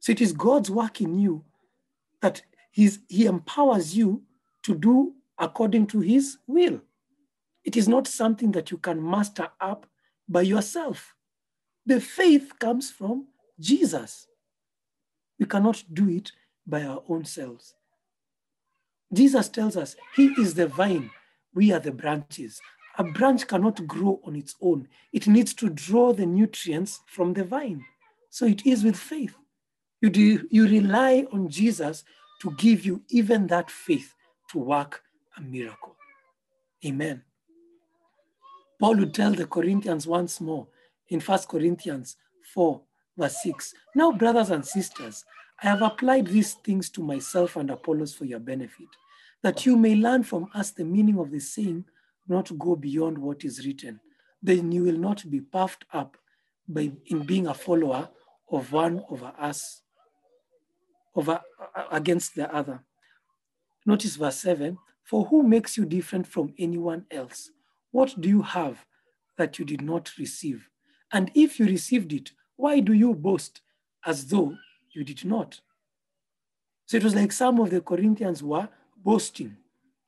So 0.01 0.13
it 0.13 0.21
is 0.21 0.33
God's 0.33 0.71
work 0.71 1.01
in 1.01 1.19
you 1.19 1.45
that 2.21 2.43
he's, 2.71 3.01
he 3.09 3.27
empowers 3.27 3.97
you 3.97 4.23
to 4.63 4.75
do 4.75 5.15
according 5.39 5.87
to 5.89 6.01
his 6.01 6.39
will. 6.47 6.81
It 7.65 7.77
is 7.77 7.89
not 7.89 8.07
something 8.07 8.53
that 8.53 8.71
you 8.71 8.77
can 8.77 9.03
master 9.03 9.49
up 9.61 9.87
by 10.29 10.43
yourself. 10.43 11.15
The 11.87 12.01
faith 12.01 12.53
comes 12.59 12.91
from 12.91 13.29
Jesus. 13.59 14.27
We 15.45 15.49
cannot 15.49 15.85
do 15.93 16.09
it 16.09 16.33
by 16.67 16.85
our 16.85 17.03
own 17.07 17.27
selves. 17.27 17.75
Jesus 19.13 19.51
tells 19.51 19.77
us 19.77 19.95
he 20.17 20.29
is 20.39 20.55
the 20.55 20.69
vine, 20.69 21.11
we 21.55 21.71
are 21.71 21.81
the 21.81 21.93
branches. 21.93 22.63
A 22.97 23.05
branch 23.05 23.47
cannot 23.47 23.87
grow 23.87 24.23
on 24.25 24.37
its 24.37 24.55
own. 24.63 24.89
It 25.13 25.27
needs 25.27 25.53
to 25.57 25.69
draw 25.69 26.15
the 26.15 26.25
nutrients 26.25 27.01
from 27.05 27.35
the 27.35 27.45
vine. 27.45 27.85
So 28.31 28.47
it 28.47 28.65
is 28.65 28.85
with 28.85 28.97
faith. 28.97 29.35
You, 30.01 30.09
do, 30.09 30.49
you 30.51 30.67
rely 30.67 31.27
on 31.31 31.51
Jesus 31.51 32.05
to 32.41 32.51
give 32.53 32.87
you 32.87 33.03
even 33.11 33.47
that 33.49 33.71
faith 33.71 34.15
to 34.53 34.59
work 34.59 35.03
a 35.37 35.43
miracle. 35.43 35.95
Amen. 36.87 37.23
Paul 38.81 38.97
would 38.97 39.13
tell 39.13 39.35
the 39.35 39.47
Corinthians 39.47 40.07
once 40.07 40.41
more 40.41 40.69
in 41.09 41.21
1 41.21 41.39
Corinthians 41.51 42.17
4, 42.55 42.81
verse 43.17 43.43
6 43.43 43.75
Now, 43.95 44.13
brothers 44.13 44.51
and 44.51 44.65
sisters, 44.65 45.25
I 45.63 45.69
have 45.69 45.83
applied 45.83 46.27
these 46.27 46.55
things 46.55 46.91
to 46.91 47.03
myself 47.03 47.57
and 47.57 47.71
Apollos 47.71 48.15
for 48.15 48.25
your 48.25 48.41
benefit, 48.41 48.89
that 49.43 49.65
you 49.65 49.77
may 49.77 49.95
learn 49.95 50.23
from 50.23 50.49
us 50.55 50.71
the 50.71 50.85
meaning 50.85 51.19
of 51.19 51.31
the 51.31 51.41
saying, 51.41 51.85
not 52.29 52.51
go 52.59 52.77
beyond 52.77 53.19
what 53.19 53.45
is 53.45 53.65
written. 53.67 54.01
Then 54.43 54.73
you 54.73 54.85
will 54.85 54.99
not 54.99 55.29
be 55.31 55.41
puffed 55.41 55.85
up 55.93 56.17
by 56.67 56.93
in 57.07 57.25
being 57.25 57.47
a 57.47 57.55
follower 57.55 58.09
of 58.51 58.73
one 58.73 59.05
over 59.11 59.33
us, 59.39 59.83
over 61.15 61.41
uh, 61.77 61.85
against 61.91 62.35
the 62.35 62.53
other. 62.55 62.83
Notice 63.87 64.17
verse 64.17 64.37
7 64.39 64.79
For 65.03 65.27
who 65.27 65.43
makes 65.43 65.77
you 65.77 65.85
different 65.85 66.27
from 66.27 66.55
anyone 66.59 67.05
else? 67.11 67.51
What 67.91 68.21
do 68.21 68.29
you 68.29 68.43
have 68.43 68.85
that 69.37 69.59
you 69.59 69.65
did 69.65 69.83
not 69.83 70.13
receive? 70.19 70.69
And 71.13 71.31
if 71.35 71.59
you 71.59 71.67
received 71.67 72.13
it, 72.13 72.33
why 72.57 72.81
do 72.81 72.93
you 72.93 73.15
boast 73.15 73.61
as 74.05 74.27
though 74.27 74.57
you 74.93 75.05
did 75.05 75.25
not? 75.25 75.61
So 76.87 76.97
it 76.97 77.05
was 77.05 77.15
like 77.15 77.33
some 77.33 77.59
of 77.61 77.71
the 77.71 77.81
Corinthians 77.81 78.43
were 78.43 78.69
boasting, 78.97 79.57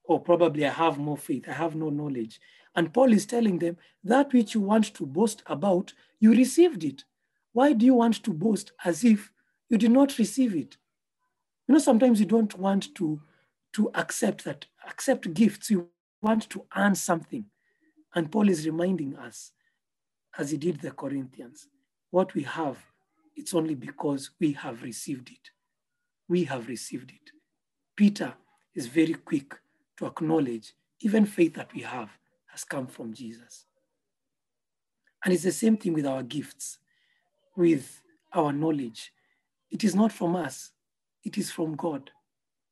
or 0.05 0.21
probably 0.21 0.67
I 0.67 0.71
have 0.71 0.99
more 0.99 1.17
faith, 1.17 1.49
I 1.49 1.53
have 1.53 1.75
no 1.75 1.91
knowledge. 1.91 2.41
And 2.75 2.93
Paul 2.93 3.13
is 3.13 3.27
telling 3.27 3.59
them 3.59 3.79
that 4.05 4.33
which 4.33 4.55
you 4.55 4.61
want 4.61 4.95
to 4.95 5.07
boast 5.07 5.43
about, 5.47 5.93
you 6.21 6.33
received 6.33 6.85
it. 6.85 7.05
Why 7.53 7.73
do 7.73 7.87
you 7.87 7.95
want 7.95 8.23
to 8.23 8.33
boast 8.33 8.73
as 8.85 9.03
if 9.03 9.33
you 9.71 9.79
did 9.79 9.91
not 9.91 10.19
receive 10.19 10.55
it? 10.55 10.77
You 11.67 11.73
know, 11.73 11.79
sometimes 11.79 12.21
you 12.21 12.27
don't 12.27 12.57
want 12.59 12.95
to, 12.97 13.21
to 13.73 13.91
accept 13.95 14.45
that, 14.45 14.67
accept 14.89 15.33
gifts. 15.35 15.71
You 15.71 15.89
want 16.23 16.49
to 16.51 16.65
earn 16.77 16.95
something. 16.95 17.47
And 18.15 18.31
Paul 18.31 18.49
is 18.49 18.67
reminding 18.67 19.17
us, 19.17 19.53
as 20.39 20.51
he 20.51 20.59
did 20.59 20.81
the 20.81 20.91
Corinthians, 20.91 21.67
what 22.11 22.35
we 22.35 22.43
have, 22.43 22.79
it's 23.35 23.55
only 23.55 23.75
because 23.75 24.31
we 24.41 24.53
have 24.53 24.83
received 24.83 25.31
it. 25.31 25.51
We 26.29 26.45
have 26.45 26.69
received 26.69 27.11
it. 27.11 27.33
Peter 27.97 28.35
is 28.75 28.87
very 28.87 29.15
quick 29.15 29.55
to 29.99 30.07
acknowledge 30.07 30.75
even 31.01 31.27
faith 31.27 31.55
that 31.55 31.73
we 31.75 31.83
have 31.83 32.11
has 32.47 32.65
come 32.65 32.87
from 32.87 33.13
Jesus. 33.13 33.67
And 35.25 35.35
it's 35.35 35.43
the 35.43 35.53
same 35.53 35.77
thing 35.77 35.93
with 35.93 36.07
our 36.07 36.23
gifts, 36.23 36.79
with 37.57 38.01
our 38.33 38.53
knowledge. 38.53 39.13
It 39.71 39.83
is 39.85 39.95
not 39.95 40.13
from 40.13 40.37
us, 40.37 40.73
it 41.25 41.37
is 41.37 41.51
from 41.51 41.75
God. 41.75 42.11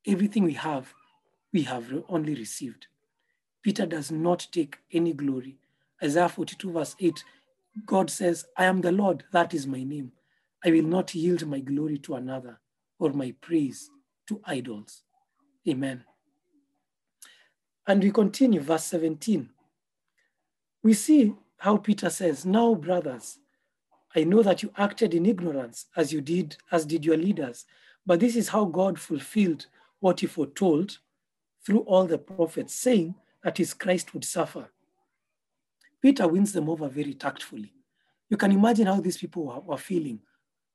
Everything 0.06 0.44
we 0.44 0.54
have, 0.54 0.92
we 1.52 1.62
have 1.62 1.92
only 2.08 2.34
received. 2.34 2.86
Peter 3.62 3.86
does 3.86 4.12
not 4.12 4.46
take 4.52 4.78
any 4.92 5.12
glory. 5.12 5.56
Isaiah 6.02 6.28
42, 6.28 6.70
verse 6.70 6.94
8, 7.00 7.24
God 7.86 8.10
says, 8.10 8.44
I 8.56 8.66
am 8.66 8.80
the 8.80 8.92
Lord, 8.92 9.24
that 9.32 9.54
is 9.54 9.66
my 9.66 9.82
name. 9.82 10.12
I 10.64 10.70
will 10.70 10.84
not 10.84 11.14
yield 11.14 11.46
my 11.46 11.60
glory 11.60 11.98
to 11.98 12.14
another 12.14 12.60
or 12.98 13.12
my 13.12 13.34
praise 13.40 13.90
to 14.28 14.40
idols. 14.44 15.02
Amen. 15.68 16.04
And 17.86 18.02
we 18.02 18.10
continue, 18.10 18.60
verse 18.60 18.84
17. 18.84 19.50
We 20.82 20.94
see 20.94 21.34
how 21.58 21.76
Peter 21.76 22.08
says, 22.10 22.46
Now, 22.46 22.74
brothers, 22.74 23.38
I 24.16 24.24
know 24.24 24.42
that 24.42 24.62
you 24.62 24.70
acted 24.76 25.12
in 25.12 25.26
ignorance 25.26 25.86
as 25.96 26.12
you 26.12 26.20
did, 26.20 26.56
as 26.70 26.86
did 26.86 27.04
your 27.04 27.16
leaders, 27.16 27.64
but 28.06 28.20
this 28.20 28.36
is 28.36 28.48
how 28.48 28.64
God 28.66 28.98
fulfilled 28.98 29.66
what 30.00 30.20
he 30.20 30.26
foretold 30.26 30.98
through 31.64 31.80
all 31.80 32.06
the 32.06 32.18
prophets, 32.18 32.74
saying 32.74 33.14
that 33.42 33.58
his 33.58 33.74
Christ 33.74 34.14
would 34.14 34.24
suffer. 34.24 34.70
Peter 36.04 36.28
wins 36.28 36.52
them 36.52 36.68
over 36.68 36.86
very 36.86 37.14
tactfully. 37.14 37.72
You 38.28 38.36
can 38.36 38.52
imagine 38.52 38.88
how 38.88 39.00
these 39.00 39.16
people 39.16 39.46
were, 39.46 39.60
were 39.60 39.78
feeling 39.78 40.20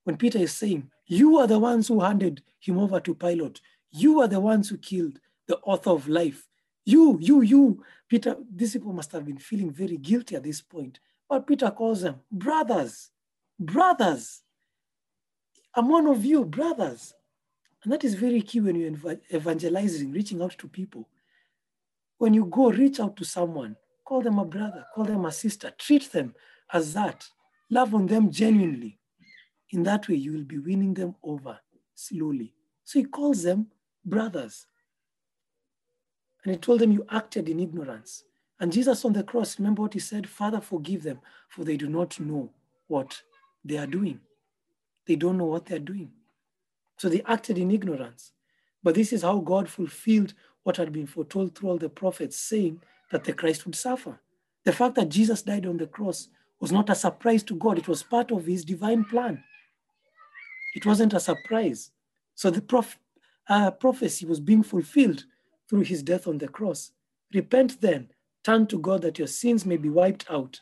when 0.03 0.17
Peter 0.17 0.39
is 0.39 0.53
saying, 0.53 0.89
You 1.05 1.37
are 1.37 1.45
the 1.45 1.59
ones 1.59 1.87
who 1.87 1.99
handed 2.01 2.41
him 2.59 2.79
over 2.79 2.99
to 3.01 3.13
Pilate. 3.13 3.61
You 3.91 4.21
are 4.21 4.27
the 4.27 4.39
ones 4.39 4.69
who 4.69 4.77
killed 4.79 5.19
the 5.45 5.57
author 5.57 5.91
of 5.91 6.07
life. 6.07 6.47
You, 6.83 7.19
you, 7.21 7.41
you. 7.41 7.83
Peter, 8.07 8.37
these 8.51 8.73
people 8.73 8.91
must 8.91 9.11
have 9.11 9.23
been 9.23 9.37
feeling 9.37 9.69
very 9.69 9.97
guilty 9.97 10.35
at 10.35 10.41
this 10.41 10.61
point. 10.61 10.99
But 11.29 11.45
Peter 11.45 11.69
calls 11.69 12.01
them 12.01 12.21
brothers, 12.31 13.11
brothers. 13.59 14.41
I'm 15.75 15.89
one 15.89 16.07
of 16.07 16.25
you, 16.25 16.43
brothers. 16.43 17.13
And 17.83 17.93
that 17.93 18.03
is 18.03 18.15
very 18.15 18.41
key 18.41 18.61
when 18.61 18.75
you're 18.75 19.19
evangelizing, 19.31 20.11
reaching 20.11 20.41
out 20.41 20.57
to 20.57 20.67
people. 20.67 21.07
When 22.17 22.33
you 22.33 22.45
go, 22.45 22.71
reach 22.71 22.99
out 22.99 23.15
to 23.17 23.25
someone, 23.25 23.75
Call 24.09 24.21
them 24.23 24.39
a 24.39 24.45
brother, 24.45 24.87
call 24.95 25.03
them 25.03 25.25
a 25.25 25.31
sister, 25.31 25.71
treat 25.77 26.11
them 26.11 26.33
as 26.73 26.95
that. 26.95 27.29
Love 27.69 27.93
on 27.93 28.07
them 28.07 28.31
genuinely. 28.31 28.97
In 29.69 29.83
that 29.83 30.09
way, 30.09 30.15
you 30.15 30.33
will 30.33 30.45
be 30.45 30.57
winning 30.57 30.95
them 30.95 31.15
over 31.21 31.59
slowly. 31.93 32.55
So 32.85 32.97
he 32.97 33.05
calls 33.05 33.43
them 33.43 33.67
brothers. 34.03 34.65
And 36.43 36.55
he 36.55 36.57
told 36.57 36.79
them, 36.79 36.91
You 36.91 37.05
acted 37.11 37.49
in 37.49 37.59
ignorance. 37.59 38.23
And 38.59 38.73
Jesus 38.73 39.05
on 39.05 39.13
the 39.13 39.21
cross, 39.21 39.59
remember 39.59 39.83
what 39.83 39.93
he 39.93 39.99
said? 39.99 40.27
Father, 40.27 40.59
forgive 40.59 41.03
them, 41.03 41.19
for 41.47 41.63
they 41.63 41.77
do 41.77 41.87
not 41.87 42.19
know 42.19 42.49
what 42.87 43.21
they 43.63 43.77
are 43.77 43.85
doing. 43.85 44.19
They 45.05 45.17
don't 45.17 45.37
know 45.37 45.45
what 45.45 45.67
they're 45.67 45.77
doing. 45.77 46.09
So 46.97 47.09
they 47.09 47.21
acted 47.27 47.59
in 47.59 47.69
ignorance. 47.69 48.31
But 48.81 48.95
this 48.95 49.13
is 49.13 49.21
how 49.21 49.37
God 49.37 49.69
fulfilled 49.69 50.33
what 50.63 50.77
had 50.77 50.91
been 50.91 51.05
foretold 51.05 51.53
through 51.53 51.69
all 51.69 51.77
the 51.77 51.89
prophets, 51.89 52.39
saying 52.39 52.81
that 53.11 53.23
the 53.23 53.33
Christ 53.33 53.65
would 53.65 53.75
suffer. 53.75 54.19
The 54.65 54.73
fact 54.73 54.95
that 54.95 55.09
Jesus 55.09 55.41
died 55.41 55.65
on 55.65 55.77
the 55.77 55.87
cross 55.87 56.29
was 56.59 56.71
not 56.71 56.89
a 56.89 56.95
surprise 56.95 57.43
to 57.43 57.55
God, 57.55 57.77
it 57.77 57.87
was 57.87 58.03
part 58.03 58.31
of 58.31 58.45
his 58.45 58.65
divine 58.65 59.05
plan. 59.05 59.43
It 60.75 60.85
wasn't 60.85 61.13
a 61.13 61.19
surprise. 61.19 61.91
So 62.35 62.49
the 62.49 62.61
prof- 62.61 62.99
uh, 63.47 63.71
prophecy 63.71 64.25
was 64.25 64.39
being 64.39 64.63
fulfilled 64.63 65.25
through 65.69 65.81
his 65.81 66.03
death 66.03 66.27
on 66.27 66.37
the 66.37 66.47
cross. 66.47 66.91
Repent 67.33 67.81
then, 67.81 68.09
turn 68.43 68.67
to 68.67 68.79
God 68.79 69.01
that 69.01 69.17
your 69.17 69.27
sins 69.27 69.65
may 69.65 69.77
be 69.77 69.89
wiped 69.89 70.29
out, 70.29 70.59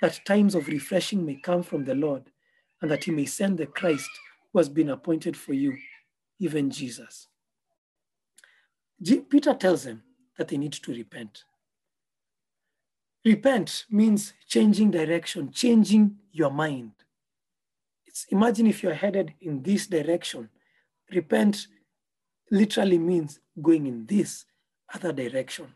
that 0.00 0.20
times 0.26 0.54
of 0.54 0.68
refreshing 0.68 1.24
may 1.24 1.36
come 1.36 1.62
from 1.62 1.84
the 1.84 1.94
Lord, 1.94 2.30
and 2.80 2.90
that 2.90 3.04
he 3.04 3.10
may 3.10 3.24
send 3.26 3.58
the 3.58 3.66
Christ 3.66 4.10
who 4.52 4.58
has 4.58 4.68
been 4.68 4.90
appointed 4.90 5.36
for 5.36 5.52
you, 5.52 5.76
even 6.38 6.70
Jesus. 6.70 7.26
G- 9.02 9.20
Peter 9.20 9.54
tells 9.54 9.84
them 9.84 10.02
that 10.36 10.48
they 10.48 10.56
need 10.56 10.72
to 10.72 10.92
repent. 10.92 11.44
Repent 13.28 13.84
means 13.90 14.32
changing 14.46 14.90
direction, 14.90 15.52
changing 15.52 16.16
your 16.32 16.50
mind. 16.50 16.92
It's, 18.06 18.24
imagine 18.30 18.66
if 18.66 18.82
you're 18.82 18.94
headed 18.94 19.34
in 19.42 19.62
this 19.62 19.86
direction. 19.86 20.48
Repent 21.12 21.66
literally 22.50 22.96
means 22.96 23.38
going 23.60 23.86
in 23.86 24.06
this 24.06 24.46
other 24.94 25.12
direction. 25.12 25.66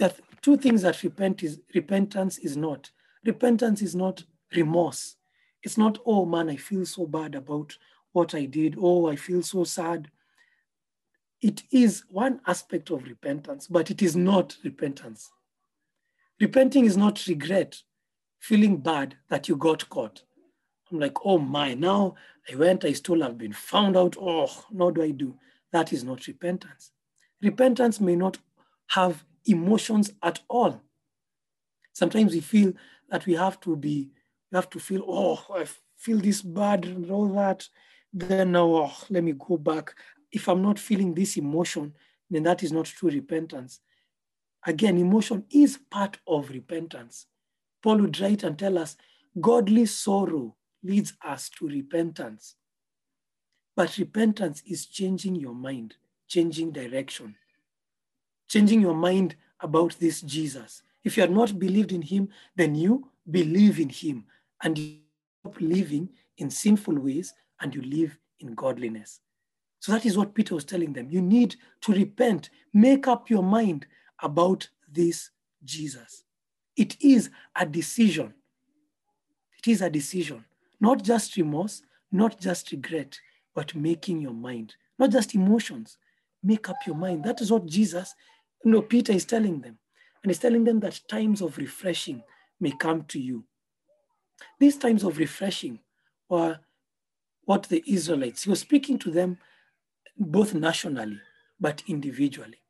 That 0.00 0.18
two 0.42 0.56
things 0.56 0.82
that 0.82 1.00
repent 1.04 1.44
is 1.44 1.60
repentance 1.72 2.38
is 2.38 2.56
not. 2.56 2.90
Repentance 3.24 3.80
is 3.80 3.94
not 3.94 4.24
remorse. 4.52 5.14
It's 5.62 5.78
not, 5.78 5.98
oh 6.04 6.26
man, 6.26 6.50
I 6.50 6.56
feel 6.56 6.84
so 6.84 7.06
bad 7.06 7.36
about 7.36 7.78
what 8.10 8.34
I 8.34 8.46
did. 8.46 8.74
Oh, 8.76 9.06
I 9.06 9.14
feel 9.14 9.44
so 9.44 9.62
sad. 9.62 10.10
It 11.40 11.62
is 11.70 12.02
one 12.10 12.40
aspect 12.48 12.90
of 12.90 13.04
repentance, 13.04 13.68
but 13.68 13.92
it 13.92 14.02
is 14.02 14.16
not 14.16 14.56
repentance. 14.64 15.30
Repenting 16.40 16.86
is 16.86 16.96
not 16.96 17.26
regret, 17.26 17.82
feeling 18.40 18.78
bad 18.78 19.14
that 19.28 19.46
you 19.48 19.56
got 19.56 19.86
caught. 19.90 20.22
I'm 20.90 20.98
like, 20.98 21.18
oh 21.24 21.38
my, 21.38 21.74
now 21.74 22.14
I 22.50 22.54
went, 22.56 22.84
I 22.84 22.92
stole, 22.92 23.22
I've 23.22 23.36
been 23.36 23.52
found 23.52 23.96
out. 23.96 24.16
Oh, 24.18 24.50
now 24.72 24.90
do 24.90 25.02
I 25.02 25.10
do? 25.10 25.36
That 25.72 25.92
is 25.92 26.02
not 26.02 26.26
repentance. 26.26 26.92
Repentance 27.42 28.00
may 28.00 28.16
not 28.16 28.38
have 28.88 29.22
emotions 29.44 30.12
at 30.22 30.40
all. 30.48 30.80
Sometimes 31.92 32.32
we 32.32 32.40
feel 32.40 32.72
that 33.10 33.26
we 33.26 33.34
have 33.34 33.60
to 33.60 33.76
be, 33.76 34.10
we 34.50 34.56
have 34.56 34.70
to 34.70 34.80
feel, 34.80 35.04
oh, 35.06 35.44
I 35.54 35.66
feel 35.96 36.18
this 36.18 36.40
bad 36.40 36.86
and 36.86 37.10
all 37.10 37.28
that. 37.34 37.68
Then 38.12 38.52
now, 38.52 38.66
oh, 38.66 38.92
let 39.10 39.22
me 39.22 39.32
go 39.32 39.58
back. 39.58 39.94
If 40.32 40.48
I'm 40.48 40.62
not 40.62 40.78
feeling 40.78 41.14
this 41.14 41.36
emotion, 41.36 41.94
then 42.30 42.44
that 42.44 42.62
is 42.62 42.72
not 42.72 42.86
true 42.86 43.10
repentance. 43.10 43.80
Again, 44.66 44.98
emotion 44.98 45.44
is 45.50 45.78
part 45.90 46.18
of 46.26 46.50
repentance. 46.50 47.26
Paul 47.82 47.98
would 47.98 48.20
write 48.20 48.42
and 48.42 48.58
tell 48.58 48.76
us 48.78 48.96
godly 49.40 49.86
sorrow 49.86 50.54
leads 50.82 51.14
us 51.24 51.48
to 51.50 51.68
repentance. 51.68 52.56
But 53.76 53.96
repentance 53.96 54.62
is 54.66 54.86
changing 54.86 55.36
your 55.36 55.54
mind, 55.54 55.94
changing 56.28 56.72
direction, 56.72 57.36
changing 58.48 58.80
your 58.80 58.94
mind 58.94 59.36
about 59.60 59.96
this 59.98 60.20
Jesus. 60.20 60.82
If 61.04 61.16
you 61.16 61.22
have 61.22 61.30
not 61.30 61.58
believed 61.58 61.92
in 61.92 62.02
him, 62.02 62.28
then 62.56 62.74
you 62.74 63.08
believe 63.30 63.80
in 63.80 63.88
him 63.88 64.24
and 64.62 64.76
you 64.76 64.98
stop 65.40 65.60
living 65.60 66.10
in 66.36 66.50
sinful 66.50 66.98
ways 66.98 67.32
and 67.60 67.74
you 67.74 67.82
live 67.82 68.18
in 68.40 68.54
godliness. 68.54 69.20
So 69.80 69.92
that 69.92 70.04
is 70.04 70.18
what 70.18 70.34
Peter 70.34 70.54
was 70.54 70.64
telling 70.64 70.92
them. 70.92 71.08
You 71.10 71.22
need 71.22 71.56
to 71.82 71.92
repent, 71.92 72.50
make 72.74 73.08
up 73.08 73.30
your 73.30 73.42
mind 73.42 73.86
about 74.22 74.68
this 74.90 75.30
Jesus. 75.64 76.24
It 76.76 76.96
is 77.00 77.30
a 77.56 77.66
decision. 77.66 78.34
It 79.58 79.68
is 79.70 79.82
a 79.82 79.90
decision, 79.90 80.44
not 80.80 81.02
just 81.02 81.36
remorse, 81.36 81.82
not 82.10 82.40
just 82.40 82.72
regret, 82.72 83.18
but 83.54 83.74
making 83.74 84.20
your 84.20 84.32
mind, 84.32 84.74
not 84.98 85.10
just 85.10 85.34
emotions. 85.34 85.98
Make 86.42 86.68
up 86.70 86.76
your 86.86 86.96
mind. 86.96 87.24
That 87.24 87.42
is 87.42 87.52
what 87.52 87.66
Jesus, 87.66 88.14
you 88.64 88.70
know, 88.70 88.80
Peter 88.80 89.12
is 89.12 89.26
telling 89.26 89.60
them. 89.60 89.78
And 90.22 90.30
he's 90.30 90.38
telling 90.38 90.64
them 90.64 90.80
that 90.80 91.00
times 91.08 91.42
of 91.42 91.58
refreshing 91.58 92.22
may 92.58 92.70
come 92.70 93.04
to 93.08 93.20
you. 93.20 93.44
These 94.58 94.78
times 94.78 95.04
of 95.04 95.18
refreshing 95.18 95.80
were 96.28 96.58
what 97.44 97.64
the 97.64 97.82
Israelites, 97.86 98.44
he 98.44 98.50
was 98.50 98.60
speaking 98.60 98.98
to 99.00 99.10
them 99.10 99.38
both 100.16 100.54
nationally, 100.54 101.20
but 101.58 101.82
individually. 101.86 102.60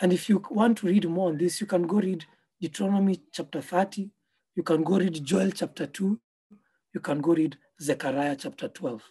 And 0.00 0.12
if 0.12 0.28
you 0.28 0.44
want 0.50 0.78
to 0.78 0.86
read 0.86 1.08
more 1.08 1.28
on 1.28 1.38
this, 1.38 1.60
you 1.60 1.66
can 1.66 1.86
go 1.86 1.96
read 1.96 2.24
Deuteronomy 2.60 3.20
chapter 3.32 3.60
30, 3.60 4.10
you 4.54 4.62
can 4.62 4.82
go 4.82 4.98
read 4.98 5.24
Joel 5.24 5.50
chapter 5.50 5.86
2, 5.86 6.18
you 6.94 7.00
can 7.00 7.20
go 7.20 7.34
read 7.34 7.56
Zechariah 7.80 8.36
chapter 8.36 8.68
12. 8.68 9.02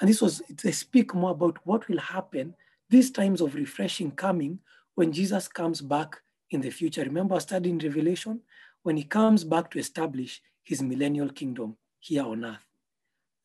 And 0.00 0.08
this 0.08 0.20
was, 0.20 0.42
they 0.62 0.72
speak 0.72 1.14
more 1.14 1.30
about 1.30 1.58
what 1.64 1.88
will 1.88 1.98
happen 1.98 2.54
these 2.90 3.10
times 3.10 3.40
of 3.40 3.54
refreshing 3.54 4.10
coming 4.10 4.58
when 4.94 5.12
Jesus 5.12 5.48
comes 5.48 5.80
back 5.80 6.20
in 6.50 6.60
the 6.60 6.70
future. 6.70 7.02
Remember, 7.02 7.38
in 7.50 7.78
Revelation 7.78 8.40
when 8.82 8.96
he 8.96 9.04
comes 9.04 9.44
back 9.44 9.70
to 9.70 9.78
establish 9.78 10.40
his 10.62 10.82
millennial 10.82 11.28
kingdom 11.28 11.76
here 11.98 12.24
on 12.24 12.44
earth. 12.44 12.66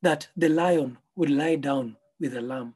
That 0.01 0.27
the 0.35 0.49
lion 0.49 0.97
would 1.15 1.29
lie 1.29 1.55
down 1.55 1.97
with 2.19 2.33
the 2.33 2.41
lamb, 2.41 2.75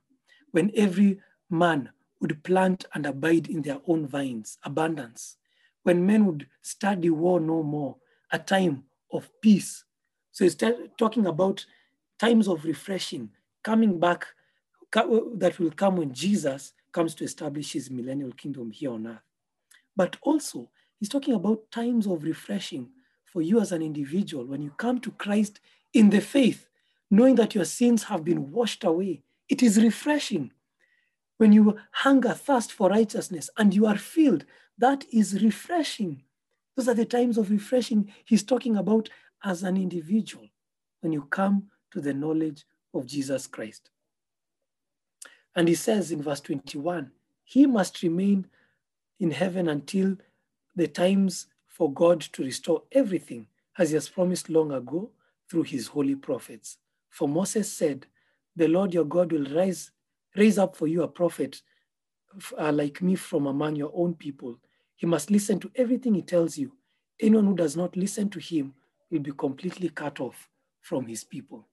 when 0.51 0.71
every 0.75 1.19
man 1.49 1.89
would 2.21 2.43
plant 2.43 2.85
and 2.93 3.05
abide 3.05 3.47
in 3.47 3.61
their 3.61 3.79
own 3.87 4.07
vines, 4.07 4.57
abundance, 4.63 5.37
when 5.83 6.05
men 6.05 6.25
would 6.25 6.47
study 6.61 7.09
war 7.09 7.39
no 7.39 7.61
more, 7.61 7.97
a 8.31 8.39
time 8.39 8.83
of 9.11 9.29
peace. 9.41 9.83
So 10.31 10.43
he's 10.43 10.55
talking 10.97 11.27
about 11.27 11.65
times 12.19 12.47
of 12.47 12.65
refreshing, 12.65 13.29
coming 13.63 13.99
back, 13.99 14.25
that 14.93 15.59
will 15.59 15.71
come 15.71 15.97
when 15.97 16.13
Jesus 16.13 16.73
comes 16.91 17.13
to 17.15 17.25
establish 17.25 17.73
his 17.73 17.91
millennial 17.91 18.31
kingdom 18.31 18.71
here 18.71 18.91
on 18.91 19.07
earth. 19.07 19.19
But 19.95 20.15
also, 20.21 20.69
he's 20.99 21.09
talking 21.09 21.33
about 21.33 21.69
times 21.71 22.07
of 22.07 22.23
refreshing 22.23 22.89
for 23.25 23.41
you 23.41 23.59
as 23.59 23.73
an 23.73 23.81
individual 23.81 24.45
when 24.45 24.61
you 24.61 24.71
come 24.77 24.99
to 25.01 25.11
Christ 25.11 25.59
in 25.93 26.09
the 26.09 26.21
faith, 26.21 26.69
knowing 27.11 27.35
that 27.35 27.53
your 27.53 27.65
sins 27.65 28.03
have 28.03 28.23
been 28.23 28.51
washed 28.51 28.85
away. 28.85 29.21
It 29.49 29.61
is 29.61 29.81
refreshing. 29.81 30.51
When 31.37 31.51
you 31.51 31.77
hunger, 31.91 32.33
thirst 32.33 32.71
for 32.71 32.89
righteousness, 32.89 33.49
and 33.57 33.73
you 33.73 33.85
are 33.85 33.97
filled, 33.97 34.45
that 34.77 35.05
is 35.11 35.43
refreshing. 35.43 36.23
Those 36.75 36.87
are 36.87 36.93
the 36.93 37.05
times 37.05 37.37
of 37.37 37.51
refreshing 37.51 38.13
he's 38.23 38.43
talking 38.43 38.77
about 38.77 39.09
as 39.43 39.63
an 39.63 39.77
individual 39.77 40.47
when 41.01 41.13
you 41.13 41.23
come 41.23 41.69
to 41.91 42.01
the 42.01 42.13
knowledge 42.13 42.65
of 42.93 43.05
Jesus 43.05 43.47
Christ. 43.47 43.89
And 45.55 45.67
he 45.67 45.75
says 45.75 46.11
in 46.11 46.21
verse 46.21 46.41
21 46.41 47.11
he 47.43 47.65
must 47.65 48.01
remain 48.01 48.47
in 49.19 49.31
heaven 49.31 49.69
until 49.69 50.17
the 50.75 50.87
times 50.87 51.47
for 51.67 51.91
God 51.91 52.21
to 52.21 52.43
restore 52.43 52.83
everything, 52.91 53.47
as 53.77 53.89
he 53.89 53.95
has 53.95 54.09
promised 54.09 54.49
long 54.49 54.71
ago 54.71 55.11
through 55.49 55.63
his 55.63 55.87
holy 55.87 56.15
prophets. 56.15 56.77
For 57.09 57.27
Moses 57.27 57.71
said, 57.71 58.07
The 58.55 58.67
Lord 58.67 58.93
your 58.93 59.05
God 59.05 59.31
will 59.31 59.45
rise, 59.53 59.91
raise 60.35 60.57
up 60.57 60.75
for 60.75 60.87
you 60.87 61.03
a 61.03 61.07
prophet 61.07 61.61
uh, 62.57 62.71
like 62.71 63.01
me 63.01 63.15
from 63.15 63.47
among 63.47 63.75
your 63.75 63.91
own 63.93 64.13
people. 64.13 64.59
He 64.95 65.05
must 65.05 65.31
listen 65.31 65.59
to 65.59 65.71
everything 65.75 66.13
he 66.13 66.21
tells 66.21 66.57
you. 66.57 66.71
Anyone 67.19 67.45
who 67.45 67.55
does 67.55 67.77
not 67.77 67.95
listen 67.95 68.29
to 68.29 68.39
him 68.39 68.73
will 69.09 69.19
be 69.19 69.31
completely 69.31 69.89
cut 69.89 70.19
off 70.19 70.49
from 70.81 71.05
his 71.05 71.23
people. 71.23 71.67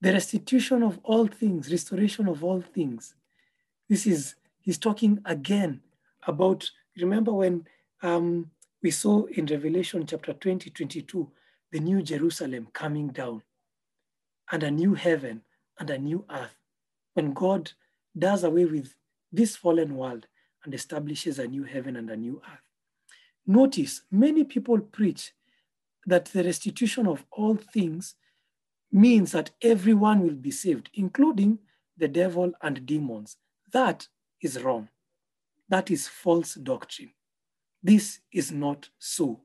The 0.00 0.12
restitution 0.12 0.82
of 0.82 0.98
all 1.04 1.26
things, 1.26 1.70
restoration 1.70 2.28
of 2.28 2.42
all 2.42 2.60
things. 2.60 3.14
This 3.88 4.06
is, 4.06 4.34
he's 4.60 4.78
talking 4.78 5.20
again 5.24 5.80
about, 6.26 6.68
remember 6.96 7.32
when 7.32 7.66
um, 8.02 8.50
we 8.82 8.90
saw 8.90 9.24
in 9.26 9.46
Revelation 9.46 10.06
chapter 10.06 10.32
20, 10.32 10.70
22, 10.70 11.30
the 11.70 11.80
new 11.80 12.02
Jerusalem 12.02 12.68
coming 12.72 13.08
down 13.08 13.42
and 14.50 14.62
a 14.62 14.70
new 14.70 14.94
heaven 14.94 15.42
and 15.78 15.88
a 15.88 15.98
new 15.98 16.24
earth. 16.30 16.61
When 17.14 17.32
God 17.32 17.72
does 18.18 18.44
away 18.44 18.64
with 18.64 18.94
this 19.32 19.56
fallen 19.56 19.96
world 19.96 20.26
and 20.64 20.74
establishes 20.74 21.38
a 21.38 21.46
new 21.46 21.64
heaven 21.64 21.96
and 21.96 22.10
a 22.10 22.16
new 22.16 22.40
earth. 22.44 22.60
Notice 23.46 24.02
many 24.10 24.44
people 24.44 24.78
preach 24.78 25.32
that 26.06 26.26
the 26.26 26.44
restitution 26.44 27.06
of 27.06 27.24
all 27.30 27.56
things 27.56 28.14
means 28.90 29.32
that 29.32 29.50
everyone 29.62 30.20
will 30.20 30.34
be 30.34 30.50
saved, 30.50 30.90
including 30.94 31.58
the 31.96 32.08
devil 32.08 32.52
and 32.60 32.86
demons. 32.86 33.36
That 33.72 34.08
is 34.40 34.62
wrong. 34.62 34.88
That 35.68 35.90
is 35.90 36.08
false 36.08 36.54
doctrine. 36.54 37.12
This 37.82 38.20
is 38.30 38.52
not 38.52 38.90
so. 38.98 39.40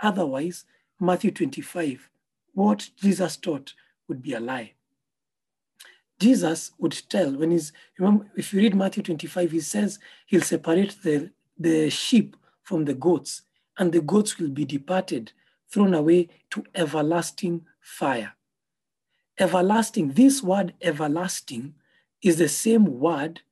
Otherwise, 0.00 0.64
Matthew 0.98 1.30
25, 1.30 2.08
what 2.54 2.90
Jesus 2.96 3.36
taught 3.36 3.74
would 4.08 4.22
be 4.22 4.32
a 4.32 4.40
lie. 4.40 4.75
Jesus 6.18 6.72
would 6.78 6.96
tell 7.08 7.32
when 7.32 7.50
he's, 7.50 7.72
if 8.36 8.52
you 8.52 8.60
read 8.60 8.74
Matthew 8.74 9.02
25, 9.02 9.52
he 9.52 9.60
says 9.60 9.98
he'll 10.26 10.40
separate 10.40 10.96
the, 11.02 11.30
the 11.58 11.90
sheep 11.90 12.36
from 12.62 12.84
the 12.84 12.94
goats, 12.94 13.42
and 13.78 13.92
the 13.92 14.00
goats 14.00 14.38
will 14.38 14.48
be 14.48 14.64
departed, 14.64 15.32
thrown 15.70 15.94
away 15.94 16.28
to 16.50 16.64
everlasting 16.74 17.66
fire. 17.80 18.32
Everlasting, 19.38 20.12
this 20.12 20.42
word 20.42 20.72
everlasting 20.80 21.74
is 22.22 22.38
the 22.38 22.48
same 22.48 22.98
word 22.98 23.42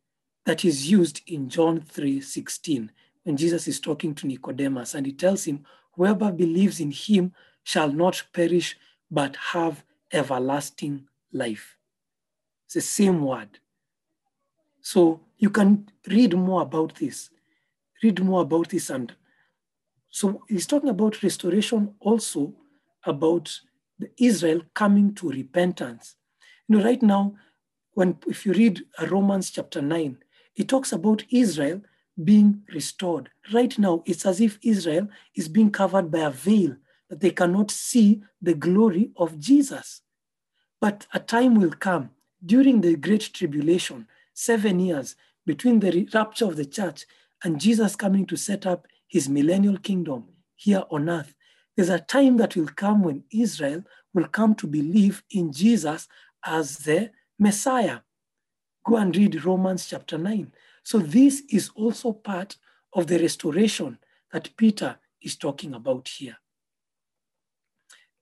that 0.46 0.64
is 0.64 0.90
used 0.90 1.20
in 1.26 1.48
John 1.48 1.80
3 1.80 2.20
16 2.20 2.90
when 3.24 3.36
Jesus 3.36 3.66
is 3.68 3.80
talking 3.80 4.14
to 4.14 4.26
Nicodemus 4.26 4.94
and 4.94 5.06
he 5.06 5.12
tells 5.12 5.44
him, 5.44 5.64
Whoever 5.92 6.32
believes 6.32 6.80
in 6.80 6.90
him 6.90 7.32
shall 7.62 7.90
not 7.90 8.22
perish 8.32 8.76
but 9.10 9.36
have 9.52 9.84
everlasting 10.12 11.08
life. 11.32 11.76
The 12.74 12.80
same 12.80 13.22
word. 13.24 13.60
So 14.80 15.20
you 15.38 15.48
can 15.48 15.88
read 16.08 16.36
more 16.36 16.62
about 16.62 16.96
this. 16.96 17.30
Read 18.02 18.22
more 18.22 18.42
about 18.42 18.68
this. 18.68 18.90
And 18.90 19.14
so 20.10 20.42
he's 20.48 20.66
talking 20.66 20.90
about 20.90 21.22
restoration 21.22 21.94
also 22.00 22.52
about 23.04 23.60
Israel 24.18 24.62
coming 24.74 25.14
to 25.14 25.30
repentance. 25.30 26.16
You 26.68 26.76
know, 26.78 26.84
right 26.84 27.02
now, 27.02 27.34
when 27.92 28.18
if 28.26 28.44
you 28.44 28.52
read 28.52 28.82
Romans 29.08 29.50
chapter 29.50 29.80
9, 29.80 30.18
it 30.56 30.68
talks 30.68 30.92
about 30.92 31.24
Israel 31.30 31.80
being 32.22 32.62
restored. 32.72 33.30
Right 33.52 33.78
now, 33.78 34.02
it's 34.04 34.26
as 34.26 34.40
if 34.40 34.58
Israel 34.62 35.08
is 35.34 35.48
being 35.48 35.70
covered 35.70 36.10
by 36.10 36.20
a 36.20 36.30
veil 36.30 36.76
that 37.08 37.20
they 37.20 37.30
cannot 37.30 37.70
see 37.70 38.22
the 38.42 38.54
glory 38.54 39.10
of 39.16 39.38
Jesus. 39.38 40.02
But 40.80 41.06
a 41.14 41.20
time 41.20 41.54
will 41.54 41.72
come 41.72 42.10
during 42.44 42.80
the 42.80 42.96
Great 42.96 43.30
Tribulation, 43.32 44.06
seven 44.32 44.80
years 44.80 45.16
between 45.46 45.80
the 45.80 46.08
rapture 46.14 46.46
of 46.46 46.56
the 46.56 46.64
church 46.64 47.06
and 47.42 47.60
Jesus 47.60 47.96
coming 47.96 48.26
to 48.26 48.36
set 48.36 48.66
up 48.66 48.86
his 49.06 49.28
millennial 49.28 49.78
kingdom 49.78 50.24
here 50.56 50.84
on 50.90 51.08
earth. 51.08 51.34
There's 51.76 51.88
a 51.88 51.98
time 51.98 52.36
that 52.38 52.56
will 52.56 52.68
come 52.68 53.02
when 53.02 53.24
Israel 53.30 53.82
will 54.12 54.28
come 54.28 54.54
to 54.56 54.66
believe 54.66 55.22
in 55.30 55.52
Jesus 55.52 56.08
as 56.44 56.78
the 56.78 57.10
Messiah. 57.38 58.00
Go 58.84 58.96
and 58.96 59.16
read 59.16 59.44
Romans 59.44 59.86
chapter 59.86 60.18
9. 60.18 60.52
So, 60.82 60.98
this 60.98 61.42
is 61.48 61.70
also 61.74 62.12
part 62.12 62.56
of 62.92 63.06
the 63.06 63.18
restoration 63.18 63.98
that 64.32 64.56
Peter 64.56 64.98
is 65.22 65.36
talking 65.36 65.74
about 65.74 66.08
here. 66.08 66.36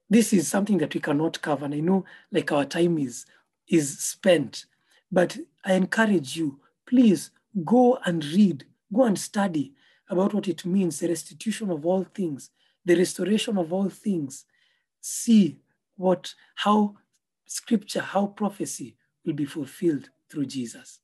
This 0.09 0.33
is 0.33 0.47
something 0.47 0.79
that 0.79 0.95
we 0.95 1.01
cannot 1.01 1.43
cover. 1.43 1.65
And 1.65 1.75
I 1.75 1.81
know 1.81 2.05
like 2.31 2.53
our 2.53 2.65
time 2.65 2.99
is, 2.99 3.27
is 3.69 3.99
spent, 3.99 4.67
but 5.11 5.39
I 5.65 5.75
encourage 5.75 6.37
you, 6.37 6.61
please 6.87 7.31
go 7.65 7.99
and 8.05 8.25
read, 8.25 8.65
go 8.93 9.05
and 9.05 9.19
study 9.19 9.75
about 10.09 10.35
what 10.35 10.49
it 10.49 10.65
means, 10.67 10.99
the 10.99 11.09
restitution 11.09 11.71
of 11.71 11.87
all 11.87 12.05
things, 12.05 12.51
the 12.85 12.97
restoration 12.97 13.57
of 13.57 13.73
all 13.73 13.89
things. 13.89 14.45
See 15.01 15.59
what, 15.97 16.35
how 16.57 16.97
scripture, 17.47 18.01
how 18.01 18.27
prophecy 18.27 18.97
will 19.25 19.35
be 19.35 19.45
fulfilled 19.45 20.11
through 20.29 20.47
Jesus. 20.47 21.01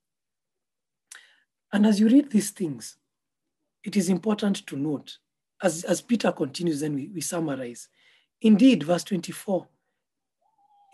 And 1.72 1.86
as 1.86 2.00
you 2.00 2.08
read 2.08 2.30
these 2.30 2.50
things, 2.50 2.96
it 3.84 3.96
is 3.96 4.08
important 4.08 4.66
to 4.66 4.76
note, 4.76 5.18
as, 5.62 5.84
as 5.84 6.00
Peter 6.00 6.32
continues, 6.32 6.80
then 6.80 6.94
we, 6.94 7.08
we 7.08 7.20
summarize. 7.20 7.88
Indeed, 8.40 8.82
verse 8.82 9.04
24, 9.04 9.66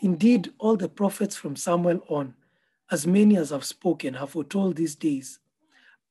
indeed, 0.04 0.52
all 0.58 0.76
the 0.76 0.88
prophets 0.88 1.34
from 1.34 1.56
Samuel 1.56 2.00
on, 2.08 2.34
as 2.90 3.06
many 3.06 3.38
as 3.38 3.48
have 3.48 3.64
spoken, 3.64 4.12
have 4.14 4.30
foretold 4.30 4.76
these 4.76 4.94
days. 4.94 5.38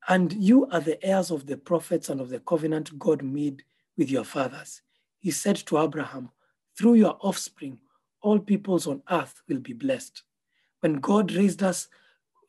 And 0.10 0.34
you 0.34 0.66
are 0.72 0.82
the 0.82 1.02
heirs 1.06 1.30
of 1.30 1.46
the 1.46 1.58
prophets 1.58 2.10
and 2.10 2.20
of 2.20 2.30
the 2.30 2.40
covenant 2.40 2.98
God 2.98 3.22
made 3.22 3.64
with 3.96 4.10
your 4.10 4.24
fathers. 4.24 4.82
He 5.20 5.30
said 5.30 5.58
to 5.58 5.78
Abraham, 5.78 6.32
Through 6.76 6.96
your 6.96 7.18
offspring, 7.22 7.78
all 8.20 8.40
peoples 8.40 8.88
on 8.88 9.04
earth 9.12 9.44
will 9.48 9.60
be 9.60 9.74
blessed. 9.74 10.24
When 10.80 10.96
God 10.96 11.32
raised 11.32 11.62
us, 11.62 11.88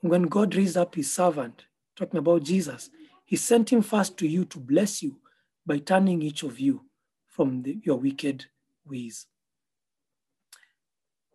when 0.00 0.22
God 0.22 0.54
raised 0.54 0.78
up 0.78 0.94
his 0.94 1.12
servant, 1.12 1.66
talking 1.94 2.18
about 2.18 2.42
Jesus, 2.42 2.88
he 3.26 3.36
sent 3.36 3.70
him 3.70 3.82
first 3.82 4.16
to 4.16 4.26
you 4.26 4.46
to 4.46 4.58
bless 4.58 5.02
you 5.02 5.18
by 5.66 5.76
turning 5.78 6.22
each 6.22 6.42
of 6.42 6.58
you 6.58 6.86
from 7.26 7.62
the, 7.62 7.78
your 7.82 7.98
wicked 7.98 8.46
ways. 8.86 9.26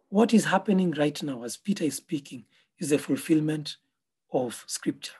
What 0.09 0.33
is 0.33 0.45
happening 0.45 0.91
right 0.91 1.21
now 1.21 1.43
as 1.43 1.55
Peter 1.55 1.83
is 1.83 1.97
speaking 1.97 2.45
is 2.79 2.89
the 2.89 2.97
fulfillment 2.97 3.77
of 4.33 4.63
scripture. 4.65 5.13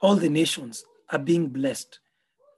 All 0.00 0.16
the 0.16 0.30
nations 0.30 0.84
are 1.10 1.18
being 1.18 1.48
blessed. 1.48 1.98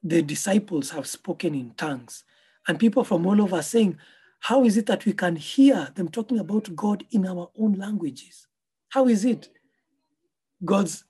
The 0.05 0.22
disciples 0.22 0.90
have 0.90 1.09
spoken 1.09 1.55
in 1.55 1.72
tongues, 1.76 2.22
and 2.68 2.78
people 2.78 3.03
from 3.03 3.26
all 3.26 3.42
over 3.42 3.57
are 3.57 3.62
saying, 3.62 3.99
How 4.40 4.64
is 4.64 4.76
it 4.76 4.86
that 4.86 5.05
we 5.05 5.12
can 5.12 5.34
hear 5.34 5.88
them 5.94 6.09
talking 6.09 6.38
about 6.38 6.74
God 6.76 7.05
in 7.11 7.26
our 7.26 7.51
own 7.59 7.74
languages? 7.74 8.47
How 8.90 9.09
is 9.09 9.24
it? 9.24 9.49
God's 10.64 11.05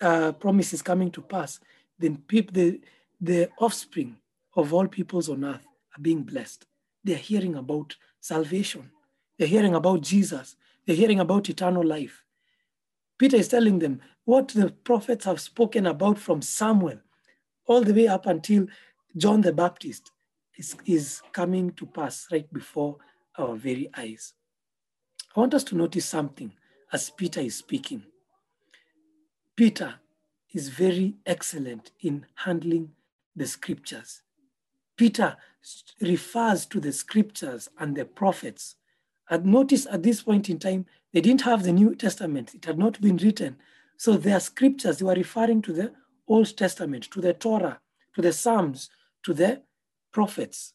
uh, 0.00 0.32
promise 0.32 0.72
is 0.72 0.80
coming 0.80 1.10
to 1.10 1.20
pass, 1.20 1.60
then 1.98 2.16
people, 2.26 2.54
the, 2.54 2.80
the 3.20 3.50
offspring 3.58 4.16
of 4.56 4.72
all 4.72 4.86
peoples 4.86 5.28
on 5.28 5.44
earth 5.44 5.66
are 5.96 6.00
being 6.00 6.22
blessed. 6.22 6.66
They're 7.04 7.16
hearing 7.16 7.54
about 7.54 7.96
salvation. 8.24 8.90
They're 9.38 9.46
hearing 9.46 9.74
about 9.74 10.00
Jesus. 10.00 10.56
They're 10.86 10.96
hearing 10.96 11.20
about 11.20 11.50
eternal 11.50 11.84
life. 11.84 12.24
Peter 13.18 13.36
is 13.36 13.48
telling 13.48 13.78
them 13.78 14.00
what 14.24 14.48
the 14.48 14.70
prophets 14.70 15.26
have 15.26 15.40
spoken 15.40 15.86
about 15.86 16.18
from 16.18 16.40
Samuel 16.40 17.00
all 17.66 17.82
the 17.82 17.92
way 17.92 18.08
up 18.08 18.24
until 18.24 18.66
John 19.14 19.42
the 19.42 19.52
Baptist 19.52 20.10
is, 20.56 20.74
is 20.86 21.20
coming 21.32 21.72
to 21.72 21.84
pass 21.84 22.26
right 22.32 22.50
before 22.50 22.96
our 23.36 23.56
very 23.56 23.90
eyes. 23.94 24.32
I 25.36 25.40
want 25.40 25.52
us 25.52 25.64
to 25.64 25.76
notice 25.76 26.06
something 26.06 26.50
as 26.94 27.10
Peter 27.10 27.40
is 27.40 27.56
speaking. 27.56 28.04
Peter 29.54 29.96
is 30.54 30.70
very 30.70 31.16
excellent 31.26 31.90
in 32.00 32.24
handling 32.36 32.92
the 33.36 33.46
scriptures. 33.46 34.23
Peter 34.96 35.36
refers 36.00 36.66
to 36.66 36.80
the 36.80 36.92
scriptures 36.92 37.68
and 37.78 37.96
the 37.96 38.04
prophets. 38.04 38.76
And 39.30 39.46
notice 39.46 39.86
at 39.90 40.02
this 40.02 40.22
point 40.22 40.50
in 40.50 40.58
time, 40.58 40.86
they 41.12 41.20
didn't 41.20 41.42
have 41.42 41.62
the 41.62 41.72
New 41.72 41.94
Testament, 41.94 42.54
it 42.54 42.64
had 42.64 42.78
not 42.78 43.00
been 43.00 43.16
written. 43.16 43.56
So 43.96 44.16
their 44.16 44.40
scriptures, 44.40 44.98
they 44.98 45.04
were 45.04 45.14
referring 45.14 45.62
to 45.62 45.72
the 45.72 45.92
Old 46.26 46.56
Testament, 46.56 47.04
to 47.12 47.20
the 47.20 47.32
Torah, 47.32 47.80
to 48.14 48.22
the 48.22 48.32
Psalms, 48.32 48.90
to 49.24 49.32
the 49.32 49.62
prophets. 50.12 50.74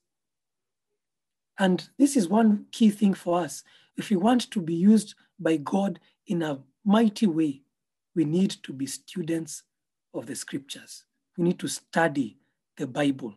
And 1.58 1.90
this 1.98 2.16
is 2.16 2.28
one 2.28 2.66
key 2.72 2.90
thing 2.90 3.14
for 3.14 3.42
us. 3.42 3.64
If 3.98 4.10
we 4.10 4.16
want 4.16 4.50
to 4.52 4.62
be 4.62 4.74
used 4.74 5.16
by 5.40 5.58
God 5.58 6.00
in 6.26 6.42
a 6.42 6.60
mighty 6.86 7.28
way, 7.28 7.62
we 8.16 8.24
need 8.26 8.52
to 8.64 8.74
be 8.74 8.86
students 8.86 9.64
of 10.14 10.26
the 10.26 10.36
scriptures. 10.36 11.04
We 11.38 11.44
need 11.44 11.60
to 11.60 11.68
study 11.68 12.38
the 12.78 12.88
Bible. 12.88 13.36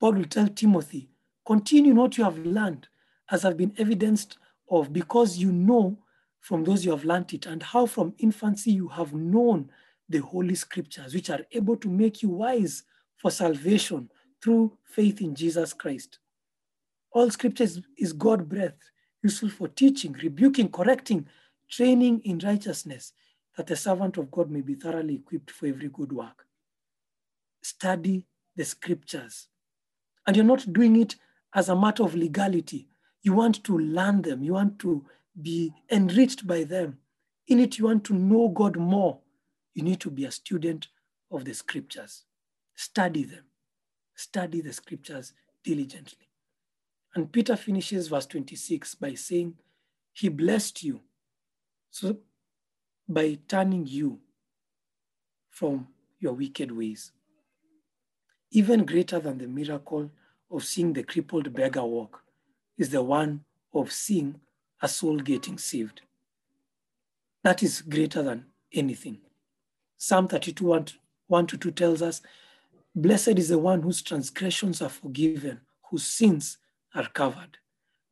Paul 0.00 0.14
will 0.14 0.24
tell 0.24 0.48
Timothy, 0.48 1.08
continue 1.46 1.94
what 1.94 2.18
you 2.18 2.24
have 2.24 2.38
learned, 2.38 2.88
as 3.30 3.42
have 3.42 3.56
been 3.56 3.74
evidenced 3.78 4.38
of, 4.70 4.92
because 4.92 5.38
you 5.38 5.52
know 5.52 5.98
from 6.40 6.64
those 6.64 6.84
you 6.84 6.90
have 6.90 7.04
learned 7.04 7.32
it, 7.32 7.46
and 7.46 7.62
how 7.62 7.86
from 7.86 8.14
infancy 8.18 8.72
you 8.72 8.88
have 8.88 9.14
known 9.14 9.70
the 10.08 10.18
holy 10.18 10.54
scriptures, 10.54 11.14
which 11.14 11.30
are 11.30 11.40
able 11.52 11.76
to 11.76 11.88
make 11.88 12.22
you 12.22 12.28
wise 12.28 12.82
for 13.16 13.30
salvation 13.30 14.10
through 14.42 14.76
faith 14.84 15.20
in 15.22 15.34
Jesus 15.34 15.72
Christ. 15.72 16.18
All 17.12 17.30
scripture 17.30 17.64
is, 17.64 17.80
is 17.96 18.12
God 18.12 18.48
breathed, 18.48 18.90
useful 19.22 19.48
for 19.48 19.68
teaching, 19.68 20.12
rebuking, 20.22 20.68
correcting, 20.68 21.26
training 21.70 22.20
in 22.24 22.38
righteousness, 22.40 23.12
that 23.56 23.66
the 23.66 23.76
servant 23.76 24.18
of 24.18 24.30
God 24.30 24.50
may 24.50 24.60
be 24.60 24.74
thoroughly 24.74 25.14
equipped 25.14 25.50
for 25.50 25.66
every 25.66 25.88
good 25.88 26.12
work. 26.12 26.46
Study 27.62 28.26
the 28.56 28.64
scriptures. 28.64 29.48
And 30.26 30.36
you're 30.36 30.44
not 30.44 30.72
doing 30.72 31.00
it 31.00 31.16
as 31.54 31.68
a 31.68 31.76
matter 31.76 32.02
of 32.02 32.14
legality. 32.14 32.88
You 33.22 33.32
want 33.32 33.64
to 33.64 33.78
learn 33.78 34.22
them, 34.22 34.42
you 34.42 34.54
want 34.54 34.78
to 34.80 35.04
be 35.40 35.72
enriched 35.90 36.46
by 36.46 36.64
them. 36.64 36.98
In 37.48 37.60
it, 37.60 37.78
you 37.78 37.84
want 37.84 38.04
to 38.04 38.14
know 38.14 38.48
God 38.48 38.76
more. 38.76 39.18
You 39.74 39.82
need 39.82 40.00
to 40.00 40.10
be 40.10 40.24
a 40.24 40.30
student 40.30 40.88
of 41.30 41.44
the 41.44 41.52
scriptures. 41.52 42.24
Study 42.74 43.24
them. 43.24 43.44
Study 44.14 44.60
the 44.60 44.72
scriptures 44.72 45.32
diligently. 45.62 46.28
And 47.14 47.30
Peter 47.30 47.56
finishes 47.56 48.08
verse 48.08 48.26
26 48.26 48.94
by 48.96 49.14
saying, 49.14 49.54
He 50.12 50.28
blessed 50.28 50.82
you. 50.82 51.00
So 51.90 52.18
by 53.08 53.38
turning 53.46 53.86
you 53.86 54.20
from 55.50 55.88
your 56.18 56.32
wicked 56.32 56.72
ways. 56.72 57.12
Even 58.54 58.84
greater 58.84 59.18
than 59.18 59.38
the 59.38 59.48
miracle 59.48 60.08
of 60.48 60.62
seeing 60.62 60.92
the 60.92 61.02
crippled 61.02 61.52
beggar 61.52 61.82
walk 61.82 62.22
is 62.78 62.88
the 62.88 63.02
one 63.02 63.44
of 63.74 63.90
seeing 63.90 64.40
a 64.80 64.86
soul 64.86 65.18
getting 65.18 65.58
saved. 65.58 66.02
That 67.42 67.64
is 67.64 67.82
greater 67.82 68.22
than 68.22 68.46
anything. 68.72 69.18
Psalm 69.96 70.28
32 70.28 70.64
1, 70.64 70.86
1 71.26 71.46
to 71.48 71.58
2 71.58 71.70
tells 71.72 72.00
us, 72.00 72.22
Blessed 72.94 73.38
is 73.38 73.48
the 73.48 73.58
one 73.58 73.82
whose 73.82 74.02
transgressions 74.02 74.80
are 74.80 74.88
forgiven, 74.88 75.60
whose 75.90 76.06
sins 76.06 76.58
are 76.94 77.08
covered. 77.08 77.58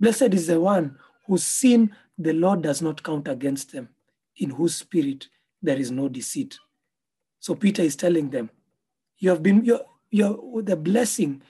Blessed 0.00 0.34
is 0.34 0.48
the 0.48 0.60
one 0.60 0.98
whose 1.24 1.44
sin 1.44 1.94
the 2.18 2.32
Lord 2.32 2.62
does 2.62 2.82
not 2.82 3.04
count 3.04 3.28
against 3.28 3.70
them, 3.70 3.90
in 4.38 4.50
whose 4.50 4.74
spirit 4.74 5.28
there 5.62 5.78
is 5.78 5.92
no 5.92 6.08
deceit. 6.08 6.58
So 7.38 7.54
Peter 7.54 7.82
is 7.82 7.94
telling 7.94 8.30
them, 8.30 8.50
you 9.18 9.30
have 9.30 9.40
been, 9.40 9.64
you're, 10.12 10.62
the 10.62 10.76
blessing, 10.76 11.42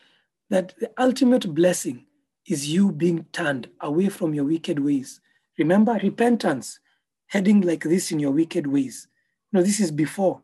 that 0.49 0.75
the 0.79 0.91
ultimate 0.99 1.55
blessing 1.55 2.07
is 2.47 2.73
you 2.73 2.91
being 2.93 3.27
turned 3.33 3.69
away 3.81 4.09
from 4.09 4.33
your 4.33 4.45
wicked 4.45 4.79
ways. 4.79 5.21
Remember, 5.59 5.99
repentance, 6.03 6.79
heading 7.27 7.61
like 7.61 7.83
this 7.83 8.11
in 8.11 8.19
your 8.19 8.31
wicked 8.31 8.67
ways. 8.67 9.09
No, 9.53 9.63
this 9.63 9.81
is 9.81 9.91
before 9.91 10.41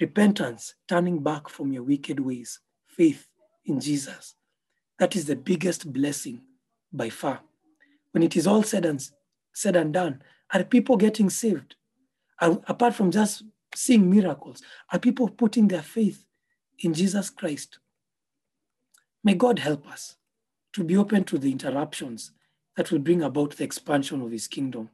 repentance, 0.00 0.74
turning 0.88 1.22
back 1.22 1.48
from 1.48 1.72
your 1.72 1.84
wicked 1.84 2.18
ways, 2.18 2.58
faith 2.86 3.28
in 3.64 3.78
Jesus. 3.80 4.34
That 4.98 5.14
is 5.14 5.26
the 5.26 5.36
biggest 5.36 5.92
blessing 5.92 6.42
by 6.92 7.10
far. 7.10 7.40
When 8.10 8.22
it 8.22 8.36
is 8.36 8.46
all 8.46 8.64
said 8.64 8.84
and, 8.84 9.08
said 9.52 9.76
and 9.76 9.92
done, 9.92 10.22
are 10.52 10.64
people 10.64 10.96
getting 10.96 11.30
saved? 11.30 11.76
Are, 12.40 12.58
apart 12.66 12.94
from 12.94 13.12
just 13.12 13.44
seeing 13.74 14.10
miracles, 14.10 14.62
are 14.92 14.98
people 14.98 15.28
putting 15.28 15.68
their 15.68 15.82
faith 15.82 16.24
in 16.84 16.94
Jesus 16.94 17.30
Christ? 17.30 17.78
May 19.22 19.34
God 19.34 19.58
help 19.58 19.86
us 19.88 20.16
to 20.74 20.84
be 20.84 20.96
open 20.96 21.24
to 21.24 21.38
the 21.38 21.50
interruptions 21.50 22.32
that 22.76 22.90
will 22.90 22.98
bring 22.98 23.22
about 23.22 23.56
the 23.56 23.64
expansion 23.64 24.20
of 24.20 24.30
his 24.30 24.46
kingdom. 24.46 24.90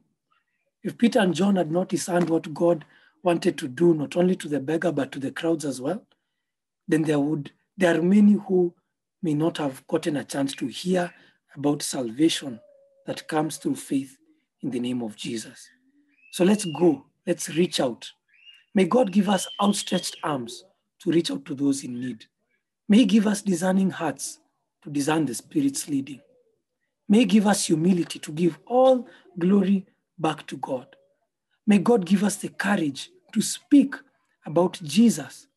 If 0.83 0.97
Peter 0.97 1.19
and 1.19 1.33
John 1.33 1.55
had 1.55 1.71
not 1.71 1.89
discerned 1.89 2.29
what 2.29 2.53
God 2.53 2.85
wanted 3.23 3.57
to 3.57 3.67
do, 3.67 3.93
not 3.93 4.15
only 4.15 4.35
to 4.35 4.47
the 4.47 4.59
beggar, 4.59 4.91
but 4.91 5.11
to 5.11 5.19
the 5.19 5.31
crowds 5.31 5.65
as 5.65 5.81
well, 5.81 6.05
then 6.87 7.03
there 7.03 7.19
would 7.19 7.51
there 7.77 7.97
are 7.97 8.01
many 8.01 8.33
who 8.33 8.73
may 9.23 9.33
not 9.33 9.57
have 9.57 9.85
gotten 9.87 10.17
a 10.17 10.23
chance 10.23 10.53
to 10.55 10.67
hear 10.67 11.11
about 11.55 11.81
salvation 11.81 12.59
that 13.05 13.27
comes 13.27 13.57
through 13.57 13.75
faith 13.75 14.17
in 14.61 14.69
the 14.69 14.79
name 14.79 15.01
of 15.01 15.15
Jesus. 15.15 15.67
So 16.31 16.43
let's 16.43 16.65
go, 16.65 17.05
let's 17.25 17.49
reach 17.49 17.79
out. 17.79 18.09
May 18.75 18.85
God 18.85 19.11
give 19.11 19.29
us 19.29 19.47
outstretched 19.61 20.17
arms 20.23 20.63
to 21.01 21.11
reach 21.11 21.31
out 21.31 21.45
to 21.45 21.55
those 21.55 21.83
in 21.83 21.99
need. 21.99 22.25
May 22.87 22.99
He 22.99 23.05
give 23.05 23.27
us 23.27 23.41
discerning 23.41 23.89
hearts 23.89 24.39
to 24.83 24.89
discern 24.89 25.25
the 25.25 25.35
Spirit's 25.35 25.87
leading. 25.87 26.21
May 27.07 27.19
He 27.19 27.25
give 27.25 27.47
us 27.47 27.67
humility 27.67 28.19
to 28.19 28.31
give 28.31 28.59
all 28.65 29.07
glory 29.37 29.85
back 30.17 30.45
to 30.47 30.57
God. 30.57 30.87
May 31.65 31.77
God 31.79 32.05
give 32.05 32.23
us 32.23 32.35
the 32.37 32.49
courage 32.49 33.09
to 33.33 33.41
speak 33.41 33.95
about 34.45 34.79
Jesus. 34.83 35.47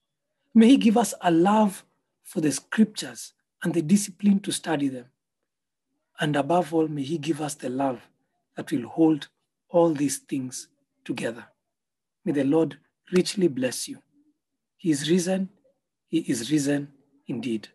May 0.55 0.69
He 0.69 0.77
give 0.77 0.97
us 0.97 1.15
a 1.21 1.31
love 1.31 1.85
for 2.23 2.41
the 2.41 2.53
scriptures 2.53 3.33
and 3.63 3.75
the 3.75 3.83
discipline 3.83 4.41
to 4.41 4.53
study 4.53 4.89
them. 4.89 5.07
And 6.21 6.37
above 6.37 6.73
all, 6.73 6.89
may 6.89 7.03
He 7.03 7.19
give 7.19 7.41
us 7.41 7.55
the 7.55 7.69
love 7.69 8.01
that 8.57 8.71
will 8.71 8.89
hold 8.89 9.29
all 9.69 9.93
these 9.93 10.19
things 10.19 10.69
together. 11.05 11.47
May 12.25 12.33
the 12.33 12.45
Lord 12.45 12.79
richly 13.13 13.49
bless 13.49 13.89
you. 13.89 13.99
He 14.85 14.91
is 14.91 15.11
risen. 15.11 15.49
He 16.09 16.19
is 16.19 16.51
risen 16.51 16.93
indeed. 17.27 17.69